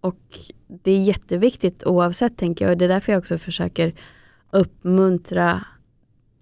och 0.00 0.20
det 0.66 0.90
är 0.90 1.02
jätteviktigt 1.02 1.84
oavsett 1.86 2.36
tänker 2.36 2.64
jag 2.64 2.72
och 2.72 2.78
det 2.78 2.84
är 2.84 2.88
därför 2.88 3.12
jag 3.12 3.18
också 3.18 3.38
försöker 3.38 3.94
uppmuntra 4.50 5.64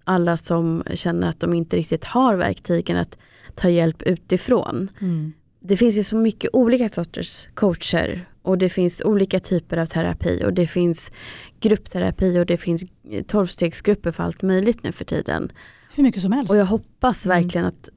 alla 0.03 0.37
som 0.37 0.83
känner 0.93 1.29
att 1.29 1.39
de 1.39 1.53
inte 1.53 1.77
riktigt 1.77 2.05
har 2.05 2.35
verktygen 2.35 2.97
att 2.97 3.17
ta 3.55 3.69
hjälp 3.69 4.01
utifrån. 4.01 4.89
Mm. 5.01 5.33
Det 5.59 5.77
finns 5.77 5.97
ju 5.97 6.03
så 6.03 6.17
mycket 6.17 6.49
olika 6.53 6.89
sorters 6.89 7.47
coacher 7.53 8.29
och 8.41 8.57
det 8.57 8.69
finns 8.69 9.01
olika 9.05 9.39
typer 9.39 9.77
av 9.77 9.85
terapi 9.85 10.43
och 10.45 10.53
det 10.53 10.67
finns 10.67 11.11
gruppterapi 11.59 12.39
och 12.39 12.45
det 12.45 12.57
finns 12.57 12.85
tolvstegsgrupper 13.27 14.11
för 14.11 14.23
allt 14.23 14.41
möjligt 14.41 14.83
nu 14.83 14.91
för 14.91 15.05
tiden. 15.05 15.51
Hur 15.95 16.03
mycket 16.03 16.21
som 16.21 16.31
helst. 16.31 16.51
Och 16.51 16.57
jag 16.57 16.65
hoppas 16.65 17.25
Mm. 17.25 17.37
verkligen 17.37 17.67
att, 17.67 17.89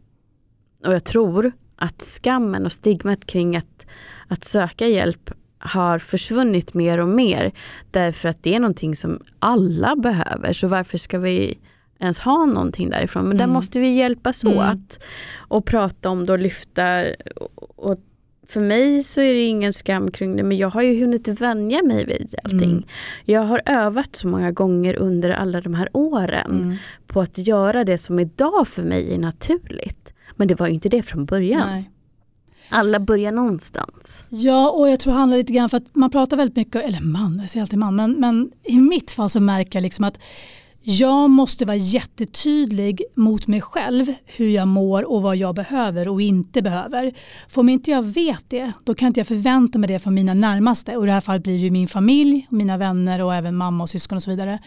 och 0.86 0.94
jag 0.94 1.04
tror 1.04 1.52
att 1.76 2.02
skammen 2.02 2.64
och 2.64 2.72
stigmat 2.72 3.26
kring 3.26 3.56
att, 3.56 3.86
att 4.28 4.44
söka 4.44 4.86
hjälp 4.86 5.30
har 5.58 5.98
försvunnit 5.98 6.74
mer 6.74 6.98
och 6.98 7.08
mer. 7.08 7.52
Därför 7.90 8.28
att 8.28 8.42
det 8.42 8.54
är 8.54 8.60
någonting 8.60 8.96
som 8.96 9.20
alla 9.38 9.96
behöver. 9.96 10.52
Så 10.52 10.68
varför 10.68 10.98
ska 10.98 11.18
vi 11.18 11.58
ens 12.00 12.18
ha 12.18 12.46
någonting 12.46 12.90
därifrån? 12.90 13.28
Men 13.28 13.36
där 13.36 13.44
Mm. 13.44 13.54
måste 13.54 13.78
vi 13.80 13.88
hjälpas 13.94 14.44
Mm. 14.44 14.58
åt 14.58 14.98
och 15.38 15.64
prata 15.64 16.08
om 16.10 16.26
det 16.26 16.32
och 16.32 16.38
lyfta. 16.38 17.04
Och 17.76 17.96
för 18.48 18.60
mig 18.60 19.02
så 19.02 19.20
är 19.20 19.34
det 19.34 19.44
ingen 19.44 19.72
skam 19.72 20.10
kring 20.10 20.36
det 20.36 20.42
men 20.42 20.56
jag 20.56 20.70
har 20.70 20.82
ju 20.82 21.00
hunnit 21.00 21.28
vänja 21.28 21.82
mig 21.82 22.04
vid 22.04 22.34
allting. 22.44 22.70
Mm. 22.70 22.82
Jag 23.24 23.42
har 23.42 23.62
övat 23.66 24.16
så 24.16 24.28
många 24.28 24.52
gånger 24.52 24.94
under 24.96 25.30
alla 25.30 25.60
de 25.60 25.74
här 25.74 25.88
åren 25.92 26.60
Mm. 26.60 26.76
på 27.06 27.20
att 27.20 27.38
göra 27.38 27.84
det 27.84 27.98
som 27.98 28.18
idag 28.20 28.68
för 28.68 28.82
mig 28.82 29.14
är 29.14 29.18
naturligt. 29.18 30.12
Men 30.36 30.48
det 30.48 30.54
var 30.54 30.66
ju 30.66 30.72
inte 30.74 30.88
det 30.88 31.02
från 31.02 31.24
början. 31.24 31.68
Nej. 31.68 31.90
Alla 32.72 33.00
börjar 33.00 33.32
någonstans. 33.32 34.24
Ja, 34.28 34.70
och 34.70 34.90
jag 34.90 35.00
tror 35.00 35.12
det 35.12 35.18
handlar 35.18 35.38
lite 35.38 35.52
grann 35.52 35.68
för 35.70 35.76
att 35.76 35.94
man 35.94 36.10
pratar 36.10 36.36
väldigt 36.36 36.56
mycket, 36.56 36.84
eller 36.84 37.00
man, 37.00 37.38
jag 37.40 37.50
säger 37.50 37.62
alltid 37.62 37.78
man, 37.78 37.96
men, 37.96 38.12
men 38.12 38.50
i 38.64 38.78
mitt 38.78 39.10
fall 39.10 39.30
så 39.30 39.40
märker 39.40 39.78
jag 39.78 39.82
liksom 39.82 40.04
att 40.04 40.18
jag 40.82 41.30
måste 41.30 41.64
vara 41.64 41.76
jättetydlig 41.76 43.02
mot 43.14 43.46
mig 43.46 43.60
själv 43.60 44.06
hur 44.24 44.48
jag 44.48 44.68
mår 44.68 45.10
och 45.10 45.22
vad 45.22 45.36
jag 45.36 45.54
behöver 45.54 46.08
och 46.08 46.22
inte 46.22 46.62
behöver. 46.62 47.12
För 47.48 47.60
om 47.60 47.68
inte 47.68 47.90
jag 47.90 48.02
vet 48.02 48.50
det, 48.50 48.72
då 48.84 48.94
kan 48.94 49.06
inte 49.06 49.20
jag 49.20 49.26
förvänta 49.26 49.78
mig 49.78 49.88
det 49.88 49.98
från 49.98 50.14
mina 50.14 50.34
närmaste. 50.34 50.96
Och 50.96 51.04
i 51.04 51.06
det 51.06 51.12
här 51.12 51.20
fallet 51.20 51.42
blir 51.42 51.52
det 51.52 51.60
ju 51.64 51.70
min 51.70 51.88
familj, 51.88 52.46
mina 52.50 52.76
vänner 52.76 53.22
och 53.22 53.34
även 53.34 53.56
mamma 53.56 53.84
och 53.84 53.90
syskon 53.90 54.16
och 54.16 54.22
så 54.22 54.30
vidare. 54.30 54.58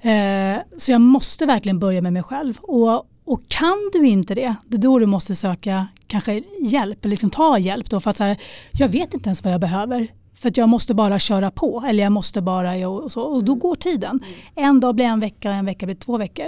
Eh, 0.00 0.62
så 0.76 0.92
jag 0.92 1.00
måste 1.00 1.46
verkligen 1.46 1.78
börja 1.78 2.02
med 2.02 2.12
mig 2.12 2.22
själv. 2.22 2.58
Och, 2.58 3.06
och 3.24 3.48
kan 3.48 3.90
du 3.92 4.06
inte 4.06 4.34
det, 4.34 4.54
det 4.66 4.76
är 4.76 4.80
då 4.80 4.98
du 4.98 5.06
måste 5.06 5.34
söka 5.34 5.86
kanske 6.06 6.42
hjälp, 6.60 7.04
eller 7.04 7.10
liksom 7.10 7.30
ta 7.30 7.58
hjälp 7.58 7.90
då 7.90 8.00
för 8.00 8.10
att 8.10 8.16
så 8.16 8.24
här, 8.24 8.36
jag 8.72 8.88
vet 8.88 9.14
inte 9.14 9.28
ens 9.28 9.44
vad 9.44 9.52
jag 9.52 9.60
behöver. 9.60 10.08
För 10.44 10.48
att 10.48 10.56
jag 10.56 10.68
måste 10.68 10.94
bara 10.94 11.18
köra 11.18 11.50
på 11.50 11.84
eller 11.88 12.02
jag 12.02 12.12
måste 12.12 12.42
bara 12.42 12.88
och 12.88 13.12
så. 13.12 13.22
Och 13.22 13.44
då 13.44 13.54
går 13.54 13.74
tiden. 13.74 14.20
En 14.54 14.80
dag 14.80 14.94
blir 14.94 15.04
en 15.04 15.20
vecka, 15.20 15.52
en 15.52 15.64
vecka 15.64 15.86
blir 15.86 15.96
två 15.96 16.18
veckor. 16.18 16.46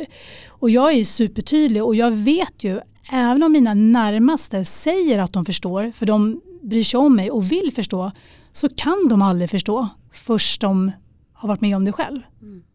Och 0.49 0.71
jag 0.71 0.93
är 0.93 1.05
supertydlig 1.05 1.85
och 1.85 1.95
jag 1.95 2.11
vet 2.11 2.65
ju, 2.65 2.81
även 3.13 3.43
om 3.43 3.53
mina 3.53 3.75
närmaste 3.75 4.65
säger 4.65 5.19
att 5.19 5.33
de 5.33 5.45
förstår, 5.45 5.91
för 5.93 6.07
de 6.07 6.41
bryr 6.63 6.83
sig 6.83 6.99
om 6.99 7.17
mig 7.17 7.31
och 7.31 7.53
vill 7.53 7.73
förstå, 7.75 8.13
så 8.53 8.69
kan 8.69 9.09
de 9.11 9.23
aldrig 9.23 9.51
förstå 9.51 9.89
först 10.13 10.61
de 10.61 10.93
har 11.33 11.49
varit 11.49 11.61
med 11.61 11.77
om 11.77 11.85
det 11.85 11.93
själv. 11.93 12.21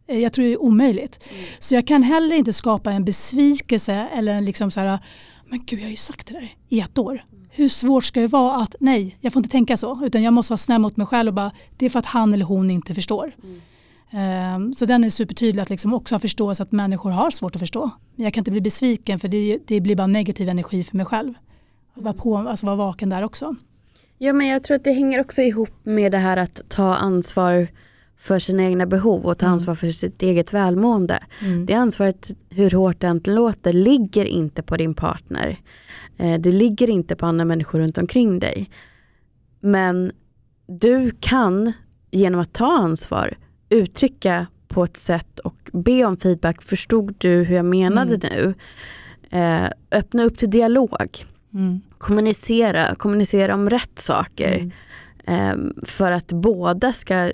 Eh, 0.07 0.19
Jag 0.19 0.33
tror 0.33 0.45
det 0.45 0.51
är 0.51 0.61
omöjligt. 0.61 1.23
Så 1.59 1.75
jag 1.75 1.87
kan 1.87 2.03
heller 2.03 2.35
inte 2.35 2.53
skapa 2.53 2.91
en 2.91 3.05
besvikelse 3.05 3.93
eller 3.93 4.33
en 4.33 4.45
liksom 4.45 4.71
så 4.71 4.79
här, 4.79 4.99
men 5.49 5.63
gud 5.65 5.79
jag 5.79 5.85
har 5.85 5.89
ju 5.91 5.95
sagt 5.95 6.27
det 6.27 6.33
där 6.33 6.55
i 6.69 6.79
ett 6.79 6.97
år. 6.97 7.23
Hur 7.53 7.67
svårt 7.67 8.03
ska 8.03 8.19
det 8.19 8.27
vara 8.27 8.55
att, 8.55 8.75
nej 8.79 9.17
jag 9.21 9.33
får 9.33 9.39
inte 9.39 9.49
tänka 9.49 9.77
så, 9.77 10.05
utan 10.05 10.23
jag 10.23 10.33
måste 10.33 10.51
vara 10.51 10.57
snäll 10.57 10.81
mot 10.81 10.97
mig 10.97 11.07
själv 11.07 11.27
och 11.27 11.33
bara, 11.33 11.51
det 11.77 11.85
är 11.85 11.89
för 11.89 11.99
att 11.99 12.05
han 12.05 12.33
eller 12.33 12.45
hon 12.45 12.69
inte 12.69 12.93
förstår. 12.93 13.31
Ehm, 14.11 14.73
så 14.73 14.85
den 14.85 15.03
är 15.03 15.09
supertydlig 15.09 15.61
att 15.61 15.69
liksom 15.69 15.93
också 15.93 16.15
ha 16.15 16.19
förståelse 16.19 16.63
att 16.63 16.71
människor 16.71 17.11
har 17.11 17.31
svårt 17.31 17.55
att 17.55 17.59
förstå. 17.61 17.89
Men 18.15 18.23
jag 18.23 18.33
kan 18.33 18.41
inte 18.41 18.51
bli 18.51 18.61
besviken 18.61 19.19
för 19.19 19.27
det, 19.27 19.59
det 19.65 19.81
blir 19.81 19.95
bara 19.95 20.07
negativ 20.07 20.49
energi 20.49 20.83
för 20.83 20.97
mig 20.97 21.05
själv. 21.05 21.33
Att 21.93 22.03
vara, 22.03 22.13
på, 22.13 22.37
alltså 22.37 22.65
vara 22.65 22.75
vaken 22.75 23.09
där 23.09 23.23
också. 23.23 23.55
Ja 24.17 24.33
men 24.33 24.47
jag 24.47 24.63
tror 24.63 24.75
att 24.75 24.83
det 24.83 24.91
hänger 24.91 25.21
också 25.21 25.41
ihop 25.41 25.71
med 25.83 26.11
det 26.11 26.17
här 26.17 26.37
att 26.37 26.61
ta 26.69 26.95
ansvar 26.95 27.67
för 28.17 28.39
sina 28.39 28.63
egna 28.63 28.85
behov 28.85 29.25
och 29.25 29.37
ta 29.37 29.45
Mm. 29.45 29.53
ansvar 29.53 29.75
för 29.75 29.89
sitt 29.89 30.21
eget 30.21 30.53
välmående. 30.53 31.19
Det 31.65 31.73
ansvaret, 31.73 32.31
hur 32.49 32.71
hårt 32.71 32.99
det 32.99 33.07
än 33.07 33.21
låter, 33.25 33.73
ligger 33.73 34.25
inte 34.25 34.61
på 34.63 34.77
din 34.77 34.93
partner. 34.93 35.59
Eh, 36.21 36.39
Det 36.39 36.51
ligger 36.51 36.89
inte 36.89 37.15
på 37.15 37.25
andra 37.25 37.45
människor 37.45 37.79
runt 37.79 37.97
omkring 37.97 38.39
dig. 38.39 38.69
Men 39.59 40.11
du 40.67 41.11
kan 41.19 41.73
genom 42.11 42.39
att 42.41 42.53
ta 42.53 42.77
ansvar 42.77 43.37
uttrycka 43.69 44.47
på 44.67 44.83
ett 44.83 44.97
sätt 44.97 45.39
och 45.39 45.69
be 45.73 46.05
om 46.05 46.17
feedback. 46.17 46.61
Förstod 46.61 47.15
du 47.17 47.43
hur 47.43 47.55
jag 47.55 47.65
menade 47.65 48.17
nu? 48.17 48.53
Eh, 49.29 49.69
öppna 49.91 50.23
upp 50.23 50.37
till 50.37 50.49
dialog. 50.49 51.07
Mm. 51.53 51.81
Kommunicera, 51.97 52.95
kommunicera 52.95 53.53
om 53.53 53.69
rätt 53.69 53.99
saker. 53.99 54.53
Mm. 54.57 54.71
Ehm, 55.25 55.73
för 55.85 56.11
att 56.11 56.27
båda 56.31 56.93
ska 56.93 57.31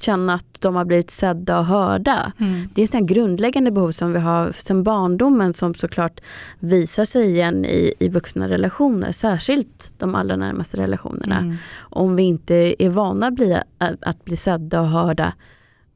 känna 0.00 0.34
att 0.34 0.60
de 0.60 0.74
har 0.74 0.84
blivit 0.84 1.10
sedda 1.10 1.58
och 1.58 1.64
hörda. 1.64 2.32
Mm. 2.38 2.68
Det 2.74 2.82
är 2.82 2.86
sådana 2.86 3.06
grundläggande 3.06 3.70
behov 3.70 3.90
som 3.90 4.12
vi 4.12 4.18
har 4.18 4.52
sedan 4.52 4.82
barndomen 4.82 5.52
som 5.52 5.74
såklart 5.74 6.20
visar 6.58 7.04
sig 7.04 7.30
igen 7.30 7.64
i, 7.64 7.94
i 7.98 8.08
vuxna 8.08 8.48
relationer. 8.48 9.12
Särskilt 9.12 9.94
de 9.98 10.14
allra 10.14 10.36
närmaste 10.36 10.76
relationerna. 10.76 11.38
Mm. 11.38 11.56
Om 11.78 12.16
vi 12.16 12.22
inte 12.22 12.74
är 12.84 12.88
vana 12.88 13.26
att 13.26 13.34
bli, 13.34 13.54
att, 13.78 13.94
att 14.00 14.24
bli 14.24 14.36
sedda 14.36 14.80
och 14.80 14.88
hörda 14.88 15.32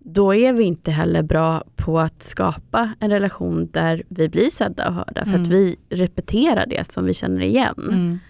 då 0.04 0.34
är 0.34 0.52
vi 0.52 0.64
inte 0.64 0.90
heller 0.90 1.22
bra 1.22 1.64
på 1.76 2.00
att 2.00 2.22
skapa 2.22 2.90
en 3.00 3.10
relation 3.10 3.68
där 3.72 4.02
vi 4.08 4.28
blir 4.28 4.50
sedda 4.50 4.88
och 4.88 4.94
hörda. 4.94 5.24
För 5.24 5.30
Mm. 5.30 5.42
att 5.42 5.48
vi 5.48 5.76
repeterar 5.90 6.66
det 6.66 6.92
som 6.92 7.04
vi 7.04 7.14
känner 7.14 7.40
igen. 7.40 8.20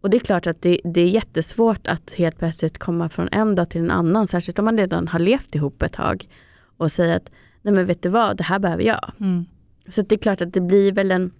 Och 0.00 0.10
det 0.10 0.16
är 0.16 0.18
klart 0.18 0.46
att 0.46 0.62
det, 0.62 0.80
det 0.84 1.00
är 1.00 1.08
jättesvårt 1.08 1.86
att 1.86 2.12
helt 2.12 2.38
plötsligt 2.38 2.78
komma 2.78 3.08
från 3.08 3.28
en 3.32 3.54
dag 3.54 3.70
till 3.70 3.80
en 3.80 3.90
annan, 3.90 4.26
särskilt 4.26 4.58
om 4.58 4.64
man 4.64 4.78
redan 4.78 5.08
har 5.08 5.18
levt 5.18 5.54
ihop 5.54 5.82
ett 5.82 5.92
tag 5.92 6.28
och 6.76 6.92
säga 6.92 7.16
att 7.16 7.30
nej 7.62 7.74
men 7.74 7.86
vet 7.86 8.02
du 8.02 8.08
vad, 8.08 8.36
det 8.36 8.44
här 8.44 8.58
behöver 8.58 8.82
jag. 8.82 9.12
Mm. 9.20 9.46
Så 9.88 10.02
det 10.02 10.14
är 10.14 10.18
klart 10.18 10.40
att 10.40 10.52
det 10.52 10.60
blir 10.60 10.92
väl 10.92 11.10
en, 11.10 11.30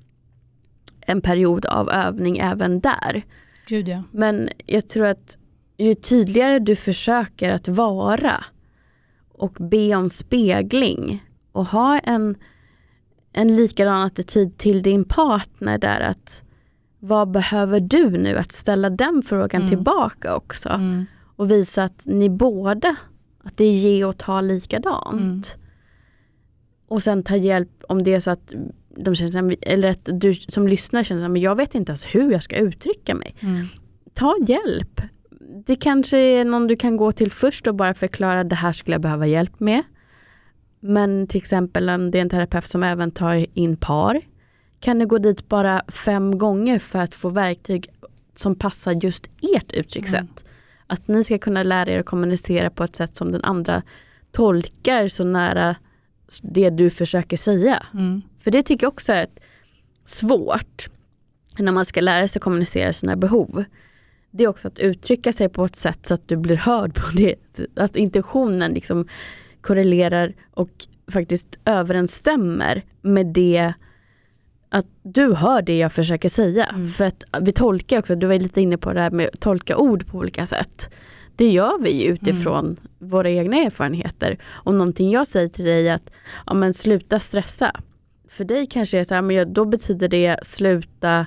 en 1.00 1.20
period 1.20 1.66
av 1.66 1.90
övning 1.90 2.38
även 2.38 2.80
där. 2.80 3.22
Gud 3.66 3.88
ja. 3.88 4.02
Men 4.10 4.48
jag 4.66 4.88
tror 4.88 5.06
att 5.06 5.38
ju 5.76 5.94
tydligare 5.94 6.58
du 6.58 6.76
försöker 6.76 7.50
att 7.50 7.68
vara 7.68 8.44
och 9.32 9.52
be 9.52 9.94
om 9.94 10.10
spegling 10.10 11.24
och 11.52 11.66
ha 11.66 11.98
en, 11.98 12.36
en 13.32 13.56
likadan 13.56 14.02
attityd 14.02 14.58
till 14.58 14.82
din 14.82 15.04
partner 15.04 15.78
där 15.78 16.00
att 16.00 16.42
vad 17.00 17.30
behöver 17.30 17.80
du 17.80 18.10
nu? 18.10 18.36
Att 18.36 18.52
ställa 18.52 18.90
den 18.90 19.22
frågan 19.26 19.60
Mm. 19.62 19.68
tillbaka 19.68 20.36
också 20.36 20.68
Mm. 20.68 21.04
och 21.36 21.50
visa 21.50 21.84
att 21.84 22.02
ni 22.06 22.28
båda, 22.30 22.96
att 23.44 23.56
det 23.56 23.64
är 23.64 23.72
ge 23.72 24.04
och 24.04 24.16
ta 24.18 24.40
likadant. 24.40 25.12
Mm. 25.20 25.40
Och 26.88 27.02
sen 27.02 27.22
ta 27.22 27.36
hjälp 27.36 27.70
om 27.88 28.02
det 28.02 28.14
är 28.14 28.20
så 28.20 28.30
att 28.30 28.52
de 28.96 29.14
känner, 29.14 29.56
eller 29.62 29.90
att 29.90 30.08
du 30.12 30.34
som 30.34 30.68
lyssnar 30.68 31.02
känner 31.02 31.30
att 31.30 31.40
jag 31.40 31.56
vet 31.56 31.74
inte 31.74 31.90
ens 31.90 32.06
hur 32.14 32.32
jag 32.32 32.42
ska 32.42 32.56
uttrycka 32.56 33.14
mig. 33.14 33.34
Mm. 33.40 33.66
Ta 34.14 34.36
hjälp. 34.46 35.00
Det 35.66 35.74
kanske 35.76 36.18
är 36.18 36.44
någon 36.44 36.66
du 36.66 36.76
kan 36.76 36.96
gå 36.96 37.12
till 37.12 37.32
först 37.32 37.66
och 37.66 37.74
bara 37.74 37.94
förklara 37.94 38.44
det 38.44 38.54
här 38.56 38.72
skulle 38.72 38.94
jag 38.94 39.02
behöva 39.02 39.26
hjälp 39.26 39.60
med. 39.60 39.82
Men 40.80 41.26
till 41.26 41.38
exempel 41.38 41.90
om 41.90 42.10
det 42.10 42.18
är 42.18 42.22
en 42.22 42.28
terapeut 42.28 42.66
som 42.66 42.82
även 42.82 43.10
tar 43.10 43.46
in 43.54 43.76
par. 43.76 44.20
Kan 44.80 44.98
du 44.98 45.06
gå 45.06 45.18
dit 45.18 45.48
bara 45.48 45.82
fem 45.88 46.38
gånger 46.38 46.78
för 46.78 46.98
att 46.98 47.14
få 47.14 47.28
verktyg 47.28 47.88
som 48.34 48.54
passar 48.54 49.04
just 49.04 49.30
ert 49.56 49.72
uttryckssätt. 49.72 50.44
Att 50.86 51.08
ni 51.08 51.24
ska 51.24 51.38
kunna 51.38 51.62
lära 51.62 51.90
er 51.90 52.00
att 52.00 52.06
kommunicera 52.06 52.70
på 52.70 52.84
ett 52.84 52.96
sätt 52.96 53.16
som 53.16 53.32
den 53.32 53.44
andra 53.44 53.82
tolkar 54.32 55.08
så 55.08 55.24
nära 55.24 55.76
det 56.42 56.70
du 56.70 56.90
försöker 56.90 57.36
säga. 57.36 57.86
Mm. 57.94 58.22
För 58.38 58.50
det 58.50 58.62
tycker 58.62 58.84
jag 58.84 58.92
också 58.92 59.12
är 59.12 59.26
svårt 60.04 60.90
när 61.58 61.72
man 61.72 61.84
ska 61.84 62.00
lära 62.00 62.28
sig 62.28 62.40
kommunicera 62.40 62.92
sina 62.92 63.16
behov. 63.16 63.64
Det 64.30 64.44
är 64.44 64.48
också 64.48 64.68
att 64.68 64.78
uttrycka 64.78 65.32
sig 65.32 65.48
på 65.48 65.64
ett 65.64 65.76
sätt 65.76 66.06
så 66.06 66.14
att 66.14 66.28
du 66.28 66.36
blir 66.36 66.56
hörd 66.56 66.94
på 66.94 67.10
det. 67.16 67.34
Att 67.76 67.96
intentionen 67.96 68.72
liksom 68.72 69.08
korrelerar 69.60 70.34
och 70.50 70.70
faktiskt 71.12 71.58
överensstämmer 71.64 72.82
med 73.02 73.26
det 73.26 73.72
att 74.70 74.86
du 75.02 75.34
hör 75.34 75.62
det 75.62 75.78
jag 75.78 75.92
försöker 75.92 76.28
säga. 76.28 76.64
Mm. 76.66 76.88
För 76.88 77.04
att 77.04 77.24
vi 77.40 77.52
tolkar 77.52 77.98
också, 77.98 78.14
du 78.14 78.26
var 78.26 78.38
lite 78.38 78.60
inne 78.60 78.78
på 78.78 78.92
det 78.92 79.00
här 79.00 79.10
med 79.10 79.30
att 79.32 79.40
tolka 79.40 79.76
ord 79.76 80.06
på 80.06 80.18
olika 80.18 80.46
sätt. 80.46 80.94
Det 81.36 81.48
gör 81.48 81.78
vi 81.82 81.90
ju 82.02 82.12
utifrån 82.12 82.64
mm. 82.64 82.76
våra 82.98 83.30
egna 83.30 83.56
erfarenheter. 83.56 84.38
Och 84.44 84.74
någonting 84.74 85.10
jag 85.10 85.26
säger 85.26 85.48
till 85.48 85.64
dig 85.64 85.88
är 85.88 85.94
att 85.94 86.12
ja, 86.46 86.54
men 86.54 86.74
sluta 86.74 87.20
stressa. 87.20 87.72
För 88.28 88.44
dig 88.44 88.66
kanske 88.66 88.96
det 88.96 89.00
är 89.00 89.04
så 89.04 89.14
här, 89.14 89.22
men 89.22 89.52
då 89.52 89.64
betyder 89.64 90.08
det 90.08 90.36
sluta 90.42 91.26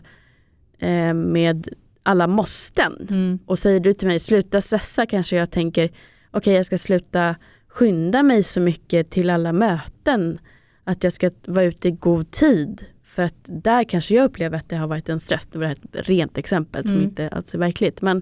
eh, 0.80 1.14
med 1.14 1.68
alla 2.04 2.28
måsten. 2.28 3.08
Mm. 3.10 3.39
Och 3.46 3.60
säger 3.60 3.80
du 3.80 3.94
till 3.94 4.08
mig 4.08 4.20
sluta 4.20 4.62
stressa 4.62 5.06
kanske 5.06 5.36
jag 5.36 5.52
tänker 5.52 5.86
okej 5.86 5.98
okay, 6.34 6.54
jag 6.54 6.66
ska 6.66 6.78
sluta 6.78 7.36
skynda 7.68 8.24
mig 8.24 8.44
så 8.44 8.60
mycket 8.60 9.10
till 9.10 9.30
alla 9.30 9.54
möten. 9.54 10.38
Att 10.84 11.04
jag 11.04 11.14
ska 11.14 11.32
vara 11.48 11.66
ute 11.66 11.88
i 11.88 11.91
god 11.91 12.32
tid. 12.32 12.86
För 13.16 13.24
att 13.24 13.36
där 13.47 13.84
kanske 13.84 14.16
jag 14.16 14.26
upplever 14.26 14.57
att 14.57 14.70
det 14.70 14.76
har 14.76 14.88
varit 14.88 15.09
en 15.09 15.20
stress. 15.20 15.45
Det 15.45 15.59
var 15.59 15.66
ett 15.66 15.80
rent 15.93 16.38
exempel 16.38 16.88
som 16.88 16.95
mm. 16.95 17.09
inte 17.09 17.30
alls 17.30 17.53
är 17.53 17.57
verkligt. 17.59 18.01
Men 18.01 18.22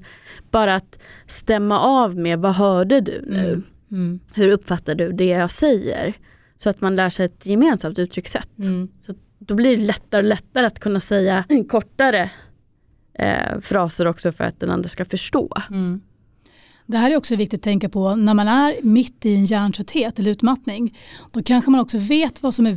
bara 0.51 0.75
att 0.75 0.99
stämma 1.25 1.79
av 1.79 2.17
med 2.17 2.39
vad 2.39 2.53
hörde 2.53 3.01
du 3.01 3.25
nu? 3.27 3.47
Mm. 3.47 3.63
Mm. 3.91 4.19
Hur 4.33 4.51
uppfattar 4.51 4.95
du 4.95 5.11
det 5.11 5.25
jag 5.25 5.51
säger? 5.51 6.13
Så 6.57 6.69
att 6.69 6.81
man 6.81 6.95
lär 6.95 7.09
sig 7.09 7.25
ett 7.25 7.45
gemensamt 7.45 7.99
uttryckssätt. 7.99 8.59
Mm. 8.63 8.87
Så 8.99 9.13
då 9.39 9.55
blir 9.55 9.77
det 9.77 9.83
lättare 9.83 10.21
och 10.21 10.27
lättare 10.27 10.65
att 10.65 10.79
kunna 10.79 10.99
säga 10.99 11.43
kortare 11.69 12.31
eh, 13.13 13.59
fraser 13.61 14.07
också 14.07 14.31
för 14.31 14.43
att 14.43 14.59
den 14.59 14.69
andra 14.69 14.89
ska 14.89 15.05
förstå. 15.05 15.49
Mm. 15.69 16.01
Det 16.85 16.97
här 16.97 17.11
är 17.11 17.17
också 17.17 17.35
viktigt 17.35 17.59
att 17.59 17.63
tänka 17.63 17.89
på 17.89 18.15
när 18.15 18.33
man 18.33 18.47
är 18.47 18.83
mitt 18.83 19.25
i 19.25 19.35
en 19.35 19.45
hjärntrötthet 19.45 20.19
eller 20.19 20.31
utmattning. 20.31 20.97
Då 21.31 21.43
kanske 21.43 21.71
man 21.71 21.81
också 21.81 21.97
vet 21.97 22.43
vad 22.43 22.53
som 22.53 22.67
är 22.67 22.71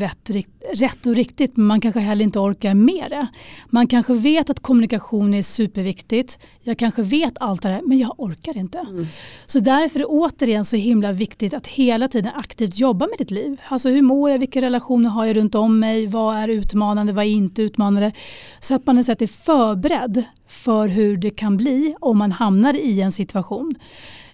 rätt, 0.74 1.06
och 1.06 1.14
riktigt 1.14 1.56
men 1.56 1.66
man 1.66 1.80
kanske 1.80 2.00
heller 2.00 2.24
inte 2.24 2.38
orkar 2.38 2.74
med 2.74 3.10
det. 3.10 3.26
Man 3.66 3.86
kanske 3.86 4.14
vet 4.14 4.50
att 4.50 4.60
kommunikation 4.60 5.34
är 5.34 5.42
superviktigt. 5.42 6.38
Jag 6.62 6.78
kanske 6.78 7.02
vet 7.02 7.32
allt 7.40 7.62
det 7.62 7.68
här 7.68 7.82
men 7.84 7.98
jag 7.98 8.14
orkar 8.20 8.56
inte. 8.56 8.78
Mm. 8.78 9.06
Så 9.46 9.58
därför 9.58 9.98
är 9.98 10.00
det 10.00 10.06
återigen 10.06 10.64
så 10.64 10.76
himla 10.76 11.12
viktigt 11.12 11.54
att 11.54 11.66
hela 11.66 12.08
tiden 12.08 12.32
aktivt 12.34 12.78
jobba 12.78 13.06
med 13.06 13.18
ditt 13.18 13.30
liv. 13.30 13.60
Alltså 13.68 13.88
hur 13.88 14.02
mår 14.02 14.30
jag, 14.30 14.38
vilka 14.38 14.60
relationer 14.60 15.10
har 15.10 15.24
jag 15.24 15.36
runt 15.36 15.54
om 15.54 15.78
mig, 15.78 16.06
vad 16.06 16.36
är 16.36 16.48
utmanande, 16.48 17.12
vad 17.12 17.24
är 17.24 17.28
inte 17.28 17.62
utmanande. 17.62 18.12
Så 18.60 18.74
att 18.74 18.86
man 18.86 18.98
är 18.98 19.26
förberedd 19.26 20.24
för 20.48 20.88
hur 20.88 21.16
det 21.16 21.30
kan 21.30 21.56
bli 21.56 21.94
om 22.00 22.18
man 22.18 22.32
hamnar 22.32 22.74
i 22.74 23.00
en 23.00 23.12
situation. 23.12 23.74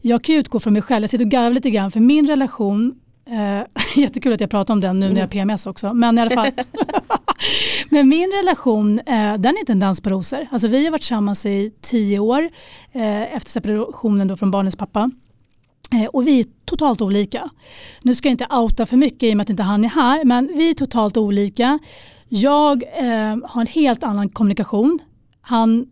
Jag 0.02 0.24
kan 0.24 0.34
utgå 0.34 0.60
från 0.60 0.72
mig 0.72 0.82
själv, 0.82 1.02
jag 1.02 1.10
sitter 1.10 1.24
och 1.24 1.30
garvar 1.30 1.50
lite 1.50 1.70
grann 1.70 1.90
för 1.90 2.00
min 2.00 2.26
relation 2.26 2.94
Eh, 3.30 3.62
jättekul 4.02 4.32
att 4.32 4.40
jag 4.40 4.50
pratar 4.50 4.74
om 4.74 4.80
den 4.80 4.98
nu 4.98 5.08
när 5.08 5.14
jag 5.14 5.22
har 5.22 5.28
PMS 5.28 5.66
också. 5.66 5.94
Men 5.94 6.18
i 6.18 6.20
alla 6.20 6.30
fall. 6.30 6.50
men 7.90 8.08
min 8.08 8.32
relation, 8.32 8.98
eh, 8.98 9.34
den 9.34 9.56
är 9.56 9.58
inte 9.58 9.72
en 9.72 9.78
dans 9.78 10.00
på 10.00 10.10
rosor. 10.10 10.46
Alltså 10.50 10.68
vi 10.68 10.84
har 10.84 10.90
varit 10.90 11.00
tillsammans 11.00 11.46
i 11.46 11.72
tio 11.80 12.18
år 12.18 12.50
eh, 12.92 13.36
efter 13.36 13.50
separationen 13.50 14.28
då 14.28 14.36
från 14.36 14.50
barnens 14.50 14.76
pappa. 14.76 15.10
Eh, 15.92 16.04
och 16.04 16.26
vi 16.26 16.40
är 16.40 16.46
totalt 16.64 17.00
olika. 17.00 17.50
Nu 18.02 18.14
ska 18.14 18.28
jag 18.28 18.32
inte 18.32 18.46
outa 18.50 18.86
för 18.86 18.96
mycket 18.96 19.22
i 19.22 19.32
och 19.32 19.36
med 19.36 19.44
att 19.44 19.50
inte 19.50 19.62
han 19.62 19.84
är 19.84 19.88
här. 19.88 20.24
Men 20.24 20.50
vi 20.56 20.70
är 20.70 20.74
totalt 20.74 21.16
olika. 21.16 21.78
Jag 22.28 22.82
eh, 22.82 23.36
har 23.44 23.60
en 23.60 23.66
helt 23.66 24.02
annan 24.02 24.28
kommunikation. 24.28 24.98
Han 25.40 25.86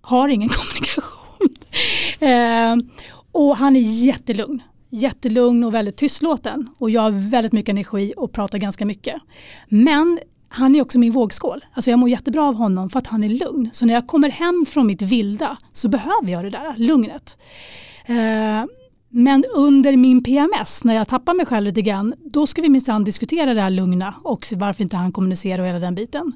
har 0.00 0.28
ingen 0.28 0.48
kommunikation. 0.52 1.48
eh, 2.20 2.76
och 3.34 3.56
han 3.56 3.76
är 3.76 3.80
jättelugn. 3.80 4.62
Jättelugn 4.90 5.64
och 5.64 5.74
väldigt 5.74 5.96
tystlåten. 5.96 6.68
Och 6.78 6.90
jag 6.90 7.00
har 7.00 7.30
väldigt 7.30 7.52
mycket 7.52 7.72
energi 7.72 8.14
och 8.16 8.32
pratar 8.32 8.58
ganska 8.58 8.86
mycket. 8.86 9.14
Men 9.68 10.18
han 10.48 10.74
är 10.74 10.82
också 10.82 10.98
min 10.98 11.12
vågskål. 11.12 11.64
Alltså 11.72 11.90
jag 11.90 11.98
mår 11.98 12.08
jättebra 12.08 12.48
av 12.48 12.54
honom 12.54 12.90
för 12.90 12.98
att 12.98 13.06
han 13.06 13.24
är 13.24 13.28
lugn. 13.28 13.70
Så 13.72 13.86
när 13.86 13.94
jag 13.94 14.06
kommer 14.06 14.30
hem 14.30 14.66
från 14.68 14.86
mitt 14.86 15.02
vilda 15.02 15.56
så 15.72 15.88
behöver 15.88 16.32
jag 16.32 16.44
det 16.44 16.50
där 16.50 16.74
lugnet. 16.76 17.38
Eh, 18.06 18.64
men 19.16 19.44
under 19.54 19.96
min 19.96 20.22
PMS, 20.22 20.84
när 20.84 20.94
jag 20.94 21.08
tappar 21.08 21.34
mig 21.34 21.46
själv 21.46 21.66
lite 21.66 21.82
grann, 21.82 22.14
då 22.24 22.46
ska 22.46 22.62
vi 22.62 22.68
minsann 22.68 23.04
diskutera 23.04 23.54
det 23.54 23.60
här 23.60 23.70
lugna 23.70 24.14
och 24.22 24.46
varför 24.56 24.82
inte 24.82 24.96
han 24.96 25.12
kommunicerar 25.12 25.62
och 25.62 25.68
hela 25.68 25.78
den 25.78 25.94
biten. 25.94 26.32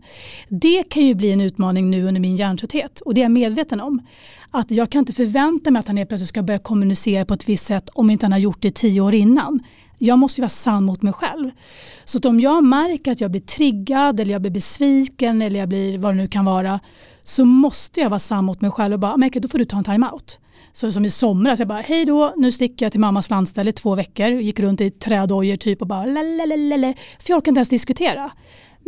Det 0.48 0.82
kan 0.82 1.02
ju 1.02 1.14
bli 1.14 1.32
en 1.32 1.40
utmaning 1.40 1.90
nu 1.90 2.04
under 2.04 2.20
min 2.20 2.36
hjärntrötthet 2.36 3.00
och 3.00 3.14
det 3.14 3.20
är 3.20 3.22
jag 3.22 3.30
medveten 3.32 3.80
om. 3.80 4.02
Att 4.50 4.70
jag 4.70 4.90
kan 4.90 4.98
inte 4.98 5.12
förvänta 5.12 5.70
mig 5.70 5.80
att 5.80 5.86
han 5.86 5.96
helt 5.96 6.08
plötsligt 6.08 6.28
ska 6.28 6.42
börja 6.42 6.58
kommunicera 6.58 7.24
på 7.24 7.34
ett 7.34 7.48
visst 7.48 7.66
sätt 7.66 7.88
om 7.88 8.10
inte 8.10 8.26
han 8.26 8.32
har 8.32 8.38
gjort 8.38 8.62
det 8.62 8.74
tio 8.74 9.00
år 9.00 9.14
innan. 9.14 9.60
Jag 9.98 10.18
måste 10.18 10.40
ju 10.40 10.42
vara 10.42 10.48
sann 10.48 10.84
mot 10.84 11.02
mig 11.02 11.12
själv. 11.12 11.50
Så 12.04 12.18
att 12.18 12.24
om 12.24 12.40
jag 12.40 12.64
märker 12.64 13.12
att 13.12 13.20
jag 13.20 13.30
blir 13.30 13.40
triggad 13.40 14.20
eller 14.20 14.32
jag 14.32 14.40
blir 14.40 14.50
besviken 14.50 15.42
eller 15.42 15.60
jag 15.60 15.68
blir 15.68 15.98
vad 15.98 16.14
det 16.14 16.16
nu 16.16 16.28
kan 16.28 16.44
vara 16.44 16.80
så 17.24 17.44
måste 17.44 18.00
jag 18.00 18.10
vara 18.10 18.20
sann 18.20 18.44
mot 18.44 18.60
mig 18.60 18.70
själv 18.70 18.94
och 18.94 19.00
bara, 19.00 19.16
men 19.16 19.30
då 19.34 19.48
får 19.48 19.58
du 19.58 19.64
ta 19.64 19.78
en 19.78 19.84
time-out. 19.84 20.40
Så 20.72 20.92
som 20.92 21.04
i 21.04 21.10
somras, 21.10 21.58
jag 21.58 21.68
bara 21.68 21.80
hej 21.80 22.04
då, 22.04 22.34
nu 22.36 22.52
sticker 22.52 22.84
jag 22.84 22.92
till 22.92 23.00
mammas 23.00 23.30
landställe 23.30 23.70
i 23.70 23.72
två 23.72 23.94
veckor. 23.94 24.26
Gick 24.28 24.60
runt 24.60 24.80
i 24.80 24.90
trädojor 24.90 25.56
typ 25.56 25.80
och 25.80 25.86
bara 25.86 26.04
lalalala. 26.04 26.94
För 27.18 27.30
jag 27.30 27.38
orkar 27.38 27.50
inte 27.50 27.58
ens 27.58 27.68
diskutera. 27.68 28.30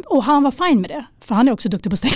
Och 0.07 0.25
han 0.25 0.43
var 0.43 0.51
fin 0.51 0.81
med 0.81 0.91
det, 0.91 1.05
för 1.21 1.35
han 1.35 1.49
är 1.49 1.53
också 1.53 1.69
duktig 1.69 1.91
på 1.91 1.95
att 1.95 1.99
stänga 1.99 2.15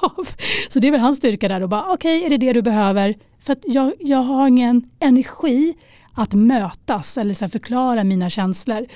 av. 0.00 0.26
Så 0.68 0.78
det 0.78 0.88
är 0.88 0.92
väl 0.92 1.00
hans 1.00 1.16
styrka 1.16 1.48
där 1.48 1.62
och 1.62 1.68
bara 1.68 1.92
okej, 1.92 2.16
okay, 2.16 2.26
är 2.26 2.30
det 2.30 2.46
det 2.46 2.52
du 2.52 2.62
behöver? 2.62 3.14
För 3.40 3.52
att 3.52 3.62
jag, 3.64 3.92
jag 4.00 4.18
har 4.18 4.48
ingen 4.48 4.90
energi 5.00 5.74
att 6.12 6.34
mötas 6.34 7.18
eller 7.18 7.34
så 7.34 7.48
förklara 7.48 8.04
mina 8.04 8.30
känslor. 8.30 8.86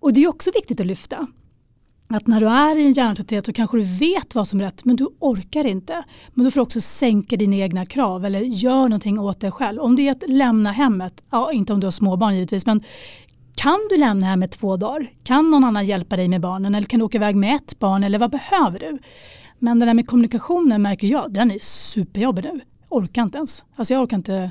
Och 0.00 0.12
det 0.12 0.24
är 0.24 0.28
också 0.28 0.50
viktigt 0.54 0.80
att 0.80 0.86
lyfta 0.86 1.26
att 2.08 2.26
när 2.26 2.40
du 2.40 2.48
är 2.48 2.76
i 2.76 2.86
en 2.86 2.92
hjärntrötthet 2.92 3.46
så 3.46 3.52
kanske 3.52 3.76
du 3.76 3.82
vet 3.82 4.34
vad 4.34 4.48
som 4.48 4.60
är 4.60 4.64
rätt 4.64 4.84
men 4.84 4.96
du 4.96 5.08
orkar 5.18 5.66
inte. 5.66 6.04
Men 6.34 6.44
då 6.44 6.50
får 6.50 6.60
du 6.60 6.62
också 6.62 6.80
sänka 6.80 7.36
dina 7.36 7.56
egna 7.56 7.86
krav 7.86 8.24
eller 8.24 8.40
gör 8.40 8.80
någonting 8.80 9.20
åt 9.20 9.40
dig 9.40 9.50
själv. 9.50 9.80
Om 9.80 9.96
det 9.96 10.08
är 10.08 10.12
att 10.12 10.24
lämna 10.28 10.72
hemmet, 10.72 11.22
ja 11.30 11.52
inte 11.52 11.72
om 11.72 11.80
du 11.80 11.86
har 11.86 11.92
småbarn 11.92 12.34
givetvis, 12.34 12.66
men 12.66 12.82
kan 13.56 13.78
du 13.90 13.96
lämna 13.96 14.26
hemmet 14.26 14.50
två 14.52 14.76
dagar? 14.76 15.10
Kan 15.24 15.50
någon 15.50 15.64
annan 15.64 15.86
hjälpa 15.86 16.16
dig 16.16 16.28
med 16.28 16.40
barnen 16.40 16.74
eller 16.74 16.86
kan 16.86 17.00
du 17.00 17.06
åka 17.06 17.18
iväg 17.18 17.36
med 17.36 17.56
ett 17.56 17.78
barn 17.78 18.04
eller 18.04 18.18
vad 18.18 18.30
behöver 18.30 18.78
du? 18.78 18.98
Men 19.58 19.78
det 19.78 19.86
där 19.86 19.94
med 19.94 20.06
kommunikationen 20.06 20.82
märker 20.82 21.06
jag, 21.06 21.32
den 21.32 21.50
är 21.50 21.58
superjobbig 21.60 22.44
nu. 22.44 22.60
Orkar 22.88 23.22
inte 23.22 23.38
ens. 23.38 23.64
Alltså 23.76 23.94
jag 23.94 24.02
orkar 24.02 24.16
inte 24.16 24.50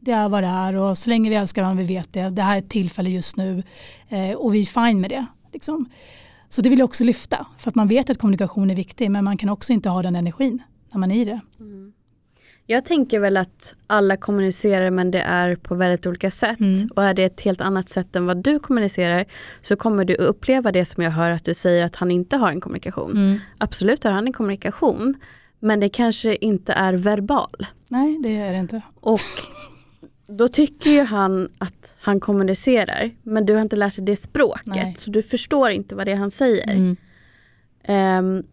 det 0.00 0.12
är 0.12 0.28
vad 0.28 0.42
det 0.42 0.48
är 0.48 0.74
och 0.74 0.98
så 0.98 1.10
länge 1.10 1.30
vi 1.30 1.36
älskar 1.36 1.62
varandra, 1.62 1.82
vi 1.82 1.94
vet 1.94 2.12
det. 2.12 2.30
Det 2.30 2.42
här 2.42 2.54
är 2.54 2.58
ett 2.58 2.68
tillfälle 2.68 3.10
just 3.10 3.36
nu 3.36 3.62
eh, 4.08 4.32
och 4.32 4.54
vi 4.54 4.60
är 4.60 4.86
fine 4.86 5.00
med 5.00 5.10
det. 5.10 5.26
Liksom. 5.52 5.88
Så 6.48 6.62
det 6.62 6.68
vill 6.68 6.78
jag 6.78 6.86
också 6.86 7.04
lyfta. 7.04 7.46
För 7.58 7.70
att 7.70 7.74
man 7.74 7.88
vet 7.88 8.10
att 8.10 8.18
kommunikation 8.18 8.70
är 8.70 8.74
viktig 8.74 9.10
men 9.10 9.24
man 9.24 9.36
kan 9.36 9.48
också 9.48 9.72
inte 9.72 9.88
ha 9.88 10.02
den 10.02 10.16
energin 10.16 10.62
när 10.92 10.98
man 10.98 11.10
är 11.10 11.20
i 11.20 11.24
det. 11.24 11.40
Mm. 11.60 11.92
Jag 12.66 12.84
tänker 12.84 13.20
väl 13.20 13.36
att 13.36 13.74
alla 13.86 14.16
kommunicerar 14.16 14.90
men 14.90 15.10
det 15.10 15.20
är 15.20 15.56
på 15.56 15.74
väldigt 15.74 16.06
olika 16.06 16.30
sätt. 16.30 16.60
Mm. 16.60 16.88
Och 16.94 17.04
är 17.04 17.14
det 17.14 17.24
ett 17.24 17.40
helt 17.40 17.60
annat 17.60 17.88
sätt 17.88 18.16
än 18.16 18.26
vad 18.26 18.36
du 18.36 18.58
kommunicerar 18.58 19.24
så 19.62 19.76
kommer 19.76 20.04
du 20.04 20.14
uppleva 20.14 20.72
det 20.72 20.84
som 20.84 21.02
jag 21.02 21.10
hör 21.10 21.30
att 21.30 21.44
du 21.44 21.54
säger 21.54 21.84
att 21.84 21.96
han 21.96 22.10
inte 22.10 22.36
har 22.36 22.48
en 22.48 22.60
kommunikation. 22.60 23.10
Mm. 23.10 23.38
Absolut 23.58 24.04
har 24.04 24.10
han 24.10 24.26
en 24.26 24.32
kommunikation 24.32 25.14
men 25.60 25.80
det 25.80 25.88
kanske 25.88 26.36
inte 26.36 26.72
är 26.72 26.92
verbal. 26.92 27.66
Nej 27.88 28.18
det 28.22 28.36
är 28.36 28.52
det 28.52 28.58
inte. 28.58 28.82
Och 29.00 29.20
då 30.26 30.48
tycker 30.48 30.90
ju 30.90 31.02
han 31.02 31.48
att 31.58 31.94
han 32.00 32.20
kommunicerar 32.20 33.10
men 33.22 33.46
du 33.46 33.54
har 33.54 33.62
inte 33.62 33.76
lärt 33.76 33.96
dig 33.96 34.04
det 34.04 34.16
språket 34.16 34.66
Nej. 34.66 34.94
så 34.96 35.10
du 35.10 35.22
förstår 35.22 35.70
inte 35.70 35.94
vad 35.94 36.06
det 36.06 36.12
är 36.12 36.16
han 36.16 36.30
säger. 36.30 36.72
Mm. 36.74 36.96
Um, 37.88 38.44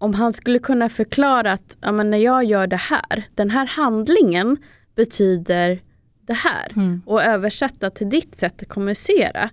om 0.00 0.14
han 0.14 0.32
skulle 0.32 0.58
kunna 0.58 0.88
förklara 0.88 1.52
att 1.52 1.78
ja, 1.80 1.92
men 1.92 2.10
när 2.10 2.18
jag 2.18 2.44
gör 2.44 2.66
det 2.66 2.76
här, 2.76 3.24
den 3.34 3.50
här 3.50 3.66
handlingen 3.66 4.56
betyder 4.96 5.82
det 6.26 6.32
här 6.32 6.72
mm. 6.76 7.02
och 7.06 7.22
översätta 7.22 7.90
till 7.90 8.10
ditt 8.10 8.36
sätt 8.36 8.62
att 8.62 8.68
kommunicera. 8.68 9.50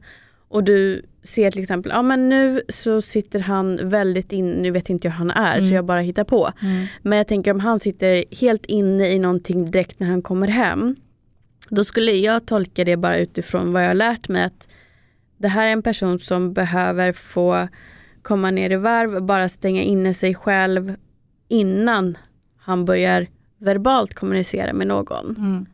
Och 0.50 0.64
du 0.64 1.06
ser 1.24 1.52
till 1.52 1.62
exempel, 1.62 1.92
ja 1.96 2.02
men 2.02 2.30
nu 2.30 2.62
så 2.70 3.02
sitter 3.02 3.40
han 3.40 3.90
väldigt 3.90 4.32
in, 4.32 4.52
nu 4.52 4.72
vet 4.72 4.90
inte 4.90 5.08
jag 5.08 5.12
hur 5.12 5.18
han 5.18 5.32
är 5.32 5.56
mm. 5.58 5.66
så 5.66 5.74
jag 5.74 5.86
bara 5.86 6.00
hittar 6.00 6.24
på. 6.24 6.52
Mm. 6.62 6.86
Men 7.02 7.18
jag 7.18 7.28
tänker 7.28 7.52
om 7.52 7.60
han 7.60 7.80
sitter 7.80 8.24
helt 8.42 8.66
inne 8.66 9.10
i 9.10 9.20
någonting 9.20 9.72
direkt 9.72 10.00
när 10.00 10.08
han 10.08 10.22
kommer 10.22 10.48
hem 10.48 10.96
då 11.70 11.84
skulle 11.84 12.12
jag 12.12 12.46
tolka 12.46 12.84
det 12.84 12.98
bara 12.98 13.18
utifrån 13.18 13.74
vad 13.74 13.84
jag 13.84 13.88
har 13.88 13.96
lärt 13.96 14.30
mig 14.30 14.44
att 14.44 14.68
det 15.38 15.48
här 15.48 15.68
är 15.68 15.72
en 15.72 15.82
person 15.82 16.20
som 16.20 16.54
behöver 16.54 17.12
få 17.12 17.68
komma 18.28 18.52
ner 18.52 18.72
i 18.72 18.76
varv, 18.76 19.24
bara 19.24 19.50
stänga 19.50 19.82
inne 19.82 20.14
sig 20.14 20.36
själv 20.36 20.96
innan 21.48 22.18
han 22.58 22.86
börjar 22.86 23.28
verbalt 23.58 24.14
kommunicera 24.14 24.74
med 24.74 24.88
någon. 24.88 25.36
Mm. 25.38 25.66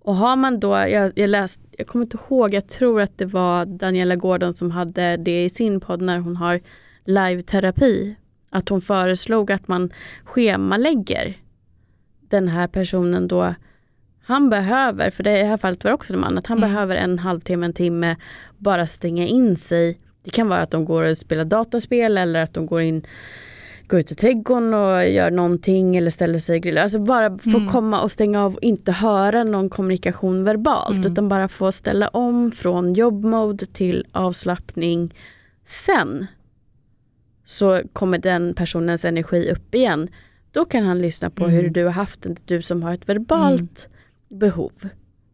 Och 0.00 0.14
har 0.14 0.36
man 0.36 0.60
då, 0.60 0.70
jag, 0.70 1.12
jag, 1.14 1.30
läst, 1.30 1.62
jag 1.78 1.86
kommer 1.86 2.04
inte 2.04 2.18
ihåg, 2.28 2.54
jag 2.54 2.68
tror 2.68 3.00
att 3.00 3.18
det 3.18 3.26
var 3.26 3.66
Daniela 3.66 4.16
Gordon 4.16 4.54
som 4.54 4.70
hade 4.70 5.16
det 5.16 5.44
i 5.44 5.48
sin 5.48 5.80
podd 5.80 6.02
när 6.02 6.18
hon 6.18 6.36
har 6.36 6.60
live-terapi. 7.04 8.14
Att 8.50 8.68
hon 8.68 8.80
föreslog 8.80 9.52
att 9.52 9.68
man 9.68 9.90
schemalägger 10.24 11.36
den 12.20 12.48
här 12.48 12.66
personen 12.66 13.28
då 13.28 13.54
han 14.24 14.50
behöver, 14.50 15.10
för 15.10 15.22
det 15.22 15.38
i 15.38 15.42
det 15.42 15.48
här 15.48 15.56
fallet 15.56 15.84
var 15.84 15.92
också 15.92 16.14
en 16.14 16.20
man, 16.20 16.38
att 16.38 16.46
han 16.46 16.58
mm. 16.58 16.70
behöver 16.70 16.96
en 16.96 17.18
halvtimme, 17.18 17.66
en 17.66 17.72
timme 17.72 18.16
bara 18.58 18.86
stänga 18.86 19.26
in 19.26 19.56
sig. 19.56 19.98
Det 20.24 20.30
kan 20.30 20.48
vara 20.48 20.60
att 20.60 20.70
de 20.70 20.84
går 20.84 21.04
och 21.04 21.16
spelar 21.16 21.44
dataspel 21.44 22.18
eller 22.18 22.42
att 22.42 22.54
de 22.54 22.66
går 22.66 22.80
in 22.82 23.06
går 23.86 24.00
ut 24.00 24.12
i 24.12 24.14
trädgården 24.14 24.74
och 24.74 25.08
gör 25.08 25.30
någonting 25.30 25.96
eller 25.96 26.10
ställer 26.10 26.38
sig 26.38 26.56
och 26.56 26.62
grillar. 26.62 26.82
Alltså 26.82 26.98
bara 26.98 27.38
få 27.38 27.56
Mm. 27.58 27.68
komma 27.68 28.00
och 28.02 28.12
stänga 28.12 28.44
av 28.44 28.54
och 28.54 28.62
inte 28.62 28.92
höra 28.92 29.44
någon 29.44 29.70
kommunikation 29.70 30.44
verbalt 30.44 30.96
Mm. 30.98 31.12
utan 31.12 31.28
bara 31.28 31.48
få 31.48 31.72
ställa 31.72 32.08
om 32.08 32.52
från 32.52 32.92
jobbmode 32.94 33.66
till 33.66 34.04
avslappning. 34.12 35.14
Sen 35.64 36.26
så 37.44 37.80
kommer 37.92 38.18
den 38.18 38.54
personens 38.54 39.04
energi 39.04 39.50
upp 39.52 39.74
igen. 39.74 40.08
Då 40.52 40.64
kan 40.64 40.84
han 40.86 40.98
lyssna 41.02 41.30
på 41.30 41.44
Mm. 41.44 41.56
hur 41.56 41.68
du 41.70 41.84
har 41.84 41.90
haft 41.92 42.22
det, 42.22 42.36
du 42.44 42.62
som 42.62 42.82
har 42.82 42.94
ett 42.94 43.08
verbalt 43.08 43.88
behov 44.28 44.72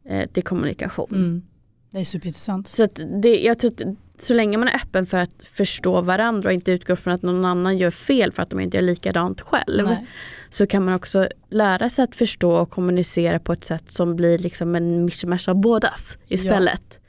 eh, 0.08 0.28
till 0.28 0.42
kommunikation. 0.42 1.08
Mm. 1.14 1.42
Det 1.90 1.98
är 2.00 2.04
superintressant. 2.04 2.68
Så 2.68 2.86
det, 3.22 3.40
jag 3.44 3.58
tror 3.58 3.70
att 3.70 3.82
så 4.18 4.34
länge 4.34 4.58
man 4.58 4.68
är 4.68 4.74
öppen 4.76 5.06
för 5.06 5.18
att 5.18 5.44
förstå 5.52 6.00
varandra 6.00 6.48
och 6.48 6.52
inte 6.52 6.72
utgår 6.72 6.96
från 6.96 7.14
att 7.14 7.22
någon 7.22 7.44
annan 7.44 7.78
gör 7.78 7.90
fel 7.90 8.32
för 8.32 8.42
att 8.42 8.50
de 8.50 8.60
inte 8.60 8.76
gör 8.76 8.82
likadant 8.82 9.40
själv. 9.40 9.86
Nej. 9.86 10.06
Så 10.50 10.66
kan 10.66 10.84
man 10.84 10.94
också 10.94 11.28
lära 11.50 11.88
sig 11.90 12.02
att 12.04 12.16
förstå 12.16 12.52
och 12.56 12.70
kommunicera 12.70 13.38
på 13.38 13.52
ett 13.52 13.64
sätt 13.64 13.90
som 13.90 14.16
blir 14.16 14.38
liksom 14.38 14.74
en 14.74 15.04
mischmasch 15.04 15.48
av 15.48 15.54
bådas 15.60 16.18
istället. 16.28 17.00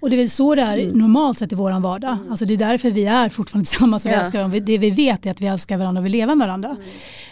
Och 0.00 0.10
det 0.10 0.16
är 0.16 0.18
väl 0.18 0.30
så 0.30 0.54
det 0.54 0.62
är 0.62 0.78
Mm. 0.78 0.98
normalt 0.98 1.38
sett 1.38 1.52
i 1.52 1.54
vår 1.54 1.80
vardag. 1.80 2.18
Alltså 2.30 2.44
det 2.44 2.54
är 2.54 2.58
därför 2.58 2.90
vi 2.90 3.04
är 3.04 3.28
fortfarande 3.28 3.66
tillsammans 3.70 4.04
och 4.04 4.10
vi 4.10 4.14
Ja. 4.14 4.20
älskar 4.20 4.38
varandra. 4.38 4.60
Det 4.60 4.78
vi 4.78 4.90
vet 4.90 5.26
är 5.26 5.30
att 5.30 5.40
vi 5.40 5.46
älskar 5.46 5.78
varandra 5.78 6.00
och 6.00 6.04
vill 6.04 6.12
leva 6.12 6.34
med 6.34 6.46
varandra. 6.46 6.76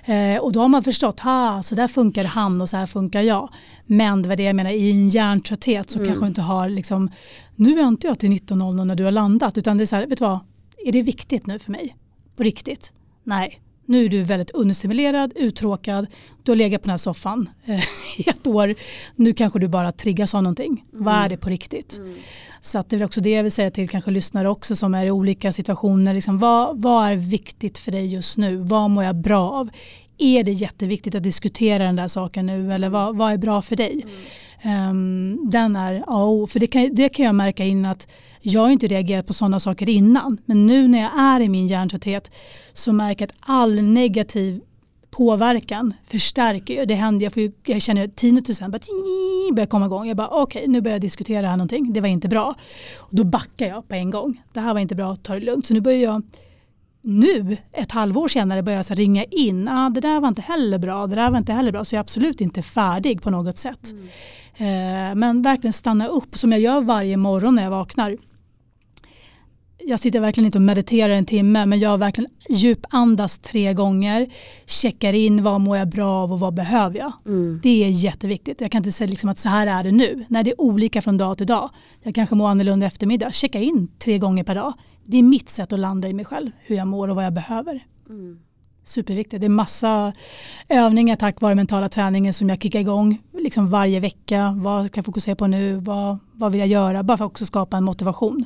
Mm. 0.05 0.37
Eh, 0.37 0.43
och 0.43 0.53
då 0.53 0.61
har 0.61 0.69
man 0.69 0.83
förstått, 0.85 1.21
ha, 1.21 1.63
så 1.63 1.75
där 1.75 1.89
funkar 1.89 2.25
han 2.25 2.61
och 2.61 2.69
så 2.69 2.77
här 2.77 2.87
funkar 2.87 3.21
jag. 3.23 3.49
Men 3.87 4.23
det 4.23 4.29
var 4.29 4.37
det 4.37 4.43
jag 4.43 4.57
menar, 4.57 4.71
i 4.71 4.91
en 4.91 5.09
hjärntrötthet 5.09 5.91
så 5.91 5.99
Mm. 5.99 6.09
kanske 6.09 6.25
du 6.25 6.29
inte 6.29 6.43
har, 6.43 6.69
liksom, 6.69 7.11
nu 7.57 7.75
väntar 7.75 8.09
jag 8.09 8.19
till 8.19 8.31
19.00 8.31 8.85
när 8.85 8.95
du 8.95 9.05
har 9.05 9.11
landat. 9.11 9.59
Utan 9.59 9.77
det 9.77 9.85
är 9.85 9.87
så 9.87 9.97
här, 9.97 10.07
vet 10.07 10.19
du 10.19 10.25
vad, 10.25 10.39
är 10.85 10.93
det 10.93 11.03
viktigt 11.03 11.47
nu 11.47 11.59
för 11.59 11.71
mig? 11.73 11.97
På 12.37 12.43
riktigt? 12.43 12.93
Nej. 13.25 13.61
Nu 13.87 14.05
är 14.05 14.09
du 14.09 14.23
väldigt 14.23 14.51
understimulerad, 14.51 15.33
uttråkad, 15.37 16.07
du 16.43 16.51
har 16.53 16.57
legat 16.57 16.83
på 16.83 16.87
den 16.87 16.91
här 16.91 16.97
soffan 16.97 17.51
eh, 17.65 17.81
i 18.19 18.29
ett 18.31 18.47
år. 18.47 18.75
Nu 19.17 19.33
kanske 19.33 19.59
du 19.59 19.69
bara 19.69 19.93
triggas 19.93 20.35
av 20.35 20.43
någonting. 20.43 20.85
Vad 20.91 21.15
är 21.15 21.29
det 21.29 21.37
på 21.37 21.49
riktigt? 21.49 22.01
Så 22.61 22.79
att 22.79 22.89
det 22.89 22.97
är 22.97 23.05
också 23.05 23.21
det 23.21 23.31
jag 23.31 23.43
vill 23.43 23.53
säga 23.53 23.71
till 23.71 23.89
kanske 23.89 24.11
lyssnare 24.11 24.49
också 24.49 24.77
som 24.77 24.95
är 24.95 25.07
i 25.07 25.11
olika 25.11 25.53
situationer. 25.53 26.15
Liksom, 26.15 26.39
vad, 26.39 26.83
vad 26.83 27.09
är 27.09 27.17
viktigt 27.17 27.79
för 27.79 27.93
dig 27.93 28.07
just 28.07 28.39
nu? 28.39 28.57
Vad 28.57 28.91
mår 28.91 29.05
jag 29.05 29.17
bra 29.17 29.51
av? 29.51 29.71
Är 30.23 30.45
det 30.45 30.53
jätteviktigt 30.53 31.15
att 31.15 31.23
diskutera 31.23 31.85
den 31.85 31.97
där 31.97 32.09
saken 32.09 32.47
nu 32.47 32.73
eller 32.73 32.89
vad, 32.89 33.17
vad 33.17 33.33
är 33.33 33.39
bra 33.39 33.63
för 33.63 33.77
dig? 33.77 34.05
Ehm, 34.63 35.39
den 35.51 35.77
är 35.77 36.05
A 36.07 36.25
och. 36.25 36.51
För 36.51 36.61
det 36.61 36.67
kan, 36.67 36.95
det 36.95 37.09
kan 37.09 37.27
jag 37.27 37.35
märka 37.35 37.65
in 37.65 37.87
att 37.87 38.13
jag 38.41 38.61
har 38.61 38.71
inte 38.71 38.87
reagerat 38.87 39.27
på 39.27 39.33
sådana 39.33 39.61
saker 39.61 39.89
innan. 39.89 40.39
Men 40.45 40.67
nu 40.67 40.89
när 40.89 41.01
jag 41.01 41.19
är 41.19 41.41
i 41.41 41.49
min 41.49 41.67
hjärntrötthet 41.67 42.31
så 42.73 42.93
märker 42.93 43.23
jag 43.23 43.31
att 43.31 43.37
all 43.41 43.83
negativ 43.83 44.61
påverkan 45.11 45.95
förstärker 46.07 46.75
ju. 46.75 46.85
Det 46.85 46.95
händer, 46.95 47.25
jag, 47.25 47.33
får 47.33 47.43
ju, 47.43 47.53
jag 47.65 47.83
känner 47.83 48.09
tii, 48.09 49.53
börjar 49.53 49.67
komma 49.67 49.87
igång. 49.87 50.09
Jag 50.09 50.17
bara 50.17 50.29
okej, 50.29 50.65
nu 50.69 50.81
börjar 50.81 50.95
jag 50.95 51.01
diskutera 51.01 51.47
här 51.47 51.57
någonting. 51.57 51.93
Det 51.93 52.01
var 52.01 52.09
inte 52.09 52.29
bra. 52.29 52.55
Och 52.99 53.17
då 53.17 53.25
backar 53.25 53.67
jag 53.67 53.89
på 53.89 53.95
en 53.95 54.11
gång. 54.11 54.43
Det 54.53 54.61
här 54.61 54.75
var 54.75 54.81
inte 54.81 54.95
bra, 54.95 55.17
ta 55.17 55.35
det 55.35 55.41
lugnt. 55.41 55.67
Så 55.67 55.75
nu 55.75 55.81
börjar 55.81 55.99
jag 55.99 56.23
nu, 57.03 57.57
ett 57.73 57.93
halvår 57.93 58.29
senare, 58.29 58.63
börjar 58.63 58.85
jag 58.89 58.99
ringa 58.99 59.25
in. 59.25 59.69
Ah, 59.69 59.91
det 59.91 60.01
där 60.01 60.21
var 60.21 60.29
inte 60.29 60.43
heller 60.43 60.79
bra, 60.79 61.07
det 61.07 61.15
där 61.15 61.31
var 61.31 61.39
inte 61.39 61.53
heller 61.53 61.73
bra. 61.73 61.85
Så 61.85 61.95
jag 61.95 61.99
är 61.99 62.03
absolut 62.03 62.41
inte 62.41 62.63
färdig 62.63 63.23
på 63.23 63.31
något 63.31 63.59
sätt. 63.59 63.95
Eh, 64.57 65.15
men 65.15 65.43
verkligen 65.43 65.73
stanna 65.73 66.09
upp 66.09 66.39
som 66.39 66.53
jag 66.53 66.61
gör 66.61 66.81
varje 66.81 67.17
morgon 67.17 67.55
när 67.55 67.63
jag 67.63 67.71
vaknar. 67.71 68.17
Jag 69.85 70.01
sitter 70.01 70.21
verkligen 70.21 70.47
inte 70.47 70.59
och 70.59 70.63
mediterar 70.63 71.13
en 71.13 71.25
timme 71.25 71.67
men 71.67 71.79
jag 71.79 71.99
verkligen 71.99 72.31
djupandas 72.49 73.39
tre 73.39 73.75
gånger. 73.75 74.29
Checkar 74.67 75.13
in 75.13 75.43
vad 75.43 75.61
mår 75.61 75.77
jag 75.77 75.89
bra 75.89 76.13
av 76.13 76.33
och 76.33 76.41
vad 76.41 76.55
behöver 76.55 76.99
jag. 76.99 77.13
Mm. 77.27 77.61
Det 77.63 77.85
är 77.85 77.89
jätteviktigt. 77.89 78.61
Jag 78.61 78.71
kan 78.71 78.79
inte 78.79 78.93
säga 78.93 79.09
liksom 79.09 79.31
att 79.31 79.39
så 79.39 79.49
här 79.49 79.67
är 79.67 79.85
det 79.85 79.93
nu. 79.93 80.25
Nej, 80.29 80.45
det 80.45 80.51
är 80.51 80.61
olika 80.61 81.03
från 81.03 81.17
dag 81.17 81.39
till 81.39 81.47
dag. 81.47 81.71
Jag 82.03 82.15
kanske 82.15 82.35
mår 82.35 82.49
annorlunda 82.49 82.87
eftermiddag. 82.87 83.33
Checka 83.33 83.61
in 83.61 83.89
tre 83.99 84.19
gånger 84.19 84.45
per 84.45 84.55
dag. 84.55 84.73
Det 85.05 85.17
är 85.17 85.23
mitt 85.23 85.49
sätt 85.49 85.73
att 85.73 85.79
landa 85.79 86.09
i 86.09 86.13
mig 86.13 86.25
själv. 86.25 86.51
Hur 86.61 86.77
jag 86.77 86.87
mår 86.87 87.09
och 87.09 87.17
vad 87.17 87.25
jag 87.25 87.33
behöver. 87.33 87.87
Mm. 88.09 88.39
Superviktigt. 88.85 89.41
Det 89.41 89.47
är 89.47 89.49
massa 89.49 90.13
övningar 90.69 91.17
tack 91.17 91.41
vare 91.41 91.55
mentala 91.55 91.89
träningen 91.89 92.33
som 92.33 92.49
jag 92.49 92.63
kickar 92.63 92.81
igång 92.81 93.23
liksom 93.39 93.71
varje 93.71 94.01
vecka. 94.01 94.55
Vad 94.57 94.87
ska 94.87 94.99
jag 94.99 95.05
fokusera 95.05 95.37
på 95.37 95.47
nu? 95.47 95.75
Vad, 95.75 96.19
vad 96.33 96.53
vill 96.53 96.59
jag 96.59 96.69
göra? 96.69 97.03
Bara 97.03 97.19
för 97.19 97.25
att 97.25 97.31
också 97.31 97.47
skapa 97.47 97.77
en 97.77 97.85
motivation. 97.85 98.45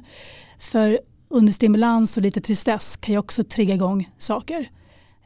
För 0.59 1.01
under 1.29 1.53
stimulans 1.53 2.17
och 2.17 2.23
lite 2.23 2.41
tristess 2.41 2.97
kan 2.97 3.15
jag 3.15 3.25
också 3.25 3.45
trigga 3.45 3.75
igång 3.75 4.11
saker 4.19 4.71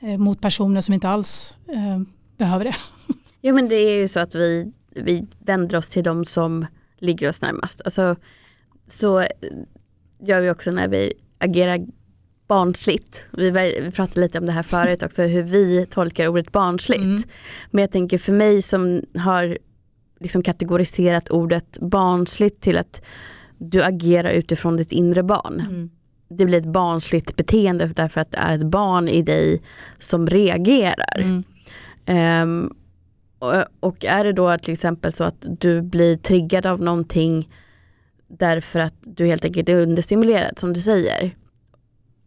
eh, 0.00 0.18
mot 0.18 0.40
personer 0.40 0.80
som 0.80 0.94
inte 0.94 1.08
alls 1.08 1.58
eh, 1.68 2.00
behöver 2.36 2.64
det. 2.64 2.74
Ja 3.42 3.52
men 3.52 3.68
det 3.68 3.74
är 3.74 4.00
ju 4.00 4.08
så 4.08 4.20
att 4.20 4.34
vi, 4.34 4.72
vi 4.90 5.26
vänder 5.38 5.78
oss 5.78 5.88
till 5.88 6.04
de 6.04 6.24
som 6.24 6.66
ligger 6.98 7.28
oss 7.28 7.42
närmast. 7.42 7.80
Alltså, 7.84 8.16
så 8.86 9.26
gör 10.22 10.40
vi 10.40 10.50
också 10.50 10.70
när 10.70 10.88
vi 10.88 11.12
agerar 11.38 11.78
barnsligt. 12.46 13.26
Vi, 13.32 13.50
vi 13.50 13.90
pratade 13.90 14.20
lite 14.20 14.38
om 14.38 14.46
det 14.46 14.52
här 14.52 14.62
förut 14.62 15.02
också, 15.02 15.22
hur 15.22 15.42
vi 15.42 15.86
tolkar 15.86 16.26
ordet 16.26 16.52
barnsligt. 16.52 17.04
Mm. 17.04 17.22
Men 17.70 17.82
jag 17.82 17.90
tänker 17.90 18.18
för 18.18 18.32
mig 18.32 18.62
som 18.62 19.02
har 19.14 19.58
liksom 20.20 20.42
kategoriserat 20.42 21.30
ordet 21.30 21.78
barnsligt 21.80 22.60
till 22.60 22.78
att 22.78 23.02
du 23.58 23.82
agerar 23.82 24.30
utifrån 24.30 24.76
ditt 24.76 24.92
inre 24.92 25.22
barn. 25.22 25.60
Mm. 25.60 25.90
Det 26.28 26.44
blir 26.44 26.58
ett 26.58 26.72
barnsligt 26.72 27.36
beteende 27.36 27.86
därför 27.86 28.20
att 28.20 28.30
det 28.30 28.38
är 28.38 28.54
ett 28.54 28.66
barn 28.66 29.08
i 29.08 29.22
dig 29.22 29.62
som 29.98 30.26
reagerar. 30.26 31.20
Mm. 31.20 31.44
Ehm, 32.06 32.72
och, 33.38 33.64
och 33.80 34.04
är 34.04 34.24
det 34.24 34.32
då 34.32 34.58
till 34.58 34.72
exempel 34.72 35.12
så 35.12 35.24
att 35.24 35.46
du 35.60 35.82
blir 35.82 36.16
triggad 36.16 36.66
av 36.66 36.80
någonting 36.80 37.48
därför 38.30 38.80
att 38.80 38.94
du 39.00 39.26
helt 39.26 39.44
enkelt 39.44 39.68
är 39.68 39.76
understimulerad 39.76 40.58
som 40.58 40.72
du 40.72 40.80
säger. 40.80 41.36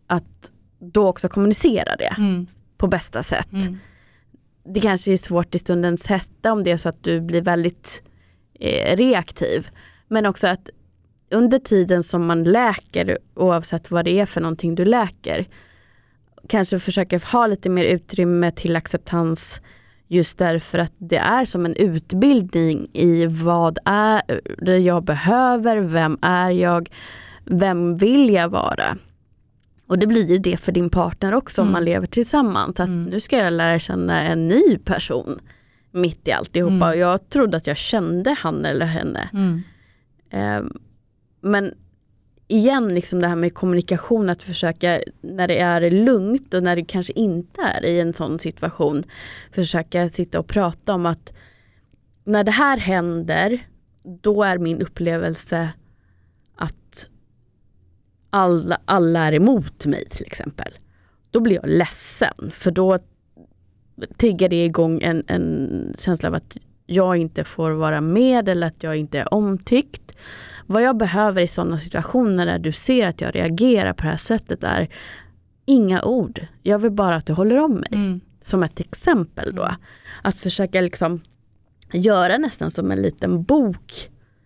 Att 0.08 0.52
då 0.80 1.08
också 1.08 1.30
kommunicera 1.30 1.96
det 1.96 2.16
Mm. 2.18 2.48
på 2.78 2.88
bästa 2.88 3.24
sätt. 3.24 3.52
Mm. 3.52 3.78
Det 4.66 4.80
kanske 4.80 5.12
är 5.12 5.18
svårt 5.18 5.56
i 5.56 5.60
stundens 5.60 6.08
hetta 6.08 6.52
om 6.52 6.64
det 6.64 6.72
är 6.72 6.78
så 6.78 6.90
att 6.90 7.04
du 7.04 7.22
blir 7.22 7.42
väldigt 7.42 8.04
eh, 8.60 8.96
reaktiv. 8.98 9.68
Men 10.08 10.26
också 10.26 10.48
att 10.48 10.70
under 11.32 11.58
tiden 11.58 12.04
som 12.04 12.26
man 12.26 12.44
läker, 12.44 13.18
oavsett 13.36 13.92
vad 13.92 14.06
det 14.06 14.20
är 14.20 14.26
för 14.26 14.42
någonting 14.42 14.76
du 14.76 14.86
läker, 14.86 15.48
kanske 16.50 16.80
försöka 16.80 17.18
ha 17.18 17.48
lite 17.48 17.70
mer 17.70 17.86
utrymme 17.86 18.52
till 18.52 18.76
acceptans 18.76 19.62
just 20.08 20.38
därför 20.38 20.80
att 20.80 20.94
det 20.98 21.18
är 21.18 21.46
som 21.46 21.66
en 21.66 21.76
utbildning 21.76 22.88
i 22.94 23.26
vad 23.26 23.78
är 23.86 24.22
det 24.66 24.78
jag 24.78 25.04
behöver, 25.04 25.78
vem 25.78 26.18
är 26.22 26.50
jag, 26.50 26.90
vem 27.46 27.98
vill 27.98 28.30
jag 28.30 28.50
vara? 28.50 28.98
Och 29.88 30.00
det 30.00 30.08
blir 30.08 30.32
ju 30.32 30.38
det 30.38 30.58
för 30.58 30.72
din 30.72 30.90
partner 30.90 31.34
också 31.34 31.62
om 31.62 31.68
Mm. 31.68 31.72
man 31.74 31.86
lever 31.86 32.08
tillsammans. 32.08 32.80
Att 32.80 32.88
Mm. 32.88 33.04
nu 33.04 33.20
ska 33.20 33.38
jag 33.38 33.54
lära 33.54 33.80
känna 33.80 34.22
en 34.22 34.48
ny 34.48 34.78
person 34.78 35.40
mitt 35.92 36.28
i 36.28 36.32
alltihopa. 36.32 36.74
Mm. 36.74 36.90
Och 36.90 36.96
jag 36.98 37.30
trodde 37.30 37.58
att 37.58 37.68
jag 37.68 37.78
kände 37.78 38.36
han 38.40 38.66
eller 38.66 38.86
henne. 38.86 39.30
Mm. 39.34 39.62
Ehm, 40.30 40.78
men 41.42 41.74
igen, 42.48 42.88
liksom 42.88 43.20
det 43.20 43.28
här 43.28 43.36
med 43.36 43.54
kommunikation, 43.54 44.30
att 44.30 44.44
försöka 44.44 45.02
när 45.22 45.48
det 45.48 45.60
är 45.60 45.92
lugnt 45.92 46.54
och 46.54 46.64
när 46.64 46.76
det 46.76 46.86
kanske 46.86 47.14
inte 47.14 47.62
är 47.62 47.86
i 47.86 48.00
en 48.00 48.14
sån 48.14 48.40
situation, 48.40 49.04
försöka 49.52 50.10
sitta 50.10 50.40
och 50.40 50.48
prata 50.48 50.94
om 50.94 51.06
att 51.06 51.34
när 52.24 52.44
det 52.44 52.52
här 52.52 52.78
händer, 52.78 53.68
då 54.04 54.44
är 54.44 54.58
min 54.58 54.82
upplevelse 54.82 55.70
att 56.56 57.10
alla, 58.30 58.82
alla 58.86 59.20
är 59.20 59.34
emot 59.34 59.86
mig 59.86 60.06
till 60.10 60.26
exempel. 60.26 60.74
Då 61.32 61.40
blir 61.40 61.56
jag 61.56 61.70
ledsen, 61.70 62.52
för 62.52 62.72
då 62.72 63.00
triggar 64.18 64.50
det 64.50 64.66
igång 64.66 65.02
en, 65.02 65.24
en 65.28 65.94
känsla 66.00 66.30
av 66.30 66.36
att 66.36 66.58
jag 66.86 67.18
inte 67.18 67.44
får 67.44 67.72
vara 67.72 68.02
med 68.02 68.50
eller 68.50 68.68
att 68.68 68.84
jag 68.84 68.96
inte 68.96 69.20
är 69.20 69.34
omtyckt. 69.34 70.18
Vad 70.68 70.84
jag 70.84 70.98
behöver 70.98 71.42
i 71.42 71.48
sådana 71.48 71.80
situationer 71.80 72.46
där 72.46 72.60
du 72.60 72.72
ser 72.72 73.08
att 73.08 73.22
jag 73.22 73.36
reagerar 73.36 73.94
på 73.94 74.04
det 74.04 74.10
här 74.10 74.18
sättet 74.18 74.64
är 74.64 74.90
inga 75.66 76.04
ord. 76.04 76.48
Jag 76.62 76.80
vill 76.80 76.92
bara 76.92 77.16
att 77.16 77.26
du 77.26 77.34
håller 77.34 77.58
om 77.60 77.74
mig. 77.74 77.90
Mm. 77.92 78.22
Som 78.42 78.64
ett 78.64 78.80
exempel 78.80 79.56
då. 79.56 79.64
Mm. 79.64 79.76
Att 80.22 80.38
försöka 80.38 80.82
liksom 80.82 81.22
göra 81.94 82.38
nästan 82.38 82.72
som 82.72 82.92
en 82.92 83.02
liten 83.02 83.44
bok. 83.44 83.92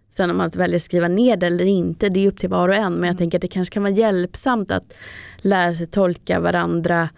Sen 0.09 0.29
om 0.31 0.37
man 0.37 0.49
väljer 0.57 0.75
att 0.75 0.81
skriva 0.81 1.07
ner 1.07 1.37
det 1.37 1.45
eller 1.47 1.65
inte, 1.65 2.09
det 2.09 2.19
är 2.19 2.27
upp 2.27 2.37
till 2.39 2.49
var 2.49 2.69
och 2.69 2.75
en. 2.75 2.93
Men 2.93 3.01
jag 3.03 3.05
Mm. 3.07 3.17
tänker 3.17 3.37
att 3.37 3.41
det 3.41 3.47
kanske 3.47 3.73
kan 3.73 3.83
vara 3.83 3.93
hjälpsamt 3.93 4.71
att 4.71 4.97
lära 5.37 5.73
sig 5.73 5.85
tolka 5.87 6.39
varandra 6.39 7.09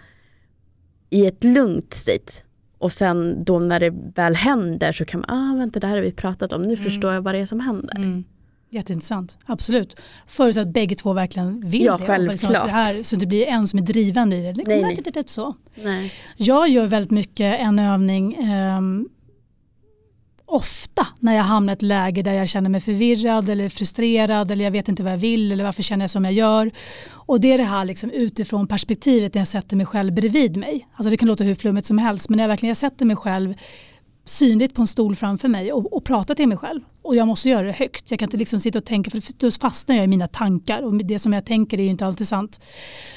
i 1.10 1.26
ett 1.26 1.44
lugnt 1.44 1.94
state. 1.94 2.34
Och 2.78 2.92
sen 2.94 3.44
då 3.44 3.60
när 3.60 3.80
det 3.80 3.90
väl 4.16 4.36
händer 4.36 4.92
så 4.92 5.06
kan 5.06 5.20
man, 5.28 5.30
ah 5.30 5.58
vänta 5.58 5.80
det 5.80 5.88
här 5.88 5.96
har 5.96 6.02
vi 6.04 6.12
pratat 6.12 6.54
om, 6.54 6.62
nu 6.62 6.68
Mm. 6.74 6.84
förstår 6.84 7.14
jag 7.14 7.22
vad 7.22 7.36
det 7.36 7.40
är 7.40 7.46
som 7.46 7.60
händer. 7.60 7.96
Mm. 7.96 8.24
Jätteintressant, 8.72 9.38
absolut. 9.46 10.00
Förutsatt 10.28 10.68
att 10.68 10.74
bägge 10.74 10.96
två 10.96 11.14
verkligen 11.14 11.70
vill 11.70 11.82
Ja, 11.86 11.98
det. 11.98 12.04
och 12.04 12.08
självklart. 12.08 12.32
liksom 12.32 12.54
det 12.54 12.60
här, 12.60 13.04
så 13.04 13.16
det 13.16 13.26
blir 13.26 13.46
en 13.48 13.68
som 13.68 13.80
är 13.80 13.84
drivande 13.84 14.36
i 14.36 14.42
det. 14.42 14.54
Liksom, 14.54 14.82
Nej, 14.82 14.82
nej. 14.82 15.02
Det, 15.04 15.12
det, 15.12 15.30
så. 15.30 15.56
Nej. 15.84 16.14
Jag 16.38 16.70
gör 16.70 16.88
väldigt 16.88 17.12
mycket 17.12 17.60
en 17.60 17.80
övning 17.80 18.34
ehm, 18.36 19.10
ofta 20.46 21.08
när 21.20 21.36
jag 21.36 21.44
hamnar 21.44 21.74
i 21.74 21.76
ett 21.76 21.82
läge 21.82 22.22
där 22.22 22.34
jag 22.34 22.48
känner 22.50 22.70
mig 22.70 22.82
förvirrad 22.82 23.50
eller 23.50 23.70
frustrerad 23.70 24.52
eller 24.52 24.66
jag 24.66 24.72
vet 24.72 24.88
inte 24.90 25.04
vad 25.04 25.14
jag 25.14 25.18
vill 25.18 25.52
eller 25.52 25.64
varför 25.64 25.84
känner 25.84 26.04
jag 26.04 26.10
som 26.10 26.26
jag 26.26 26.34
gör. 26.34 26.72
Och 27.12 27.40
det 27.42 27.52
är 27.54 27.58
det 27.58 27.64
här 27.64 27.86
liksom 27.86 28.12
utifrån 28.12 28.68
perspektivet 28.68 29.34
när 29.34 29.42
jag 29.42 29.48
sätter 29.48 29.76
mig 29.76 29.86
själv 29.86 30.14
bredvid 30.14 30.58
mig. 30.58 30.88
Alltså 30.94 31.10
det 31.10 31.18
kan 31.18 31.28
låta 31.28 31.44
hur 31.44 31.56
flummigt 31.56 31.88
som 31.88 31.98
helst 31.98 32.30
men 32.30 32.38
när 32.38 32.44
jag 32.44 32.50
verkligen 32.50 32.70
jag 32.70 32.78
sätter 32.78 33.06
mig 33.06 33.16
själv 33.16 33.54
synligt 34.30 34.76
på 34.76 34.82
en 34.82 34.88
stol 34.88 35.16
framför 35.16 35.48
mig 35.48 35.74
och, 35.74 35.94
och 35.94 36.04
pratar 36.04 36.36
till 36.36 36.48
mig 36.48 36.58
själv. 36.58 36.82
Och 37.02 37.16
jag 37.16 37.28
måste 37.28 37.50
göra 37.50 37.68
det 37.68 37.72
högt. 37.72 38.12
Jag 38.12 38.20
kan 38.20 38.28
inte 38.28 38.38
liksom 38.38 38.60
sitta 38.60 38.78
och 38.78 38.86
tänka 38.86 39.12
för 39.12 39.22
då 39.38 39.52
fastnar 39.52 39.96
jag 39.96 40.04
i 40.06 40.08
mina 40.08 40.28
tankar 40.28 40.82
och 40.82 40.96
det 40.96 41.20
som 41.20 41.34
jag 41.34 41.46
tänker 41.46 41.80
är 41.80 41.84
ju 41.84 41.90
inte 41.90 42.06
alltid 42.06 42.28
sant. 42.28 42.62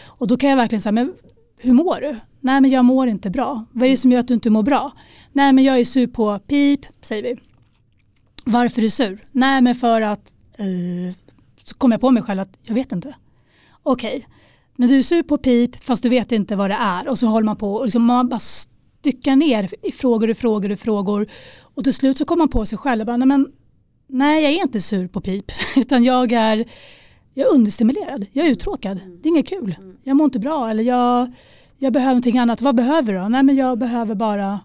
Och 0.07 0.27
då 0.27 0.37
kan 0.37 0.51
jag 0.51 0.57
verkligen 0.57 0.83
säga, 0.83 0.93
men 0.93 1.13
hur 1.59 1.73
mår 1.73 2.01
du? 2.01 2.17
Nej 2.41 2.61
men 2.61 2.71
jag 2.71 2.85
mår 2.85 3.09
inte 3.09 3.31
bra. 3.31 3.65
Vad 3.73 3.87
är 3.87 3.91
det 3.91 3.97
som 3.97 4.13
gör 4.13 4.21
att 4.21 4.29
du 4.29 4.35
inte 4.35 4.51
mår 4.51 4.63
bra? 4.63 4.93
Nej 5.33 5.53
men 5.53 5.65
jag 5.65 5.81
är 5.81 5.85
sur 5.85 6.07
på 6.07 6.39
pip, 6.39 6.81
säger 7.01 7.23
vi. 7.23 7.41
Varför 8.45 8.81
är 8.81 8.83
du 8.83 8.91
sur? 8.91 9.27
Nej 9.33 9.61
men 9.61 9.75
för 9.75 10.01
att, 10.01 10.33
eh, 10.59 11.15
så 11.65 11.75
kommer 11.75 11.95
jag 11.95 12.01
på 12.01 12.11
mig 12.11 12.23
själv 12.23 12.41
att 12.41 12.59
jag 12.63 12.75
vet 12.75 12.93
inte. 12.93 13.15
Okej, 13.83 14.27
men 14.77 14.89
du 14.89 14.99
är 14.99 15.03
sur 15.03 15.23
på 15.23 15.39
pip 15.39 15.85
fast 15.85 16.03
du 16.03 16.09
vet 16.09 16.33
inte 16.33 16.57
vad 16.57 16.71
det 16.71 16.77
är 16.81 17.09
och 17.09 17.19
så 17.19 17.27
håller 17.27 17.45
man 17.45 17.57
på 17.57 17.75
och 17.75 17.85
liksom 17.85 18.05
man 18.05 18.29
bara 18.29 18.41
styckar 19.03 19.36
ner 19.36 19.68
i 19.82 19.92
frågor 19.92 20.30
och 20.30 20.36
frågor 20.36 20.72
och 20.72 20.78
frågor 20.78 21.26
och 21.61 21.84
till 21.84 21.92
slut 21.92 22.18
så 22.18 22.24
kommer 22.24 22.38
man 22.38 22.48
på 22.48 22.66
sig 22.66 22.78
själv 22.78 23.07
bara, 23.07 23.16
nej 23.16 23.28
men 23.28 23.53
nej 24.07 24.42
jag 24.42 24.53
är 24.53 24.62
inte 24.62 24.80
sur 24.80 25.09
på 25.09 25.20
pip 25.20 25.53
utan 25.76 26.05
jag 26.05 26.32
är 26.32 26.64
jag 27.34 27.48
är 27.48 27.55
understimulerad, 27.55 28.26
jag 28.32 28.46
är 28.46 28.50
uttråkad, 28.50 29.00
det 29.22 29.28
är 29.28 29.30
inget 29.30 29.48
kul, 29.48 29.76
jag 30.03 30.16
mår 30.16 30.24
inte 30.24 30.38
bra 30.38 30.70
eller 30.70 30.84
jag, 30.84 31.32
jag 31.78 31.92
behöver 31.92 32.12
någonting 32.12 32.38
annat. 32.38 32.61
Vad 32.61 32.74
behöver 32.74 33.12
du 33.12 33.18
då? 33.18 33.28
Nej 33.28 33.42
men 33.42 33.57
jag 33.57 33.78
behöver 33.78 34.14
bara 34.14 34.61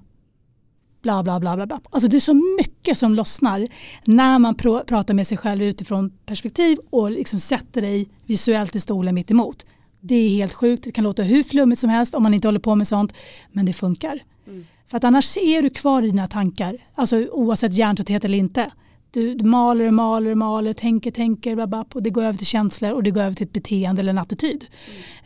bla 1.01 1.23
bla 1.23 1.39
bla 1.39 1.55
bla. 1.55 1.65
bla. 1.65 1.81
Alltså 1.89 2.07
det 2.07 2.17
är 2.17 2.19
så 2.19 2.55
mycket 2.59 2.97
som 2.97 3.15
lossnar 3.15 3.67
när 4.05 4.39
man 4.39 4.55
pr 4.55 4.83
pratar 4.83 5.13
med 5.13 5.27
sig 5.27 5.37
själv 5.37 5.63
utifrån 5.63 6.09
perspektiv 6.25 6.77
och 6.89 7.11
liksom 7.11 7.39
sätter 7.39 7.81
dig 7.81 8.09
visuellt 8.25 8.75
i 8.75 8.79
stolen 8.79 9.15
mitt 9.15 9.31
emot. 9.31 9.65
Det 9.99 10.15
är 10.15 10.29
helt 10.29 10.53
sjukt, 10.53 10.83
det 10.83 10.91
kan 10.91 11.03
låta 11.03 11.23
hur 11.23 11.43
flummigt 11.43 11.81
som 11.81 11.89
helst 11.89 12.15
om 12.15 12.23
man 12.23 12.33
inte 12.33 12.47
håller 12.47 12.59
på 12.59 12.75
med 12.75 12.87
sånt, 12.87 13.13
men 13.51 13.65
det 13.65 13.73
funkar. 13.73 14.23
Mm. 14.47 14.65
För 14.87 14.97
att 14.97 15.03
annars 15.03 15.37
är 15.37 15.61
du 15.61 15.69
kvar 15.69 16.01
i 16.01 16.05
dina 16.05 16.27
tankar, 16.27 16.77
alltså 16.95 17.17
oavsett 17.17 17.73
hjärntrötthet 17.73 18.25
eller 18.25 18.37
inte. 18.37 18.71
Du, 19.11 19.35
du 19.35 19.45
maler 19.45 19.87
och 19.87 19.93
maler 19.93 20.31
och 20.31 20.37
maler, 20.37 20.73
tänker, 20.73 21.11
tänker, 21.11 21.67
bla, 21.67 21.85
och 21.93 22.03
det 22.03 22.09
går 22.09 22.23
över 22.23 22.37
till 22.37 22.47
känslor 22.47 22.91
och 22.91 23.03
det 23.03 23.11
går 23.11 23.21
över 23.21 23.33
till 23.33 23.47
ett 23.47 23.53
beteende 23.53 24.01
eller 24.01 24.09
en 24.09 24.17
attityd. 24.17 24.65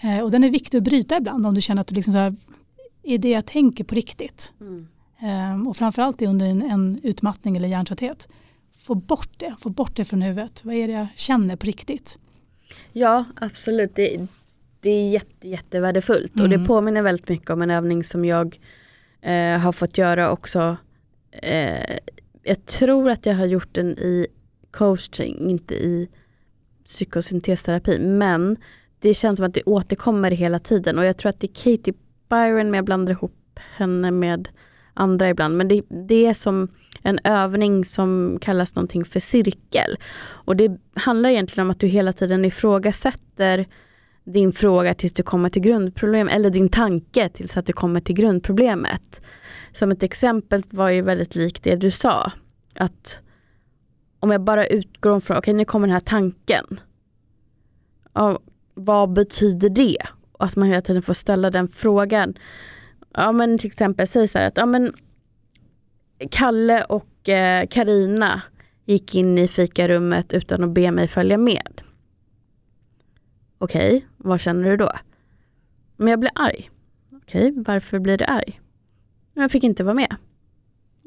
Eh, 0.01 0.19
och 0.19 0.31
den 0.31 0.43
är 0.43 0.49
viktig 0.49 0.77
att 0.77 0.83
bryta 0.83 1.17
ibland 1.17 1.47
om 1.47 1.55
du 1.55 1.61
känner 1.61 1.81
att 1.81 1.87
du 1.87 1.95
liksom 1.95 2.13
så 2.13 2.17
här, 2.17 2.35
är 3.03 3.17
det 3.17 3.29
jag 3.29 3.45
tänker 3.45 3.83
på 3.83 3.95
riktigt? 3.95 4.53
Mm. 4.61 4.87
Eh, 5.19 5.67
och 5.67 5.77
framförallt 5.77 6.21
under 6.21 6.45
en, 6.45 6.61
en 6.61 6.99
utmattning 7.03 7.57
eller 7.57 7.67
hjärntrötthet. 7.67 8.27
Få 8.79 8.95
bort 8.95 9.39
det, 9.39 9.55
få 9.59 9.69
bort 9.69 9.95
det 9.95 10.05
från 10.05 10.21
huvudet. 10.21 10.65
Vad 10.65 10.75
är 10.75 10.87
det 10.87 10.93
jag 10.93 11.07
känner 11.15 11.55
på 11.55 11.65
riktigt? 11.65 12.19
Ja, 12.93 13.25
absolut. 13.35 13.95
Det, 13.95 14.27
det 14.81 14.89
är 14.89 15.09
jätte, 15.09 15.47
jättevärdefullt 15.49 16.39
och 16.39 16.49
det 16.49 16.55
Mm. 16.55 16.67
påminner 16.67 17.01
väldigt 17.01 17.29
mycket 17.29 17.49
om 17.49 17.61
en 17.61 17.71
övning 17.71 18.03
som 18.03 18.25
jag 18.25 18.59
eh, 19.21 19.57
har 19.59 19.71
fått 19.71 19.97
göra 19.97 20.31
också. 20.31 20.77
Eh, 21.31 21.97
jag 22.43 22.65
tror 22.65 23.09
att 23.09 23.25
jag 23.25 23.33
har 23.35 23.45
gjort 23.45 23.73
den 23.73 23.97
i 23.97 24.27
coaching, 24.71 25.49
inte 25.49 25.73
i 25.75 26.09
psykosyntesterapi, 26.85 27.99
men 27.99 28.57
det 28.99 29.13
känns 29.13 29.37
som 29.37 29.45
att 29.45 29.53
det 29.53 29.63
återkommer 29.63 30.31
hela 30.31 30.59
tiden 30.59 30.97
och 30.97 31.05
jag 31.05 31.17
tror 31.17 31.29
att 31.29 31.39
det 31.39 31.47
är 31.47 31.75
Katie 31.75 31.93
Byron, 32.29 32.71
men 32.71 32.73
jag 32.73 32.85
blandar 32.85 33.13
ihop 33.13 33.59
henne 33.77 34.11
med 34.11 34.49
andra 34.93 35.29
ibland. 35.29 35.57
Men 35.57 35.67
det, 35.67 35.81
det 36.07 36.25
är 36.25 36.33
som 36.33 36.67
en 37.03 37.19
övning 37.23 37.85
som 37.85 38.37
kallas 38.41 38.75
någonting 38.75 39.05
för 39.05 39.19
cirkel. 39.19 39.97
Och 40.23 40.55
det 40.55 40.77
handlar 40.93 41.29
egentligen 41.29 41.67
om 41.67 41.71
att 41.71 41.79
du 41.79 41.87
hela 41.87 42.13
tiden 42.13 42.45
ifrågasätter 42.45 43.65
din 44.31 44.51
fråga 44.51 44.93
tills 44.93 45.13
du 45.13 45.23
kommer 45.23 45.49
till 45.49 45.61
grundproblemet 45.61 46.35
eller 46.35 46.49
din 46.49 46.69
tanke 46.69 47.29
tills 47.29 47.57
att 47.57 47.65
du 47.65 47.73
kommer 47.73 48.01
till 48.01 48.15
grundproblemet. 48.15 49.21
Som 49.71 49.91
ett 49.91 50.03
exempel 50.03 50.63
var 50.69 50.89
ju 50.89 51.01
väldigt 51.01 51.35
likt 51.35 51.63
det 51.63 51.75
du 51.75 51.91
sa. 51.91 52.31
Att 52.75 53.21
om 54.19 54.31
jag 54.31 54.41
bara 54.41 54.65
utgår 54.65 55.19
från, 55.19 55.37
okej 55.37 55.53
nu 55.53 55.65
kommer 55.65 55.87
den 55.87 55.93
här 55.93 55.99
tanken. 55.99 56.79
Ja, 58.13 58.39
vad 58.73 59.13
betyder 59.13 59.69
det? 59.69 59.97
Och 60.31 60.45
att 60.45 60.55
man 60.55 60.67
hela 60.67 60.81
tiden 60.81 61.01
får 61.01 61.13
ställa 61.13 61.49
den 61.49 61.67
frågan. 61.67 62.33
Ja 63.13 63.31
men 63.31 63.57
till 63.57 63.67
exempel, 63.67 64.07
säg 64.07 64.27
så 64.27 64.37
här 64.37 64.47
att 64.47 64.57
ja, 64.57 64.65
men 64.65 64.93
Kalle 66.31 66.83
och 66.83 67.29
eh, 67.29 67.67
Karina 67.67 68.41
gick 68.85 69.15
in 69.15 69.37
i 69.37 69.47
fikarummet 69.47 70.33
utan 70.33 70.63
att 70.63 70.69
be 70.69 70.91
mig 70.91 71.07
följa 71.07 71.37
med. 71.37 71.81
Okej, 73.61 74.07
vad 74.17 74.41
känner 74.41 74.69
du 74.69 74.77
då? 74.77 74.91
Men 75.97 76.07
jag 76.07 76.19
blir 76.19 76.31
arg. 76.35 76.69
Okej, 77.11 77.53
varför 77.55 77.99
blir 77.99 78.17
du 78.17 78.25
arg? 78.25 78.61
Jag 79.33 79.51
fick 79.51 79.63
inte 79.63 79.83
vara 79.83 79.93
med. 79.93 80.15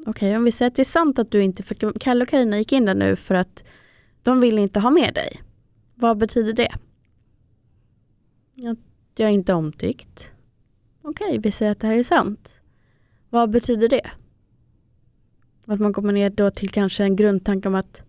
Okej, 0.07 0.36
om 0.36 0.44
vi 0.44 0.52
säger 0.52 0.70
att 0.70 0.74
det 0.74 0.82
är 0.82 0.84
sant 0.84 1.18
att 1.18 1.30
du 1.30 1.42
inte 1.42 1.62
fick, 1.62 1.82
Kalle 2.00 2.22
och 2.22 2.28
Karina 2.28 2.59
gick 2.59 2.72
in 2.72 2.84
där 2.84 2.94
nu 2.94 3.16
för 3.16 3.34
att 3.34 3.64
de 4.22 4.40
vill 4.40 4.59
inte 4.59 4.80
ha 4.80 4.90
med 4.90 5.14
dig. 5.14 5.42
Vad 5.94 6.18
betyder 6.18 6.52
det? 6.52 6.70
Att 8.70 8.78
jag 9.16 9.28
är 9.28 9.32
inte 9.32 9.55
omtyckt. 9.55 10.30
Okej, 11.02 11.38
vi 11.38 11.52
säger 11.52 11.72
att 11.72 11.80
det 11.80 11.86
här 11.86 11.94
är 11.94 12.02
sant. 12.02 12.61
Vad 13.30 13.50
betyder 13.50 13.88
det? 13.88 14.11
Att 15.66 15.80
man 15.80 15.92
kommer 15.92 16.12
ner 16.12 16.30
då 16.30 16.50
till 16.50 16.70
kanske 16.70 17.05
en 17.05 17.16
grundtanke 17.16 17.68
om 17.68 17.74
att 17.74 18.02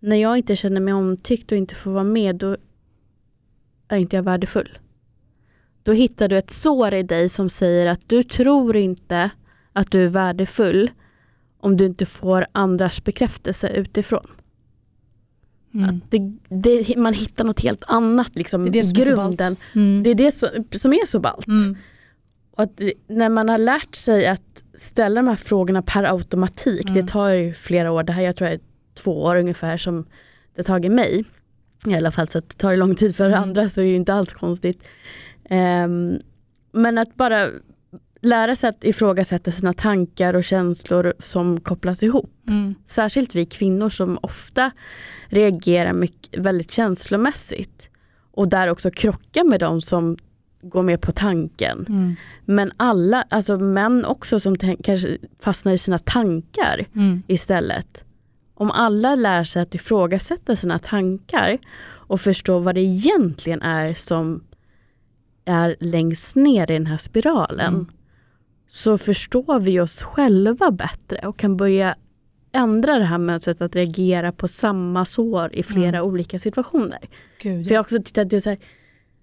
när 0.00 0.16
jag 0.16 0.36
inte 0.36 0.56
känner 0.56 0.80
mig 0.80 0.94
omtyckt 0.94 1.52
och 1.52 1.58
inte 1.58 1.74
får 1.74 1.90
vara 1.90 2.04
med 2.04 2.36
då 2.36 2.56
är 3.88 3.96
inte 3.96 4.16
jag 4.16 4.22
värdefull. 4.22 4.78
Då 5.82 5.92
hittar 5.92 6.28
du 6.28 6.38
ett 6.38 6.50
sår 6.50 6.94
i 6.94 7.02
dig 7.02 7.28
som 7.28 7.48
säger 7.48 7.86
att 7.86 8.00
du 8.06 8.22
tror 8.22 8.76
inte 8.76 9.30
att 9.72 9.90
du 9.90 10.04
är 10.04 10.08
värdefull 10.08 10.90
om 11.60 11.76
du 11.76 11.86
inte 11.86 12.06
får 12.06 12.46
andras 12.52 13.04
bekräftelse 13.04 13.68
utifrån. 13.68 14.26
Mm. 15.74 15.88
Att 15.88 16.10
det, 16.10 16.18
det, 16.48 16.96
man 16.96 17.14
hittar 17.14 17.44
något 17.44 17.60
helt 17.60 17.84
annat 17.86 18.36
liksom, 18.36 18.64
Det 18.64 18.78
är 18.78 18.82
det 18.82 18.84
som 18.84 18.98
i 18.98 19.00
är 19.00 19.04
så 19.04 19.10
grunden. 19.14 19.56
Mm. 19.74 20.02
Det 20.02 20.10
är 20.10 20.14
det 20.14 20.32
som, 20.32 20.48
som 20.70 20.92
är 20.92 21.06
så 21.06 21.20
ballt. 21.20 21.46
Mm. 21.46 21.76
Och 22.50 22.62
att 22.62 22.80
när 23.06 23.28
man 23.28 23.48
har 23.48 23.58
lärt 23.58 23.94
sig 23.94 24.26
att 24.26 24.62
ställa 24.74 25.22
de 25.22 25.28
här 25.28 25.36
frågorna 25.36 25.82
per 25.82 26.04
automatik, 26.04 26.90
Mm. 26.90 26.94
det 26.94 27.12
tar 27.12 27.28
ju 27.28 27.54
flera 27.54 27.92
år, 27.92 28.02
det 28.02 28.12
här 28.12 28.22
jag 28.22 28.36
tror 28.36 28.48
är 28.48 28.60
två 28.94 29.22
år 29.22 29.36
ungefär 29.36 29.76
som 29.76 30.02
det 30.54 30.60
har 30.60 30.64
tagit 30.64 30.92
mig. 30.92 31.24
I 31.86 31.94
alla 31.94 32.10
fall 32.10 32.28
så 32.28 32.38
att 32.38 32.48
det 32.48 32.56
tar 32.56 32.76
lång 32.76 32.94
tid 32.94 33.16
för 33.16 33.26
Mm. 33.26 33.42
andra 33.42 33.68
så 33.68 33.80
det 33.80 33.86
är 33.86 33.90
ju 33.90 33.96
inte 33.96 34.14
alls 34.14 34.32
konstigt. 34.32 34.84
Ehm, 35.50 36.18
men 36.72 36.98
att 36.98 37.14
bara 37.14 37.48
lära 38.20 38.56
sig 38.56 38.70
att 38.70 38.84
ifrågasätta 38.84 39.50
sina 39.50 39.72
tankar 39.72 40.34
och 40.34 40.44
känslor 40.44 41.14
som 41.18 41.60
kopplas 41.60 42.02
ihop. 42.02 42.30
Mm. 42.48 42.74
Särskilt 42.84 43.34
vi 43.34 43.44
kvinnor 43.46 43.88
som 43.88 44.18
ofta 44.22 44.70
reagerar 45.28 45.92
mycket, 45.92 46.40
väldigt 46.40 46.70
känslomässigt. 46.70 47.90
Och 48.32 48.48
där 48.48 48.68
också 48.70 48.90
krockar 48.90 49.44
med 49.44 49.60
de 49.60 49.80
som 49.80 50.16
går 50.62 50.82
med 50.82 51.00
på 51.00 51.12
tanken. 51.12 51.86
Mm. 51.88 52.16
Men 52.44 52.72
alla, 52.76 53.24
alltså 53.28 53.58
män 53.58 54.04
också 54.04 54.40
som 54.40 54.56
kanske 54.58 55.18
fastnar 55.40 55.72
i 55.72 55.78
sina 55.78 55.98
tankar 55.98 56.86
Mm. 56.96 57.22
istället. 57.26 58.04
Om 58.58 58.70
alla 58.70 59.14
lär 59.14 59.44
sig 59.44 59.62
att 59.62 59.74
ifrågasätta 59.74 60.56
sina 60.56 60.78
tankar 60.78 61.58
och 61.86 62.20
förstå 62.20 62.58
vad 62.58 62.74
det 62.74 62.80
egentligen 62.80 63.62
är 63.62 63.94
som 63.94 64.44
är 65.44 65.76
längst 65.80 66.36
ner 66.36 66.70
i 66.70 66.74
den 66.74 66.86
här 66.86 66.96
spiralen 66.96 67.74
Mm. 67.74 67.86
så 68.66 68.98
förstår 68.98 69.60
vi 69.60 69.80
oss 69.80 70.02
själva 70.02 70.70
bättre 70.70 71.28
och 71.28 71.38
kan 71.38 71.56
börja 71.56 71.96
ändra 72.52 72.98
det 72.98 73.04
här 73.04 73.18
mönstret 73.18 73.60
att 73.60 73.76
reagera 73.76 74.32
på 74.32 74.48
samma 74.48 75.04
sår 75.04 75.54
i 75.54 75.62
flera 75.62 76.02
olika 76.02 76.38
situationer. 76.38 76.98
Gud, 77.42 77.66
För 77.66 77.74
jag 77.74 77.78
har 77.78 77.84
också 77.84 77.96
tyckt 78.02 78.18
att 78.18 78.30
det 78.30 78.36
är 78.36 78.40
så 78.40 78.50
här, 78.50 78.58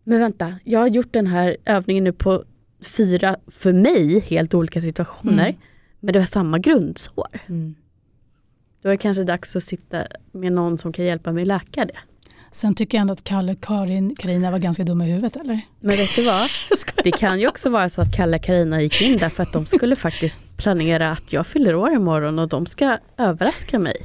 men 0.04 0.20
vänta, 0.20 0.56
jag 0.64 0.80
har 0.80 0.88
gjort 0.88 1.14
den 1.14 1.28
här 1.28 1.58
övningen 1.66 2.04
nu 2.04 2.14
på 2.14 2.44
fyra, 2.82 3.36
för 3.48 3.74
mig, 3.74 4.20
helt 4.20 4.54
olika 4.54 4.82
situationer. 4.82 5.48
Mm. 5.50 5.56
Men 6.00 6.14
det 6.14 6.20
var 6.20 6.26
samma 6.26 6.60
grundsår. 6.60 7.28
Mm. 7.48 7.76
Då 8.84 8.90
är 8.90 8.94
det 8.94 8.98
kanske 8.98 9.24
dags 9.24 9.56
att 9.56 9.64
sitta 9.64 10.04
med 10.32 10.52
någon 10.54 10.78
som 10.78 10.94
kan 10.94 11.06
hjälpa 11.06 11.32
mig 11.32 11.46
läka 11.46 11.86
det. 11.86 11.98
Sen 12.52 12.76
tycker 12.76 12.98
jag 12.98 13.02
ändå 13.02 13.14
att 13.14 13.24
Kalle 13.24 13.52
och 13.52 13.62
Karin, 13.62 14.16
Carina 14.16 14.52
var 14.52 14.60
ganska 14.60 14.84
dumma 14.84 15.08
i 15.08 15.12
huvudet 15.12 15.36
eller? 15.36 15.62
Men 15.80 15.98
vet 15.98 16.16
du 16.16 16.26
vad? 16.26 16.50
Det 17.04 17.12
kan 17.12 17.40
ju 17.40 17.48
också 17.48 17.70
vara 17.70 17.90
så 17.90 18.02
att 18.02 18.16
Kalle 18.16 18.38
och 18.38 18.44
Carina 18.44 18.82
gick 18.82 19.02
in 19.02 19.18
där 19.18 19.30
för 19.30 19.44
att 19.44 19.54
de 19.54 19.66
skulle 19.66 19.96
faktiskt 19.96 20.40
planera 20.58 21.12
att 21.12 21.34
jag 21.34 21.48
fyller 21.48 21.76
år 21.76 21.94
imorgon 21.94 22.40
och 22.40 22.48
de 22.50 22.66
ska 22.66 22.98
överraska 23.18 23.80
mig. 23.80 23.96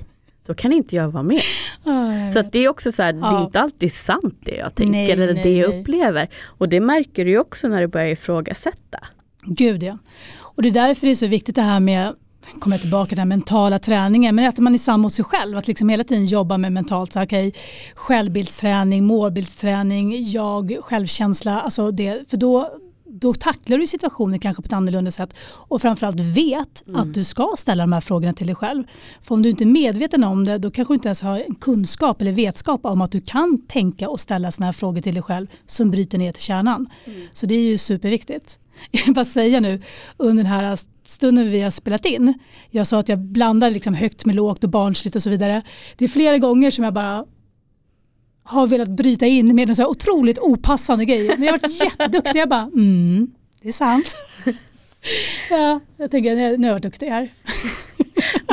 då 0.47 0.55
kan 0.55 0.73
inte 0.73 0.97
jag 0.97 1.09
vara 1.09 1.23
med. 1.23 1.41
Ja, 1.85 2.29
Så 2.29 2.39
att 2.39 2.53
det 2.53 2.59
är 2.59 2.69
också 2.69 2.93
så 2.93 3.03
här, 3.03 3.13
det 3.13 3.27
är 3.27 3.45
inte 3.45 3.61
alltid 3.61 3.93
sant 3.93 4.35
det 4.45 4.57
jag 4.57 4.75
tänker 4.75 4.93
Nej, 4.93 5.11
eller 5.11 5.35
nej, 5.35 5.43
det 5.43 5.57
jag 5.57 5.71
nej. 5.71 5.81
upplever. 5.81 6.29
Och 6.45 6.69
det 6.69 6.81
märker 6.81 7.25
du 7.25 7.31
ju 7.31 7.39
också 7.39 7.69
när 7.69 7.81
du 7.81 7.87
börjar 7.87 8.07
ifrågasätta. 8.07 8.99
Gud 9.45 9.83
ja. 9.83 9.99
Och 10.41 10.63
det 10.63 10.69
är 10.69 10.73
därför 10.73 11.07
det 11.07 11.11
är 11.13 11.15
så 11.15 11.27
viktigt 11.27 11.55
det 11.55 11.63
här 11.63 11.81
med 11.81 12.15
kommer 12.61 12.77
jag 12.77 12.81
tillbaka 12.81 13.09
till 13.09 13.17
den 13.17 13.29
mentala 13.29 13.79
träningen, 13.79 14.35
men 14.35 14.49
att 14.49 14.59
man 14.59 14.75
är 14.75 14.79
sann 14.79 15.01
mot 15.01 15.13
sig 15.13 15.25
själv. 15.25 15.57
Att 15.59 15.69
liksom 15.69 15.89
hela 15.89 16.05
tiden 16.05 16.25
jobba 16.25 16.59
med 16.59 16.73
mentalt, 16.73 17.13
så, 17.13 17.23
okay, 17.23 17.53
självbildsträning, 17.95 19.05
målbildsträning, 19.05 20.31
jag, 20.31 20.79
självkänsla. 20.81 21.61
Alltså 21.61 21.91
det, 21.91 22.31
för 22.31 22.37
då, 22.37 22.71
då 23.05 23.35
tacklar 23.35 23.79
du 23.79 23.87
situationen 23.87 24.39
kanske 24.39 24.63
på 24.63 24.67
ett 24.67 24.73
annorlunda 24.73 25.11
sätt 25.11 25.35
och 25.43 25.83
framförallt 25.83 26.21
vet 26.21 26.83
att 26.95 27.15
du 27.15 27.25
ska 27.25 27.55
ställa 27.59 27.83
de 27.83 27.93
här 27.93 28.01
frågorna 28.01 28.33
till 28.33 28.47
dig 28.47 28.57
själv. 28.57 28.85
För 29.23 29.35
om 29.35 29.43
du 29.43 29.51
inte 29.51 29.65
är 29.65 29.67
medveten 29.67 30.25
om 30.25 30.45
det 30.45 30.59
då 30.59 30.71
kanske 30.71 30.95
du 30.95 30.97
inte 30.97 31.09
ens 31.09 31.23
har 31.23 31.39
en 31.39 31.55
kunskap 31.55 32.21
eller 32.21 32.33
vetskap 32.33 32.85
om 32.85 33.01
att 33.01 33.13
du 33.13 33.21
kan 33.21 33.63
tänka 33.69 34.09
och 34.09 34.21
ställa 34.21 34.51
sådana 34.51 34.67
här 34.67 34.73
frågor 34.73 35.01
till 35.01 35.15
dig 35.15 35.23
själv 35.23 35.47
som 35.67 35.91
bryter 35.91 36.19
ner 36.19 36.33
till 36.33 36.43
kärnan. 36.43 36.89
Så 37.33 37.47
det 37.47 37.55
är 37.55 37.63
ju 37.63 37.79
superviktigt. 37.79 38.59
Bara 39.07 39.25
säga 39.25 39.61
nu 39.61 39.83
under 40.17 40.43
den 40.43 40.53
här 40.53 40.79
stunden 41.07 41.51
vi 41.51 41.61
har 41.61 41.71
spelat 41.71 42.05
in. 42.05 42.35
Jag 42.71 42.87
sa 42.87 42.99
att 42.99 43.09
jag 43.09 43.19
blandar 43.19 43.71
liksom 43.71 43.95
högt 43.95 44.25
med 44.25 44.35
lågt 44.35 44.65
och 44.65 44.71
barnsligt 44.71 45.17
och 45.17 45.23
så 45.23 45.31
vidare. 45.31 45.63
Det 45.97 46.05
är 46.05 46.09
flera 46.09 46.39
gånger 46.39 46.71
som 46.71 46.85
jag 46.85 46.95
bara 46.95 47.25
har 48.43 48.67
velat 48.67 48.89
bryta 48.89 49.27
in 49.27 49.55
med 49.55 49.69
en 49.69 49.77
så 49.77 49.83
här 49.83 49.89
otroligt 49.89 50.39
opassande 50.39 51.05
grej. 51.05 51.29
Men 51.29 51.43
jag 51.43 51.53
har 51.53 51.59
varit 51.59 51.83
jätteduktig. 51.85 52.41
Jag 52.41 52.49
bara, 52.49 52.71
mm, 52.75 53.31
det 53.63 53.69
är 53.69 53.73
sant. 53.73 54.17
ja, 55.51 55.81
jag 55.97 56.11
tänker, 56.11 56.37
nu 56.37 56.43
har 56.43 56.67
jag 56.67 56.73
varit 56.73 56.83
duktig 56.83 57.07
här. 57.07 57.33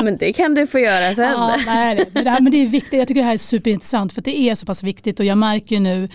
Men 0.02 0.16
det 0.16 0.32
kan 0.32 0.54
du 0.54 0.66
få 0.66 0.78
göra 0.78 1.14
sen. 1.14 1.30
Ja, 1.30 1.56
nej, 1.66 1.96
nej. 1.96 2.10
Men, 2.12 2.24
det 2.24 2.30
här, 2.30 2.40
men 2.40 2.52
det 2.52 2.62
är 2.62 2.66
viktigt. 2.66 2.92
Jag 2.98 3.08
tycker 3.08 3.20
det 3.20 3.26
här 3.26 3.34
är 3.34 3.38
superintressant 3.38 4.12
för 4.12 4.20
att 4.20 4.24
det 4.24 4.38
är 4.38 4.54
så 4.54 4.66
pass 4.66 4.82
viktigt 4.82 5.20
och 5.20 5.26
jag 5.26 5.38
märker 5.38 5.76
ju 5.76 5.80
nu, 5.80 6.08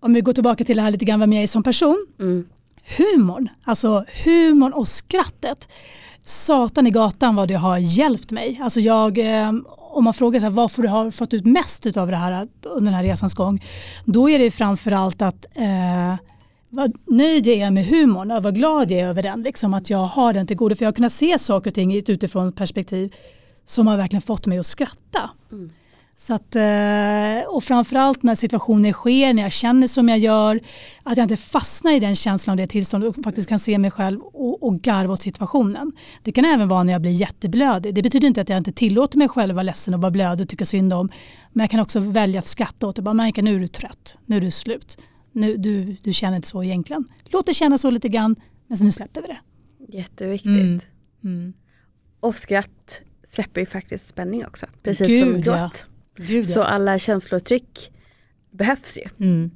om 0.00 0.14
vi 0.14 0.20
går 0.20 0.32
tillbaka 0.32 0.64
till 0.64 0.76
det 0.76 0.82
här 0.82 0.90
lite 0.90 1.04
grann 1.04 1.20
vem 1.20 1.32
jag 1.32 1.42
är 1.42 1.46
som 1.46 1.62
person, 1.62 2.06
Mm 2.20 2.48
humorn, 2.98 3.48
alltså 3.64 4.04
humorn 4.24 4.72
och 4.72 4.88
skrattet. 4.88 5.68
Satan 6.24 6.86
i 6.86 6.90
gatan 6.90 7.36
vad 7.36 7.48
det 7.48 7.54
har 7.54 7.78
hjälpt 7.78 8.30
mig. 8.30 8.60
Alltså 8.62 8.80
jag, 8.80 9.18
ehm, 9.18 9.66
om 9.78 10.04
man 10.04 10.14
frågar 10.14 10.40
så 10.40 10.46
här, 10.46 10.50
varför 10.50 10.82
du 10.82 10.88
har 10.88 11.10
fått 11.10 11.34
ut 11.34 11.44
mest 11.44 11.96
av 11.96 12.10
det 12.10 12.16
här 12.16 12.48
under 12.62 12.90
den 12.90 12.94
här 12.94 13.02
resans 13.02 13.34
gång, 13.34 13.64
då 14.04 14.30
är 14.30 14.38
det 14.38 14.50
framförallt 14.50 15.22
att 15.22 15.46
eh, 15.54 16.14
vad 16.68 16.92
nöjd 17.06 17.46
jag 17.46 17.56
är 17.56 17.70
med 17.70 17.86
humorn 17.86 18.30
och 18.30 18.42
vad 18.42 18.54
glad 18.54 18.90
jag 18.90 19.00
är 19.00 19.06
över 19.06 19.22
den. 19.22 19.42
Liksom, 19.42 19.74
att 19.74 19.90
jag 19.90 20.04
har 20.04 20.32
den 20.32 20.46
till 20.46 20.56
godo. 20.56 20.74
För 20.74 20.84
jag 20.84 20.88
har 20.88 20.94
kunnat 20.94 21.12
se 21.12 21.38
saker 21.38 21.70
och 21.70 21.74
ting 21.74 21.94
i 21.94 21.98
ett 21.98 22.56
perspektiv 22.56 23.14
som 23.64 23.86
har 23.86 23.96
verkligen 23.96 24.22
fått 24.22 24.46
mig 24.46 24.58
att 24.58 24.66
skratta. 24.66 25.30
Mm. 25.52 25.70
Så 26.22 26.34
att, 26.34 26.56
eh, 26.56 27.48
och 27.48 27.64
framförallt 27.64 28.22
när 28.22 28.34
situationer 28.34 28.92
sker, 28.92 29.34
när 29.34 29.42
jag 29.42 29.52
känner 29.52 29.86
som 29.86 30.08
jag 30.08 30.18
gör, 30.18 30.60
att 31.02 31.16
jag 31.16 31.24
inte 31.24 31.36
fastnar 31.36 31.92
i 31.92 32.00
den 32.00 32.16
känslan 32.16 32.52
och 32.52 32.56
det 32.56 32.66
tillståndet 32.66 33.16
och 33.16 33.24
faktiskt 33.24 33.48
kan 33.48 33.58
se 33.58 33.78
mig 33.78 33.90
själv 33.90 34.20
och, 34.20 34.62
och 34.62 34.80
garva 34.80 35.12
åt 35.12 35.22
situationen. 35.22 35.92
Det 36.22 36.32
kan 36.32 36.44
även 36.44 36.68
vara 36.68 36.82
när 36.82 36.92
jag 36.92 37.02
blir 37.02 37.12
jätteblödig. 37.12 37.94
Det 37.94 38.02
betyder 38.02 38.28
inte 38.28 38.40
att 38.40 38.48
jag 38.48 38.58
inte 38.58 38.72
tillåter 38.72 39.18
mig 39.18 39.28
själv 39.28 39.50
att 39.50 39.54
vara 39.54 39.62
ledsen 39.62 39.94
och 39.94 40.00
vara 40.00 40.10
blödig 40.10 40.44
och 40.44 40.48
tycka 40.48 40.64
synd 40.64 40.92
om. 40.92 41.08
Men 41.52 41.64
jag 41.64 41.70
kan 41.70 41.80
också 41.80 42.00
välja 42.00 42.38
att 42.38 42.46
skratta 42.46 42.86
åt 42.86 42.96
det. 42.96 43.02
Bara 43.02 43.14
märka 43.14 43.42
nu 43.42 43.56
är 43.56 43.60
du 43.60 43.68
trött, 43.68 44.18
nu 44.26 44.36
är 44.36 44.40
du 44.40 44.50
slut. 44.50 44.98
Nu, 45.32 45.56
du, 45.56 45.96
du 46.02 46.12
känner 46.12 46.36
inte 46.36 46.48
så 46.48 46.64
egentligen. 46.64 47.04
Låt 47.24 47.46
det 47.46 47.54
känna 47.54 47.78
så 47.78 47.90
lite 47.90 48.08
grann, 48.08 48.36
men 48.66 48.78
sen 48.78 48.84
nu 48.84 48.92
släpper 48.92 49.22
vi 49.22 49.28
det. 49.28 49.38
Jätteviktigt. 49.98 50.46
Mm. 50.46 50.80
Mm. 51.24 51.52
Och 52.20 52.36
skratt 52.36 53.02
släpper 53.24 53.60
ju 53.60 53.66
faktiskt 53.66 54.06
spänning 54.06 54.46
också. 54.46 54.66
Precis 54.82 55.08
Gud, 55.08 55.44
som 55.44 55.54
ja. 55.54 55.70
Gud, 56.16 56.46
Så 56.46 56.62
alla 56.62 56.98
känslotryck 56.98 57.90
behövs 58.50 58.98
ju. 58.98 59.26
Mm. 59.26 59.50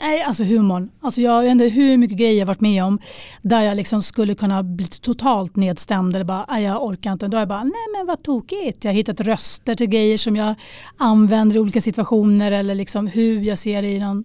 Nej, 0.00 0.22
alltså 0.22 0.44
humorn. 0.44 0.90
Alltså 1.00 1.20
jag 1.20 1.42
vet 1.42 1.50
inte 1.50 1.64
hur 1.64 1.96
mycket 1.96 2.18
grejer 2.18 2.38
jag 2.38 2.46
varit 2.46 2.60
med 2.60 2.84
om 2.84 2.98
där 3.42 3.62
jag 3.62 3.76
liksom 3.76 4.02
skulle 4.02 4.34
kunna 4.34 4.62
bli 4.62 4.84
totalt 4.86 5.56
nedstämd 5.56 6.14
eller 6.16 6.24
bara, 6.24 6.44
"Aj, 6.48 6.62
jag 6.62 6.84
orkar 6.84 7.12
inte. 7.12 7.26
Då 7.26 7.36
är 7.36 7.40
jag 7.40 7.48
bara, 7.48 7.64
nej 7.64 7.86
men 7.96 8.06
vad 8.06 8.22
tokigt. 8.22 8.84
Jag 8.84 8.92
har 8.92 8.96
hittat 8.96 9.20
röster 9.20 9.74
till 9.74 9.86
grejer 9.86 10.16
som 10.16 10.36
jag 10.36 10.54
använder 10.98 11.56
i 11.56 11.58
olika 11.58 11.80
situationer 11.80 12.52
eller 12.52 12.74
liksom 12.74 13.06
hur 13.06 13.40
jag 13.40 13.58
ser 13.58 13.82
det 13.82 13.88
i 13.88 13.98
någon 13.98 14.24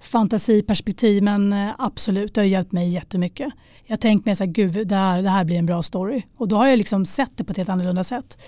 fantasiperspektiv. 0.00 1.22
Men 1.22 1.52
eh, 1.52 1.70
absolut, 1.78 2.34
det 2.34 2.40
har 2.40 2.46
hjälpt 2.46 2.72
mig 2.72 2.88
jättemycket. 2.88 3.52
Jag 3.84 3.92
har 3.92 4.00
tänkt 4.00 4.26
mig 4.26 4.36
så 4.36 4.44
här, 4.44 4.52
gud 4.52 4.88
det 4.88 4.94
här, 4.94 5.22
det 5.22 5.30
här 5.30 5.44
blir 5.44 5.56
en 5.56 5.66
bra 5.66 5.82
story. 5.82 6.22
Och 6.36 6.48
då 6.48 6.56
har 6.56 6.66
jag 6.66 6.76
liksom 6.78 7.04
sett 7.06 7.32
det 7.36 7.44
på 7.44 7.50
ett 7.50 7.56
helt 7.56 7.68
annorlunda 7.68 8.04
sätt. 8.04 8.38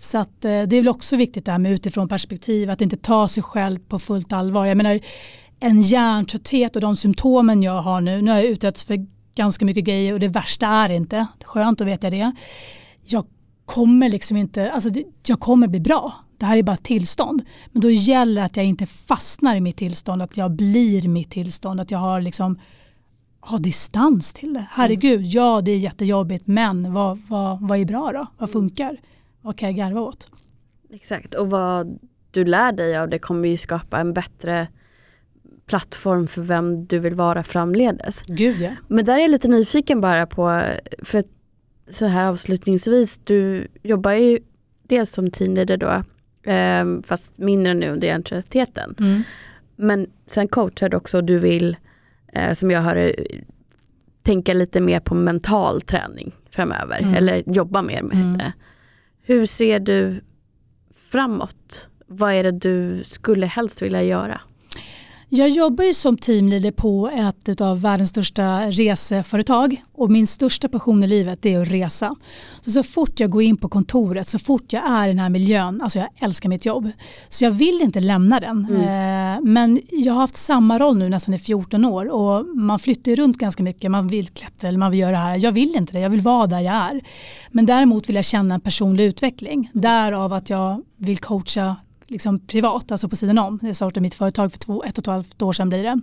Så 0.00 0.18
att, 0.18 0.44
eh, 0.44 0.62
det 0.62 0.76
är 0.76 0.80
väl 0.80 0.88
också 0.88 1.16
viktigt 1.16 1.44
det 1.44 1.52
här 1.52 1.58
med 1.58 1.72
utifrån 1.72 2.08
perspektiv, 2.08 2.70
att 2.70 2.80
inte 2.80 2.96
ta 2.96 3.28
sig 3.28 3.42
själv 3.42 3.78
på 3.78 3.98
fullt 3.98 4.32
allvar. 4.32 4.66
Jag 4.66 4.76
menar, 4.76 5.00
en 5.60 5.82
hjärntrötthet 5.82 6.76
och 6.76 6.82
de 6.82 6.96
symptomen 6.96 7.62
jag 7.62 7.82
har 7.82 8.00
nu, 8.00 8.22
nu 8.22 8.30
har 8.30 8.38
jag 8.38 8.46
utsatts 8.46 8.84
för 8.84 9.06
ganska 9.34 9.64
mycket 9.64 9.84
grejer 9.84 10.12
och 10.12 10.20
det 10.20 10.28
värsta 10.28 10.66
är 10.66 10.92
inte, 10.92 11.26
skönt 11.44 11.80
att 11.80 11.86
veta 11.86 12.10
det, 12.10 12.32
jag 13.04 13.24
kommer 13.64 14.08
liksom 14.08 14.36
inte, 14.36 14.72
alltså 14.72 14.90
jag 15.26 15.40
kommer 15.40 15.68
bli 15.68 15.80
bra. 15.80 16.12
Det 16.38 16.46
här 16.46 16.56
är 16.56 16.62
bara 16.62 16.76
tillstånd. 16.76 17.42
Men 17.72 17.82
då 17.82 17.90
gäller 17.90 18.40
det 18.40 18.46
att 18.46 18.56
jag 18.56 18.66
inte 18.66 18.86
fastnar 18.86 19.56
i 19.56 19.60
mitt 19.60 19.76
tillstånd, 19.76 20.22
att 20.22 20.36
jag 20.36 20.50
blir 20.50 21.08
mitt 21.08 21.30
tillstånd, 21.30 21.80
att 21.80 21.90
jag 21.90 21.98
har 21.98 22.20
liksom 22.20 22.58
har 23.40 23.58
distans 23.58 24.32
till 24.32 24.54
det. 24.54 24.66
Herregud, 24.70 25.22
ja 25.24 25.60
det 25.60 25.70
är 25.70 25.78
jättejobbigt 25.78 26.46
men 26.46 26.92
vad, 26.92 27.18
vad, 27.28 27.68
vad 27.68 27.78
är 27.78 27.84
bra 27.84 28.12
då? 28.12 28.26
Vad 28.38 28.50
funkar? 28.50 28.96
Vad 29.42 29.56
kan 29.58 29.68
jag 29.68 29.76
garva 29.76 30.00
åt? 30.00 30.30
Exakt, 30.92 31.34
och 31.34 31.50
vad 31.50 31.98
du 32.30 32.44
lär 32.44 32.72
dig 32.72 32.96
av 32.96 33.08
det 33.08 33.18
kommer 33.18 33.48
ju 33.48 33.56
skapa 33.56 33.98
en 34.00 34.12
bättre 34.14 34.68
plattform 35.66 36.26
för 36.26 36.42
vem 36.42 36.86
du 36.86 36.98
vill 36.98 37.14
vara 37.14 37.42
framledes. 37.42 38.22
Gud 38.26 38.60
ja. 38.60 38.70
Men 38.88 39.04
där 39.04 39.14
är 39.14 39.18
jag 39.18 39.30
lite 39.30 39.48
nyfiken 39.48 40.00
bara 40.00 40.26
på, 40.26 40.62
för 41.02 41.18
att 41.18 41.26
så 41.88 42.06
här 42.06 42.28
avslutningsvis, 42.28 43.20
du 43.24 43.68
jobbar 43.82 44.12
ju 44.12 44.38
dels 44.82 45.10
som 45.12 45.30
teamleader 45.30 45.76
då, 45.76 46.02
eh, 46.50 46.84
fast 47.04 47.38
mindre 47.38 47.74
nu 47.74 47.88
under 47.88 48.08
hjärntröttheten. 48.08 48.94
Mm. 49.00 49.22
Men 49.76 50.06
sen 50.26 50.48
coachar 50.48 50.88
du 50.88 50.96
också 50.96 51.16
och 51.16 51.24
du 51.24 51.38
vill, 51.38 51.76
eh, 52.32 52.52
som 52.52 52.70
jag 52.70 52.80
hör 52.82 53.14
tänka 54.22 54.54
lite 54.54 54.80
mer 54.80 55.00
på 55.00 55.14
mental 55.14 55.80
träning 55.80 56.32
framöver, 56.50 56.98
Mm. 57.00 57.14
eller 57.14 57.42
jobba 57.46 57.82
mer 57.82 58.02
med 58.02 58.16
Mm. 58.16 58.38
det. 58.38 58.52
Hur 59.30 59.44
ser 59.44 59.80
du 59.80 60.20
framåt? 61.12 61.88
Vad 62.06 62.32
är 62.32 62.42
det 62.42 62.50
du 62.50 63.04
skulle 63.04 63.46
helst 63.46 63.82
vilja 63.82 64.02
göra? 64.02 64.40
Jag 65.32 65.48
jobbar 65.48 65.84
ju 65.84 65.94
som 65.94 66.16
teamleader 66.16 66.70
på 66.70 67.08
ett 67.08 67.60
av 67.60 67.80
världens 67.80 68.10
största 68.10 68.60
reseföretag 68.60 69.84
och 69.92 70.10
min 70.10 70.26
största 70.26 70.68
passion 70.68 71.02
i 71.02 71.06
livet 71.06 71.46
är 71.46 71.60
att 71.60 71.68
resa. 71.68 72.14
Så, 72.60 72.70
så 72.70 72.82
fort 72.82 73.20
jag 73.20 73.30
går 73.30 73.42
in 73.42 73.56
på 73.56 73.68
kontoret, 73.68 74.28
så 74.28 74.38
fort 74.38 74.72
jag 74.72 74.90
är 74.90 75.04
i 75.04 75.08
den 75.08 75.18
här 75.18 75.28
miljön, 75.28 75.80
alltså 75.82 75.98
jag 75.98 76.08
älskar 76.20 76.48
mitt 76.48 76.66
jobb. 76.66 76.90
Så 77.28 77.44
jag 77.44 77.50
vill 77.50 77.80
inte 77.82 78.00
lämna 78.00 78.40
den. 78.40 78.64
Eh, 78.64 79.40
men 79.42 79.80
jag 79.90 80.12
har 80.12 80.20
haft 80.20 80.36
samma 80.36 80.78
roll 80.78 80.98
nu 80.98 81.08
nästan 81.08 81.34
i 81.34 81.38
14 81.38 81.84
år 81.84 82.10
och 82.10 82.46
man 82.56 82.78
flyttar 82.78 83.16
runt 83.16 83.36
ganska 83.36 83.62
mycket. 83.62 83.90
Man 83.90 84.08
vill 84.08 84.28
klättra 84.28 84.68
eller 84.68 84.78
man 84.78 84.90
vill 84.90 85.00
göra 85.00 85.12
det 85.12 85.16
här. 85.16 85.44
Jag 85.44 85.52
vill 85.52 85.76
inte 85.76 85.92
det, 85.92 86.00
jag 86.00 86.10
vill 86.10 86.20
vara 86.20 86.46
där 86.46 86.60
jag 86.60 86.74
är. 86.74 87.00
Men 87.50 87.66
däremot 87.66 88.08
vill 88.08 88.16
jag 88.16 88.24
känna 88.24 88.54
en 88.54 88.60
personlig 88.60 89.04
utveckling. 89.04 89.70
Därav 89.72 90.32
att 90.32 90.50
jag 90.50 90.82
vill 90.96 91.18
coacha 91.18 91.76
liksom 92.10 92.38
privat, 92.38 92.92
alltså 92.92 93.08
på 93.08 93.16
sidan 93.16 93.38
om. 93.38 93.58
Jag 93.62 93.76
startade 93.76 94.00
mitt 94.00 94.14
företag 94.14 94.52
för 94.52 94.58
två, 94.58 94.84
ett 94.84 94.98
och 94.98 95.02
ett 95.02 95.06
halvt 95.06 95.42
år 95.42 95.52
sedan 95.52 95.68
blir 95.68 95.82
det. 95.82 96.00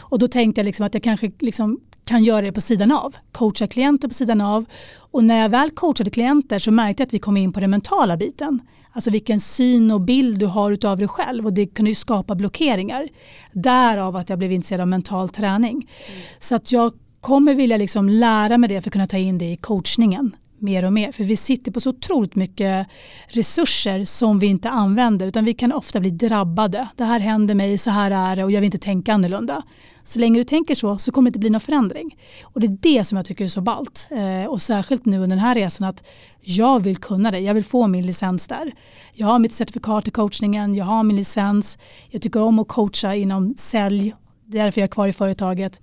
Och 0.00 0.18
då 0.18 0.28
tänkte 0.28 0.58
jag 0.60 0.64
liksom 0.64 0.86
att 0.86 0.94
jag 0.94 1.02
kanske 1.02 1.32
liksom 1.38 1.80
kan 2.04 2.24
göra 2.24 2.40
det 2.40 2.52
på 2.52 2.60
sidan 2.60 2.92
av. 2.92 3.16
Coacha 3.32 3.66
klienter 3.66 4.08
på 4.08 4.14
sidan 4.14 4.40
av. 4.40 4.64
Och 4.98 5.24
när 5.24 5.42
jag 5.42 5.48
väl 5.48 5.70
coachade 5.70 6.10
klienter 6.10 6.58
så 6.58 6.70
märkte 6.70 7.00
jag 7.00 7.06
att 7.06 7.14
vi 7.14 7.18
kom 7.18 7.36
in 7.36 7.52
på 7.52 7.60
den 7.60 7.70
mentala 7.70 8.16
biten. 8.16 8.60
Alltså 8.92 9.10
vilken 9.10 9.40
syn 9.40 9.90
och 9.90 10.00
bild 10.00 10.38
du 10.38 10.46
har 10.46 10.70
utav 10.70 10.98
dig 10.98 11.08
själv 11.08 11.46
och 11.46 11.52
det 11.52 11.66
kunde 11.66 11.90
ju 11.90 11.94
skapa 11.94 12.34
blockeringar. 12.34 13.08
Därav 13.52 14.16
att 14.16 14.28
jag 14.28 14.38
blev 14.38 14.52
intresserad 14.52 14.80
av 14.80 14.88
mental 14.88 15.28
träning. 15.28 15.90
Så 16.38 16.54
att 16.54 16.72
jag 16.72 16.92
kommer 17.20 17.54
vilja 17.54 17.76
liksom 17.76 18.08
lära 18.08 18.58
mig 18.58 18.68
det 18.68 18.80
för 18.80 18.88
att 18.88 18.92
kunna 18.92 19.06
ta 19.06 19.16
in 19.16 19.38
det 19.38 19.52
i 19.52 19.56
coachningen 19.56 20.36
mer 20.58 20.84
och 20.84 20.92
mer. 20.92 21.12
För 21.12 21.24
vi 21.24 21.36
sitter 21.36 21.72
på 21.72 21.80
så 21.80 21.90
otroligt 21.90 22.34
mycket 22.34 22.86
resurser 23.28 24.04
som 24.04 24.38
vi 24.38 24.46
inte 24.46 24.70
använder 24.70 25.26
utan 25.26 25.44
vi 25.44 25.54
kan 25.54 25.72
ofta 25.72 26.00
bli 26.00 26.10
drabbade. 26.10 26.88
Det 26.96 27.04
här 27.04 27.20
händer 27.20 27.54
mig, 27.54 27.78
så 27.78 27.90
här 27.90 28.10
är 28.10 28.36
det 28.36 28.44
och 28.44 28.50
jag 28.50 28.60
vill 28.60 28.66
inte 28.66 28.78
tänka 28.78 29.14
annorlunda. 29.14 29.62
Så 30.04 30.18
länge 30.18 30.40
du 30.40 30.44
tänker 30.44 30.74
så 30.74 30.98
så 30.98 31.12
kommer 31.12 31.24
det 31.24 31.28
inte 31.28 31.38
bli 31.38 31.50
någon 31.50 31.60
förändring. 31.60 32.18
Och 32.42 32.60
det 32.60 32.66
är 32.66 32.78
det 32.80 33.04
som 33.04 33.16
jag 33.16 33.26
tycker 33.26 33.44
är 33.44 33.48
så 33.48 33.60
ballt. 33.60 34.08
Eh, 34.10 34.50
och 34.50 34.62
särskilt 34.62 35.04
nu 35.04 35.16
under 35.16 35.36
den 35.36 35.44
här 35.44 35.54
resan 35.54 35.88
att 35.88 36.04
jag 36.40 36.80
vill 36.80 36.96
kunna 36.96 37.30
det. 37.30 37.38
Jag 37.38 37.54
vill 37.54 37.64
få 37.64 37.86
min 37.86 38.06
licens 38.06 38.46
där. 38.46 38.72
Jag 39.12 39.26
har 39.26 39.38
mitt 39.38 39.52
certifikat 39.52 40.08
i 40.08 40.10
coachningen, 40.10 40.74
jag 40.74 40.84
har 40.84 41.02
min 41.02 41.16
licens. 41.16 41.78
Jag 42.10 42.22
tycker 42.22 42.40
om 42.40 42.58
att 42.58 42.68
coacha 42.68 43.14
inom 43.14 43.54
sälj. 43.56 44.14
Det 44.44 44.58
är 44.58 44.64
därför 44.64 44.80
jag 44.80 44.88
är 44.88 44.92
kvar 44.92 45.08
i 45.08 45.12
företaget. 45.12 45.80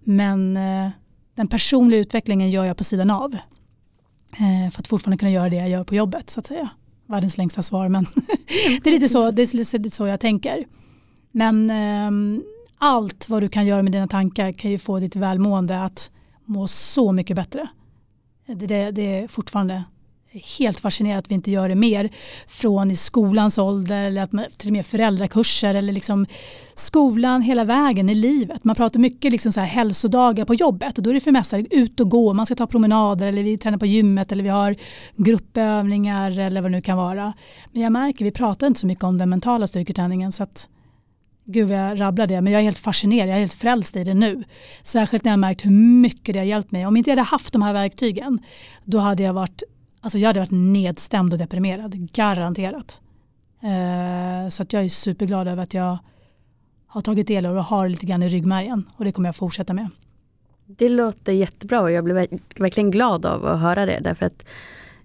Men 0.00 0.56
eh, 0.56 0.90
den 1.34 1.48
personliga 1.48 2.00
utvecklingen 2.00 2.50
gör 2.50 2.64
jag 2.64 2.76
på 2.76 2.84
sidan 2.84 3.10
av. 3.10 3.36
Eh, 4.32 4.70
för 4.70 4.80
att 4.80 4.88
fortfarande 4.88 5.18
kunna 5.18 5.30
göra 5.30 5.48
det 5.48 5.56
jag 5.56 5.68
gör 5.68 5.84
på 5.84 5.94
jobbet 5.94 6.30
så 6.30 6.40
att 6.40 6.46
säga. 6.46 6.68
världens 7.06 7.38
längsta 7.38 7.62
svar 7.62 7.88
men 7.88 8.06
det 8.82 8.90
är 8.90 8.94
lite 8.94 9.08
så, 9.08 9.30
det 9.30 9.42
är 9.42 9.78
lite 9.78 9.96
så 9.96 10.06
jag 10.06 10.20
tänker. 10.20 10.64
Men 11.30 11.70
um, 11.70 12.42
allt 12.78 13.28
vad 13.28 13.42
du 13.42 13.48
kan 13.48 13.66
göra 13.66 13.82
med 13.82 13.92
dina 13.92 14.08
tankar 14.08 14.52
kan 14.52 14.70
ju 14.70 14.78
få 14.78 14.98
ditt 14.98 15.16
välmående 15.16 15.84
att 15.84 16.10
må 16.44 16.66
så 16.66 17.12
mycket 17.12 17.36
bättre. 17.36 17.68
Det, 18.46 18.66
det, 18.66 18.90
det 18.90 19.02
är 19.02 19.28
fortfarande 19.28 19.84
helt 20.58 20.80
fascinerad 20.80 21.18
att 21.18 21.30
vi 21.30 21.34
inte 21.34 21.50
gör 21.50 21.68
det 21.68 21.74
mer 21.74 22.10
från 22.46 22.90
i 22.90 22.96
skolans 22.96 23.58
ålder 23.58 24.04
eller 24.04 24.22
att 24.22 24.32
man, 24.32 24.44
till 24.58 24.68
och 24.68 24.72
med 24.72 24.86
föräldrakurser 24.86 25.74
eller 25.74 25.92
liksom 25.92 26.26
skolan 26.74 27.42
hela 27.42 27.64
vägen 27.64 28.08
i 28.08 28.14
livet. 28.14 28.64
Man 28.64 28.76
pratar 28.76 29.00
mycket 29.00 29.32
liksom 29.32 29.52
så 29.52 29.60
här 29.60 29.66
hälsodagar 29.66 30.44
på 30.44 30.54
jobbet 30.54 30.98
och 30.98 31.04
då 31.04 31.10
är 31.10 31.14
det 31.14 31.20
för 31.20 31.32
mesta 31.32 31.58
ut 31.58 32.00
och 32.00 32.10
gå, 32.10 32.34
man 32.34 32.46
ska 32.46 32.54
ta 32.54 32.66
promenader 32.66 33.26
eller 33.26 33.42
vi 33.42 33.58
tränar 33.58 33.78
på 33.78 33.86
gymmet 33.86 34.32
eller 34.32 34.42
vi 34.42 34.50
har 34.50 34.76
gruppövningar 35.16 36.38
eller 36.38 36.60
vad 36.60 36.70
det 36.70 36.76
nu 36.76 36.82
kan 36.82 36.96
vara. 36.96 37.32
Men 37.72 37.82
jag 37.82 37.92
märker, 37.92 38.24
vi 38.24 38.30
pratar 38.30 38.66
inte 38.66 38.80
så 38.80 38.86
mycket 38.86 39.04
om 39.04 39.18
den 39.18 39.30
mentala 39.30 39.66
styrketräningen 39.66 40.32
så 40.32 40.42
att 40.42 40.68
Gud 41.44 41.68
vad 41.68 41.78
jag 41.78 42.00
rabblar 42.00 42.26
det, 42.26 42.40
men 42.40 42.52
jag 42.52 42.60
är 42.60 42.64
helt 42.64 42.78
fascinerad, 42.78 43.28
jag 43.28 43.36
är 43.36 43.40
helt 43.40 43.52
frälst 43.52 43.96
i 43.96 44.04
det 44.04 44.14
nu. 44.14 44.44
Särskilt 44.82 45.24
när 45.24 45.32
jag 45.32 45.38
märkt 45.38 45.64
hur 45.64 45.70
mycket 46.00 46.32
det 46.32 46.38
har 46.38 46.46
hjälpt 46.46 46.70
mig. 46.70 46.86
Om 46.86 46.96
inte 46.96 47.10
jag 47.10 47.16
hade 47.16 47.28
haft 47.28 47.52
de 47.52 47.62
här 47.62 47.72
verktygen, 47.72 48.38
då 48.84 48.98
hade 48.98 49.22
jag 49.22 49.32
varit 49.32 49.62
Alltså 50.04 50.18
jag 50.18 50.28
hade 50.28 50.40
varit 50.40 50.50
nedstämd 50.50 51.32
och 51.32 51.38
deprimerad, 51.38 52.12
garanterat. 52.12 53.00
Eh, 53.60 54.48
så 54.48 54.62
att 54.62 54.72
jag 54.72 54.84
är 54.84 54.88
superglad 54.88 55.48
över 55.48 55.62
att 55.62 55.74
jag 55.74 55.98
har 56.86 57.00
tagit 57.00 57.26
del 57.26 57.46
av 57.46 57.56
och 57.56 57.64
har 57.64 57.88
lite 57.88 58.06
grann 58.06 58.22
i 58.22 58.28
ryggmärgen 58.28 58.84
och 58.96 59.04
det 59.04 59.12
kommer 59.12 59.28
jag 59.28 59.36
fortsätta 59.36 59.74
med. 59.74 59.88
Det 60.66 60.88
låter 60.88 61.32
jättebra 61.32 61.80
och 61.80 61.90
jag 61.90 62.04
blir 62.04 62.28
verkligen 62.60 62.90
glad 62.90 63.26
av 63.26 63.46
att 63.46 63.60
höra 63.60 63.86
det 63.86 64.00
därför 64.00 64.26
att 64.26 64.46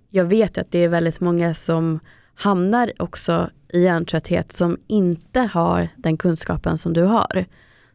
jag 0.09 0.25
vet 0.25 0.57
att 0.57 0.71
det 0.71 0.79
är 0.79 0.89
väldigt 0.89 1.21
många 1.21 1.53
som 1.53 1.99
hamnar 2.35 2.91
också 2.99 3.49
i 3.69 3.83
hjärntrötthet 3.83 4.51
som 4.51 4.77
inte 4.87 5.39
har 5.39 5.89
den 5.95 6.17
kunskapen 6.17 6.77
som 6.77 6.93
du 6.93 7.03
har. 7.03 7.45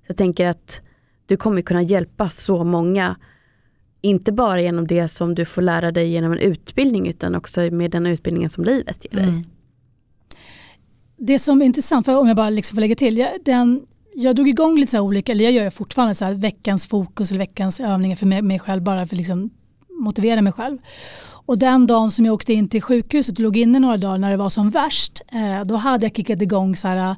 Så 0.00 0.06
jag 0.06 0.16
tänker 0.16 0.46
att 0.46 0.80
du 1.26 1.36
kommer 1.36 1.62
kunna 1.62 1.82
hjälpa 1.82 2.28
så 2.28 2.64
många 2.64 3.16
inte 4.02 4.32
bara 4.32 4.60
genom 4.60 4.86
det 4.86 5.08
som 5.08 5.34
du 5.34 5.44
får 5.44 5.62
lära 5.62 5.92
dig 5.92 6.08
genom 6.08 6.32
en 6.32 6.38
utbildning 6.38 7.08
utan 7.08 7.34
också 7.34 7.60
med 7.60 7.90
den 7.90 8.06
utbildningen 8.06 8.50
som 8.50 8.64
livet 8.64 9.04
ger 9.04 9.20
dig. 9.20 9.28
Mm. 9.28 9.44
Det 11.16 11.38
som 11.38 11.62
är 11.62 11.66
intressant, 11.66 12.06
för 12.06 12.16
om 12.16 12.28
jag 12.28 12.36
bara 12.36 12.50
liksom 12.50 12.76
får 12.76 12.80
lägga 12.80 12.94
till, 12.94 13.18
jag, 13.18 13.30
den, 13.44 13.86
jag 14.14 14.36
drog 14.36 14.48
igång 14.48 14.78
lite 14.78 14.90
så 14.90 15.00
olika, 15.00 15.32
eller 15.32 15.44
jag 15.44 15.52
gör 15.52 15.70
fortfarande 15.70 16.14
så 16.14 16.32
veckans 16.34 16.86
fokus 16.86 17.30
eller 17.30 17.38
veckans 17.38 17.80
övningar 17.80 18.16
för 18.16 18.26
mig, 18.26 18.42
mig 18.42 18.58
själv 18.58 18.82
bara 18.82 19.06
för 19.06 19.14
att 19.14 19.18
liksom 19.18 19.50
motivera 20.00 20.42
mig 20.42 20.52
själv. 20.52 20.78
Och 21.44 21.58
den 21.58 21.86
dagen 21.86 22.10
som 22.10 22.24
jag 22.24 22.34
åkte 22.34 22.52
in 22.52 22.68
till 22.68 22.82
sjukhuset 22.82 23.34
och 23.34 23.40
låg 23.40 23.56
inne 23.56 23.78
några 23.78 23.96
dagar 23.96 24.18
när 24.18 24.30
det 24.30 24.36
var 24.36 24.48
som 24.48 24.70
värst, 24.70 25.22
eh, 25.32 25.64
då 25.64 25.76
hade 25.76 26.04
jag 26.04 26.16
kickat 26.16 26.42
igång 26.42 26.76
så 26.76 26.88
här 26.88 27.16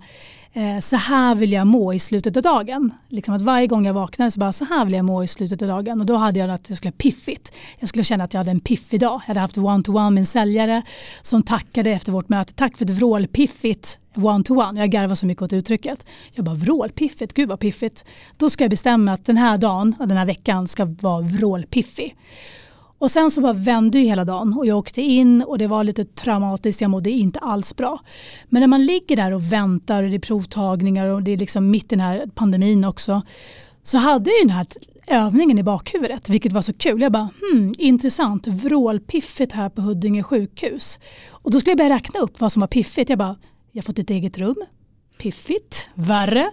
eh, 0.55 0.79
så 0.81 0.97
här 0.97 1.35
vill 1.35 1.53
jag 1.53 1.67
må 1.67 1.93
i 1.93 1.99
slutet 1.99 2.37
av 2.37 2.43
dagen. 2.43 2.91
Liksom 3.09 3.35
att 3.35 3.43
varje 3.43 3.67
gång 3.67 3.87
jag 3.87 3.95
vaknade 3.95 4.31
så 4.31 4.41
bara 4.41 4.53
så 4.53 4.65
här 4.65 4.85
vill 4.85 4.95
jag 4.95 5.05
må 5.05 5.25
i 5.25 5.27
slutet 5.27 5.63
av 5.63 5.69
dagen. 5.69 6.01
Och 6.01 6.07
då 6.07 6.17
hade 6.17 6.41
jag 6.41 6.51
att 6.51 6.69
jag 6.69 6.79
skulle 6.79 6.91
ha 6.91 6.97
piffigt. 6.99 7.53
Jag 7.79 7.89
skulle 7.89 8.05
känna 8.05 8.25
att 8.25 8.35
jag 8.35 8.41
hade 8.41 8.51
en 8.51 8.61
piffig 8.61 9.01
dag. 9.01 9.13
Jag 9.13 9.27
hade 9.27 9.41
haft 9.41 9.59
one-to-one 9.59 10.11
med 10.11 10.21
en 10.21 10.27
säljare 10.27 10.83
som 11.23 11.43
tackade 11.43 11.91
efter 11.91 12.13
vårt 12.13 12.29
möte. 12.29 12.55
Tack 12.55 12.79
för 12.79 12.85
ett 12.85 12.91
vrålpiffigt 12.91 13.99
one-to-one. 14.15 14.81
Jag 14.81 14.91
garvar 14.91 15.15
så 15.15 15.27
mycket 15.27 15.43
åt 15.43 15.53
uttrycket. 15.53 16.07
Jag 16.33 16.45
bara 16.45 16.55
vrålpiffigt, 16.55 17.35
gud 17.35 17.49
vad 17.49 17.61
piffigt. 17.61 18.05
Då 18.37 18.51
ska 18.51 18.65
jag 18.65 18.71
bestämma 18.71 19.13
att 19.13 19.25
den 19.25 19.37
här 19.37 19.59
dagen, 19.59 19.95
den 19.99 20.17
här 20.17 20.27
veckan 20.27 20.69
ska 20.69 20.85
vara 20.85 21.21
vrålpiffig. 21.21 22.17
Och 23.05 23.11
sen 23.11 23.31
så 23.31 23.41
bara 23.41 23.53
vände 23.53 23.99
ju 23.99 24.05
hela 24.05 24.25
dagen 24.25 24.55
och 24.55 24.67
jag 24.67 24.79
åkte 24.79 25.03
in 25.03 25.43
och 25.43 25.59
det 25.59 25.67
var 25.67 25.85
lite 25.85 26.05
traumatiskt, 26.05 26.81
jag 26.81 26.91
mådde 26.91 27.11
inte 27.11 27.39
alls 27.39 27.77
bra. 27.77 27.99
Men 28.49 28.61
när 28.61 28.67
man 28.67 28.87
ligger 28.87 29.17
där 29.17 29.33
och 29.33 29.53
väntar 29.53 30.03
och 30.03 30.11
det 30.11 30.17
är 30.17 30.21
provtagningar 30.21 31.07
och 31.07 31.23
det 31.23 31.31
är 31.31 31.37
liksom 31.37 31.71
mitt 31.71 31.85
i 31.85 31.89
den 31.89 32.01
här 32.01 32.27
pandemin 32.35 32.85
också 32.85 33.23
så 33.83 33.99
hade 33.99 34.31
jag 34.31 34.39
ju 34.39 34.45
den 34.45 34.57
här 34.57 34.67
övningen 35.07 35.59
i 35.59 35.63
bakhuvudet 35.63 36.29
vilket 36.29 36.53
var 36.53 36.63
så 36.63 36.73
kul. 36.73 37.01
Jag 37.01 37.13
bara 37.13 37.29
hmm, 37.53 37.75
intressant, 37.79 38.47
vrålpiffigt 38.47 39.53
här 39.53 39.69
på 39.69 39.83
Huddinge 39.83 40.23
sjukhus. 40.23 40.99
Och 41.31 41.51
då 41.51 41.61
skulle 41.61 41.71
jag 41.71 41.79
börja 41.79 41.95
räkna 41.95 42.21
upp 42.21 42.41
vad 42.41 42.53
som 42.53 42.61
var 42.61 42.69
piffigt. 42.69 43.11
Jag 43.11 43.19
bara, 43.19 43.37
jag 43.73 43.83
har 43.83 43.87
fått 43.87 43.99
ett 43.99 44.11
eget 44.11 44.39
rum, 44.39 44.57
piffigt, 45.19 45.89
värre. 45.95 46.51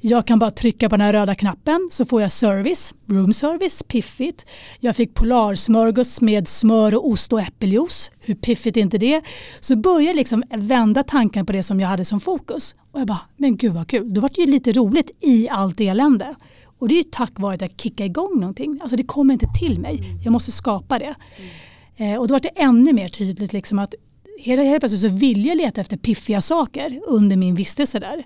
Jag 0.00 0.26
kan 0.26 0.38
bara 0.38 0.50
trycka 0.50 0.88
på 0.88 0.96
den 0.96 1.06
här 1.06 1.12
röda 1.12 1.34
knappen 1.34 1.88
så 1.90 2.04
får 2.04 2.22
jag 2.22 2.32
service, 2.32 2.94
room 3.06 3.32
service, 3.32 3.82
piffigt. 3.82 4.46
Jag 4.80 4.96
fick 4.96 5.14
polarsmörgås 5.14 6.20
med 6.20 6.48
smör 6.48 6.94
och 6.94 7.08
ost 7.08 7.32
och 7.32 7.40
äppeljuice. 7.40 8.10
Hur 8.20 8.34
piffigt 8.34 8.76
är 8.76 8.80
inte 8.80 8.98
det? 8.98 9.22
Så 9.60 9.76
började 9.76 10.04
jag 10.04 10.16
liksom 10.16 10.42
vända 10.50 11.02
tanken 11.02 11.46
på 11.46 11.52
det 11.52 11.62
som 11.62 11.80
jag 11.80 11.88
hade 11.88 12.04
som 12.04 12.20
fokus. 12.20 12.76
Och 12.92 13.00
jag 13.00 13.06
bara, 13.06 13.20
men 13.36 13.56
gud 13.56 13.72
vad 13.72 13.88
kul. 13.88 14.14
Då 14.14 14.20
var 14.20 14.30
det 14.34 14.40
ju 14.40 14.46
lite 14.46 14.72
roligt 14.72 15.10
i 15.20 15.48
allt 15.48 15.80
elände. 15.80 16.34
Och 16.78 16.88
det 16.88 16.94
är 16.94 16.98
ju 16.98 17.10
tack 17.10 17.32
vare 17.34 17.54
att 17.54 17.60
jag 17.60 17.70
kickar 17.76 18.04
igång 18.04 18.40
någonting. 18.40 18.78
Alltså 18.82 18.96
det 18.96 19.04
kommer 19.04 19.32
inte 19.32 19.48
till 19.58 19.80
mig. 19.80 20.20
Jag 20.24 20.32
måste 20.32 20.52
skapa 20.52 20.98
det. 20.98 21.14
Mm. 21.36 22.14
Eh, 22.14 22.20
och 22.20 22.28
då 22.28 22.34
var 22.34 22.40
det 22.40 22.48
ännu 22.48 22.92
mer 22.92 23.08
tydligt 23.08 23.52
liksom 23.52 23.78
att 23.78 23.94
helt, 24.38 24.62
helt 24.62 24.80
plötsligt 24.80 25.12
så 25.12 25.18
vill 25.18 25.46
jag 25.46 25.56
leta 25.56 25.80
efter 25.80 25.96
piffiga 25.96 26.40
saker 26.40 27.00
under 27.06 27.36
min 27.36 27.54
vistelse 27.54 27.98
där. 27.98 28.24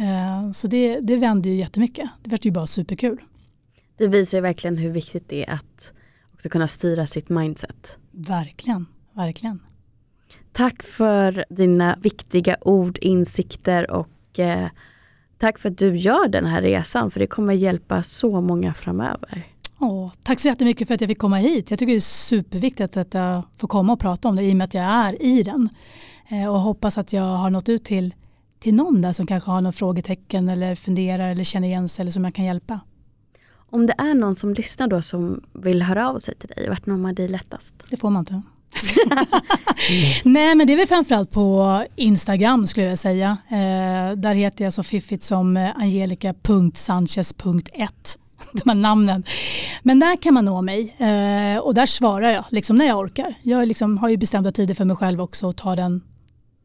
Uh, 0.00 0.52
så 0.52 0.68
det, 0.68 1.00
det 1.00 1.16
vände 1.16 1.48
ju 1.48 1.56
jättemycket. 1.56 2.10
Det 2.22 2.30
var 2.30 2.38
ju 2.42 2.50
bara 2.50 2.66
superkul. 2.66 3.20
Det 3.96 4.06
visar 4.06 4.38
ju 4.38 4.42
verkligen 4.42 4.76
hur 4.76 4.90
viktigt 4.90 5.28
det 5.28 5.44
är 5.44 5.54
att 5.54 5.92
också 6.34 6.48
kunna 6.48 6.68
styra 6.68 7.06
sitt 7.06 7.28
mindset. 7.28 7.98
Verkligen, 8.10 8.86
verkligen. 9.12 9.60
Tack 10.52 10.82
för 10.82 11.44
dina 11.50 11.98
viktiga 12.02 12.56
ord, 12.60 12.98
insikter 13.00 13.90
och 13.90 14.38
eh, 14.38 14.68
tack 15.38 15.58
för 15.58 15.68
att 15.68 15.78
du 15.78 15.96
gör 15.96 16.28
den 16.28 16.46
här 16.46 16.62
resan 16.62 17.10
för 17.10 17.20
det 17.20 17.26
kommer 17.26 17.54
hjälpa 17.54 18.02
så 18.02 18.40
många 18.40 18.74
framöver. 18.74 19.46
Åh, 19.82 20.12
tack 20.22 20.40
så 20.40 20.48
jättemycket 20.48 20.88
för 20.88 20.94
att 20.94 21.00
jag 21.00 21.08
fick 21.08 21.18
komma 21.18 21.36
hit. 21.36 21.70
Jag 21.70 21.78
tycker 21.78 21.92
det 21.92 21.98
är 21.98 22.00
superviktigt 22.00 22.96
att 22.96 23.14
jag 23.14 23.42
får 23.58 23.68
komma 23.68 23.92
och 23.92 24.00
prata 24.00 24.28
om 24.28 24.36
det 24.36 24.42
i 24.42 24.52
och 24.52 24.56
med 24.56 24.64
att 24.64 24.74
jag 24.74 24.84
är 24.84 25.22
i 25.22 25.42
den. 25.42 25.68
Eh, 26.28 26.46
och 26.46 26.60
hoppas 26.60 26.98
att 26.98 27.12
jag 27.12 27.36
har 27.36 27.50
nått 27.50 27.68
ut 27.68 27.84
till, 27.84 28.14
till 28.58 28.74
någon 28.74 29.02
där 29.02 29.12
som 29.12 29.26
kanske 29.26 29.50
har 29.50 29.60
några 29.60 29.72
frågetecken 29.72 30.48
eller 30.48 30.74
funderar 30.74 31.28
eller 31.28 31.44
känner 31.44 31.68
igen 31.68 31.88
sig 31.88 32.02
eller 32.02 32.12
som 32.12 32.24
jag 32.24 32.34
kan 32.34 32.44
hjälpa. 32.44 32.80
Om 33.70 33.86
det 33.86 33.94
är 33.98 34.14
någon 34.14 34.36
som 34.36 34.54
lyssnar 34.54 34.88
då 34.88 35.02
som 35.02 35.42
vill 35.52 35.82
höra 35.82 36.08
av 36.08 36.18
sig 36.18 36.34
till 36.34 36.48
dig, 36.48 36.68
vart 36.68 36.86
når 36.86 36.96
man 36.96 37.14
dig 37.14 37.28
lättast? 37.28 37.74
Det 37.90 37.96
får 37.96 38.10
man 38.10 38.20
inte. 38.20 38.32
Nej 40.24 40.54
men 40.54 40.66
det 40.66 40.72
är 40.72 40.76
väl 40.76 40.86
framförallt 40.86 41.30
på 41.30 41.84
Instagram 41.96 42.66
skulle 42.66 42.86
jag 42.86 42.98
säga. 42.98 43.36
Eh, 43.48 44.12
där 44.16 44.34
heter 44.34 44.64
jag 44.64 44.72
så 44.72 44.82
fiffigt 44.82 45.22
som 45.22 45.72
angelica.sanchez.1 45.76 48.18
de 48.52 48.70
här 48.70 48.74
namnen. 48.74 49.24
Men 49.82 50.00
där 50.00 50.16
kan 50.16 50.34
man 50.34 50.44
nå 50.44 50.62
mig 50.62 50.96
eh, 50.98 51.58
och 51.58 51.74
där 51.74 51.86
svarar 51.86 52.30
jag 52.30 52.44
liksom 52.50 52.76
när 52.76 52.86
jag 52.86 52.98
orkar. 52.98 53.34
Jag 53.42 53.68
liksom 53.68 53.98
har 53.98 54.08
ju 54.08 54.16
bestämda 54.16 54.52
tider 54.52 54.74
för 54.74 54.84
mig 54.84 54.96
själv 54.96 55.20
också 55.20 55.46
och 55.46 55.56
tar 55.56 55.76
den, 55.76 56.02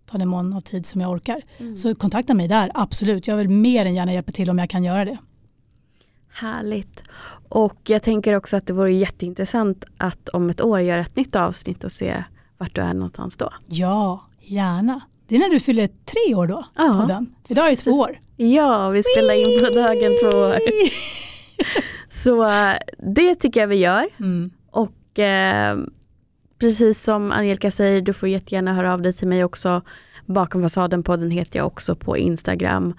tar 0.06 0.20
den 0.20 0.28
mån 0.28 0.54
av 0.54 0.62
tid 0.62 0.86
som 0.86 1.02
jag 1.02 1.12
orkar. 1.12 1.42
Mm. 1.58 1.78
Så 1.78 1.96
kontakta 1.96 2.34
mig 2.34 2.48
där, 2.48 2.72
absolut. 2.74 3.28
Jag 3.28 3.38
vill 3.38 3.50
mer 3.50 3.86
än 3.86 3.96
gärna 3.96 4.14
hjälpa 4.14 4.32
till 4.32 4.50
om 4.50 4.60
jag 4.60 4.70
kan 4.70 4.84
göra 4.84 5.06
det. 5.06 5.18
Härligt. 6.34 7.04
Och 7.50 7.80
jag 7.88 8.04
tänker 8.04 8.34
också 8.34 8.58
att 8.58 8.68
det 8.68 8.74
vore 8.74 8.94
jätteintressant 8.94 9.86
att 9.98 10.30
om 10.30 10.50
ett 10.50 10.62
år 10.62 10.80
göra 10.80 11.02
ett 11.02 11.16
nytt 11.16 11.36
avsnitt 11.36 11.84
och 11.84 11.92
se 11.92 12.24
vart 12.58 12.76
du 12.76 12.82
är 12.82 12.94
någonstans 12.94 13.38
då. 13.38 13.50
Ja, 13.68 14.26
gärna. 14.42 15.02
Det 15.28 15.36
är 15.36 15.40
när 15.40 15.50
du 15.50 15.60
fyller 15.60 15.88
tre 15.88 16.36
år 16.36 16.48
då? 16.48 16.64
Ja. 16.76 17.00
På 17.02 17.08
den. 17.08 17.36
För 17.48 17.54
idag 17.54 17.66
är 17.66 17.70
det 17.70 17.76
två 17.76 17.92
år. 17.92 18.18
Ja, 18.36 18.90
vi 18.90 19.04
spelar 19.04 19.34
in 19.34 19.66
på 19.66 19.80
dagen 19.80 20.12
två 20.22 20.38
år. 20.38 20.56
Så 22.10 22.48
det 22.98 23.36
tycker 23.36 23.60
jag 23.60 23.68
vi 23.68 23.76
gör. 23.76 24.08
Mm. 24.20 24.52
Och 24.72 25.20
eh, 25.20 25.78
precis 26.60 27.04
som 27.04 27.32
Angelica 27.32 27.72
säger, 27.72 28.02
du 28.02 28.14
får 28.14 28.30
jättegärna 28.30 28.74
höra 28.74 28.94
av 28.94 29.02
dig 29.02 29.14
till 29.14 29.28
mig 29.28 29.44
också. 29.44 29.82
Bakom 30.26 30.64
fasaden-podden 30.64 31.32
heter 31.32 31.60
jag 31.60 31.68
också 31.68 31.96
på 31.96 32.18
Instagram. 32.18 32.94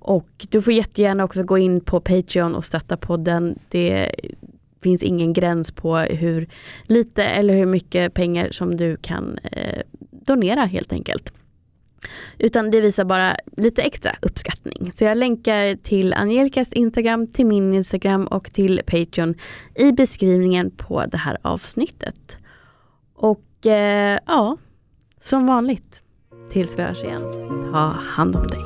Och 0.00 0.46
du 0.50 0.62
får 0.62 0.72
jättegärna 0.72 1.24
också 1.24 1.42
gå 1.42 1.58
in 1.58 1.80
på 1.80 2.00
Patreon 2.00 2.54
och 2.54 2.64
stötta 2.64 2.96
podden. 2.96 3.58
Det 3.68 4.14
finns 4.82 5.02
ingen 5.02 5.32
gräns 5.32 5.72
på 5.72 5.96
hur 5.96 6.48
lite 6.82 7.24
eller 7.24 7.54
hur 7.54 7.66
mycket 7.66 8.14
pengar 8.14 8.48
som 8.50 8.76
du 8.76 8.96
kan 8.96 9.38
eh, 9.42 9.82
donera 10.10 10.64
helt 10.64 10.92
enkelt. 10.92 11.32
Utan 12.38 12.70
det 12.70 12.80
visar 12.80 13.04
bara 13.04 13.36
lite 13.56 13.82
extra 13.82 14.12
uppskattning. 14.22 14.92
Så 14.92 15.04
jag 15.04 15.16
länkar 15.16 15.76
till 15.76 16.14
Angelikas 16.14 16.72
Instagram, 16.72 17.26
till 17.26 17.46
min 17.46 17.74
Instagram 17.74 18.26
och 18.26 18.52
till 18.52 18.80
Patreon 18.86 19.34
i 19.74 19.92
beskrivningen 19.92 20.70
på 20.70 21.06
det 21.06 21.18
här 21.18 21.38
avsnittet. 21.42 22.36
Och 23.14 23.66
eh, 23.66 24.18
ja, 24.26 24.56
som 25.20 25.46
vanligt, 25.46 26.02
tills 26.50 26.78
vi 26.78 26.82
hörs 26.82 27.04
igen, 27.04 27.22
ta 27.72 27.78
hand 28.16 28.36
om 28.36 28.46
dig. 28.46 28.62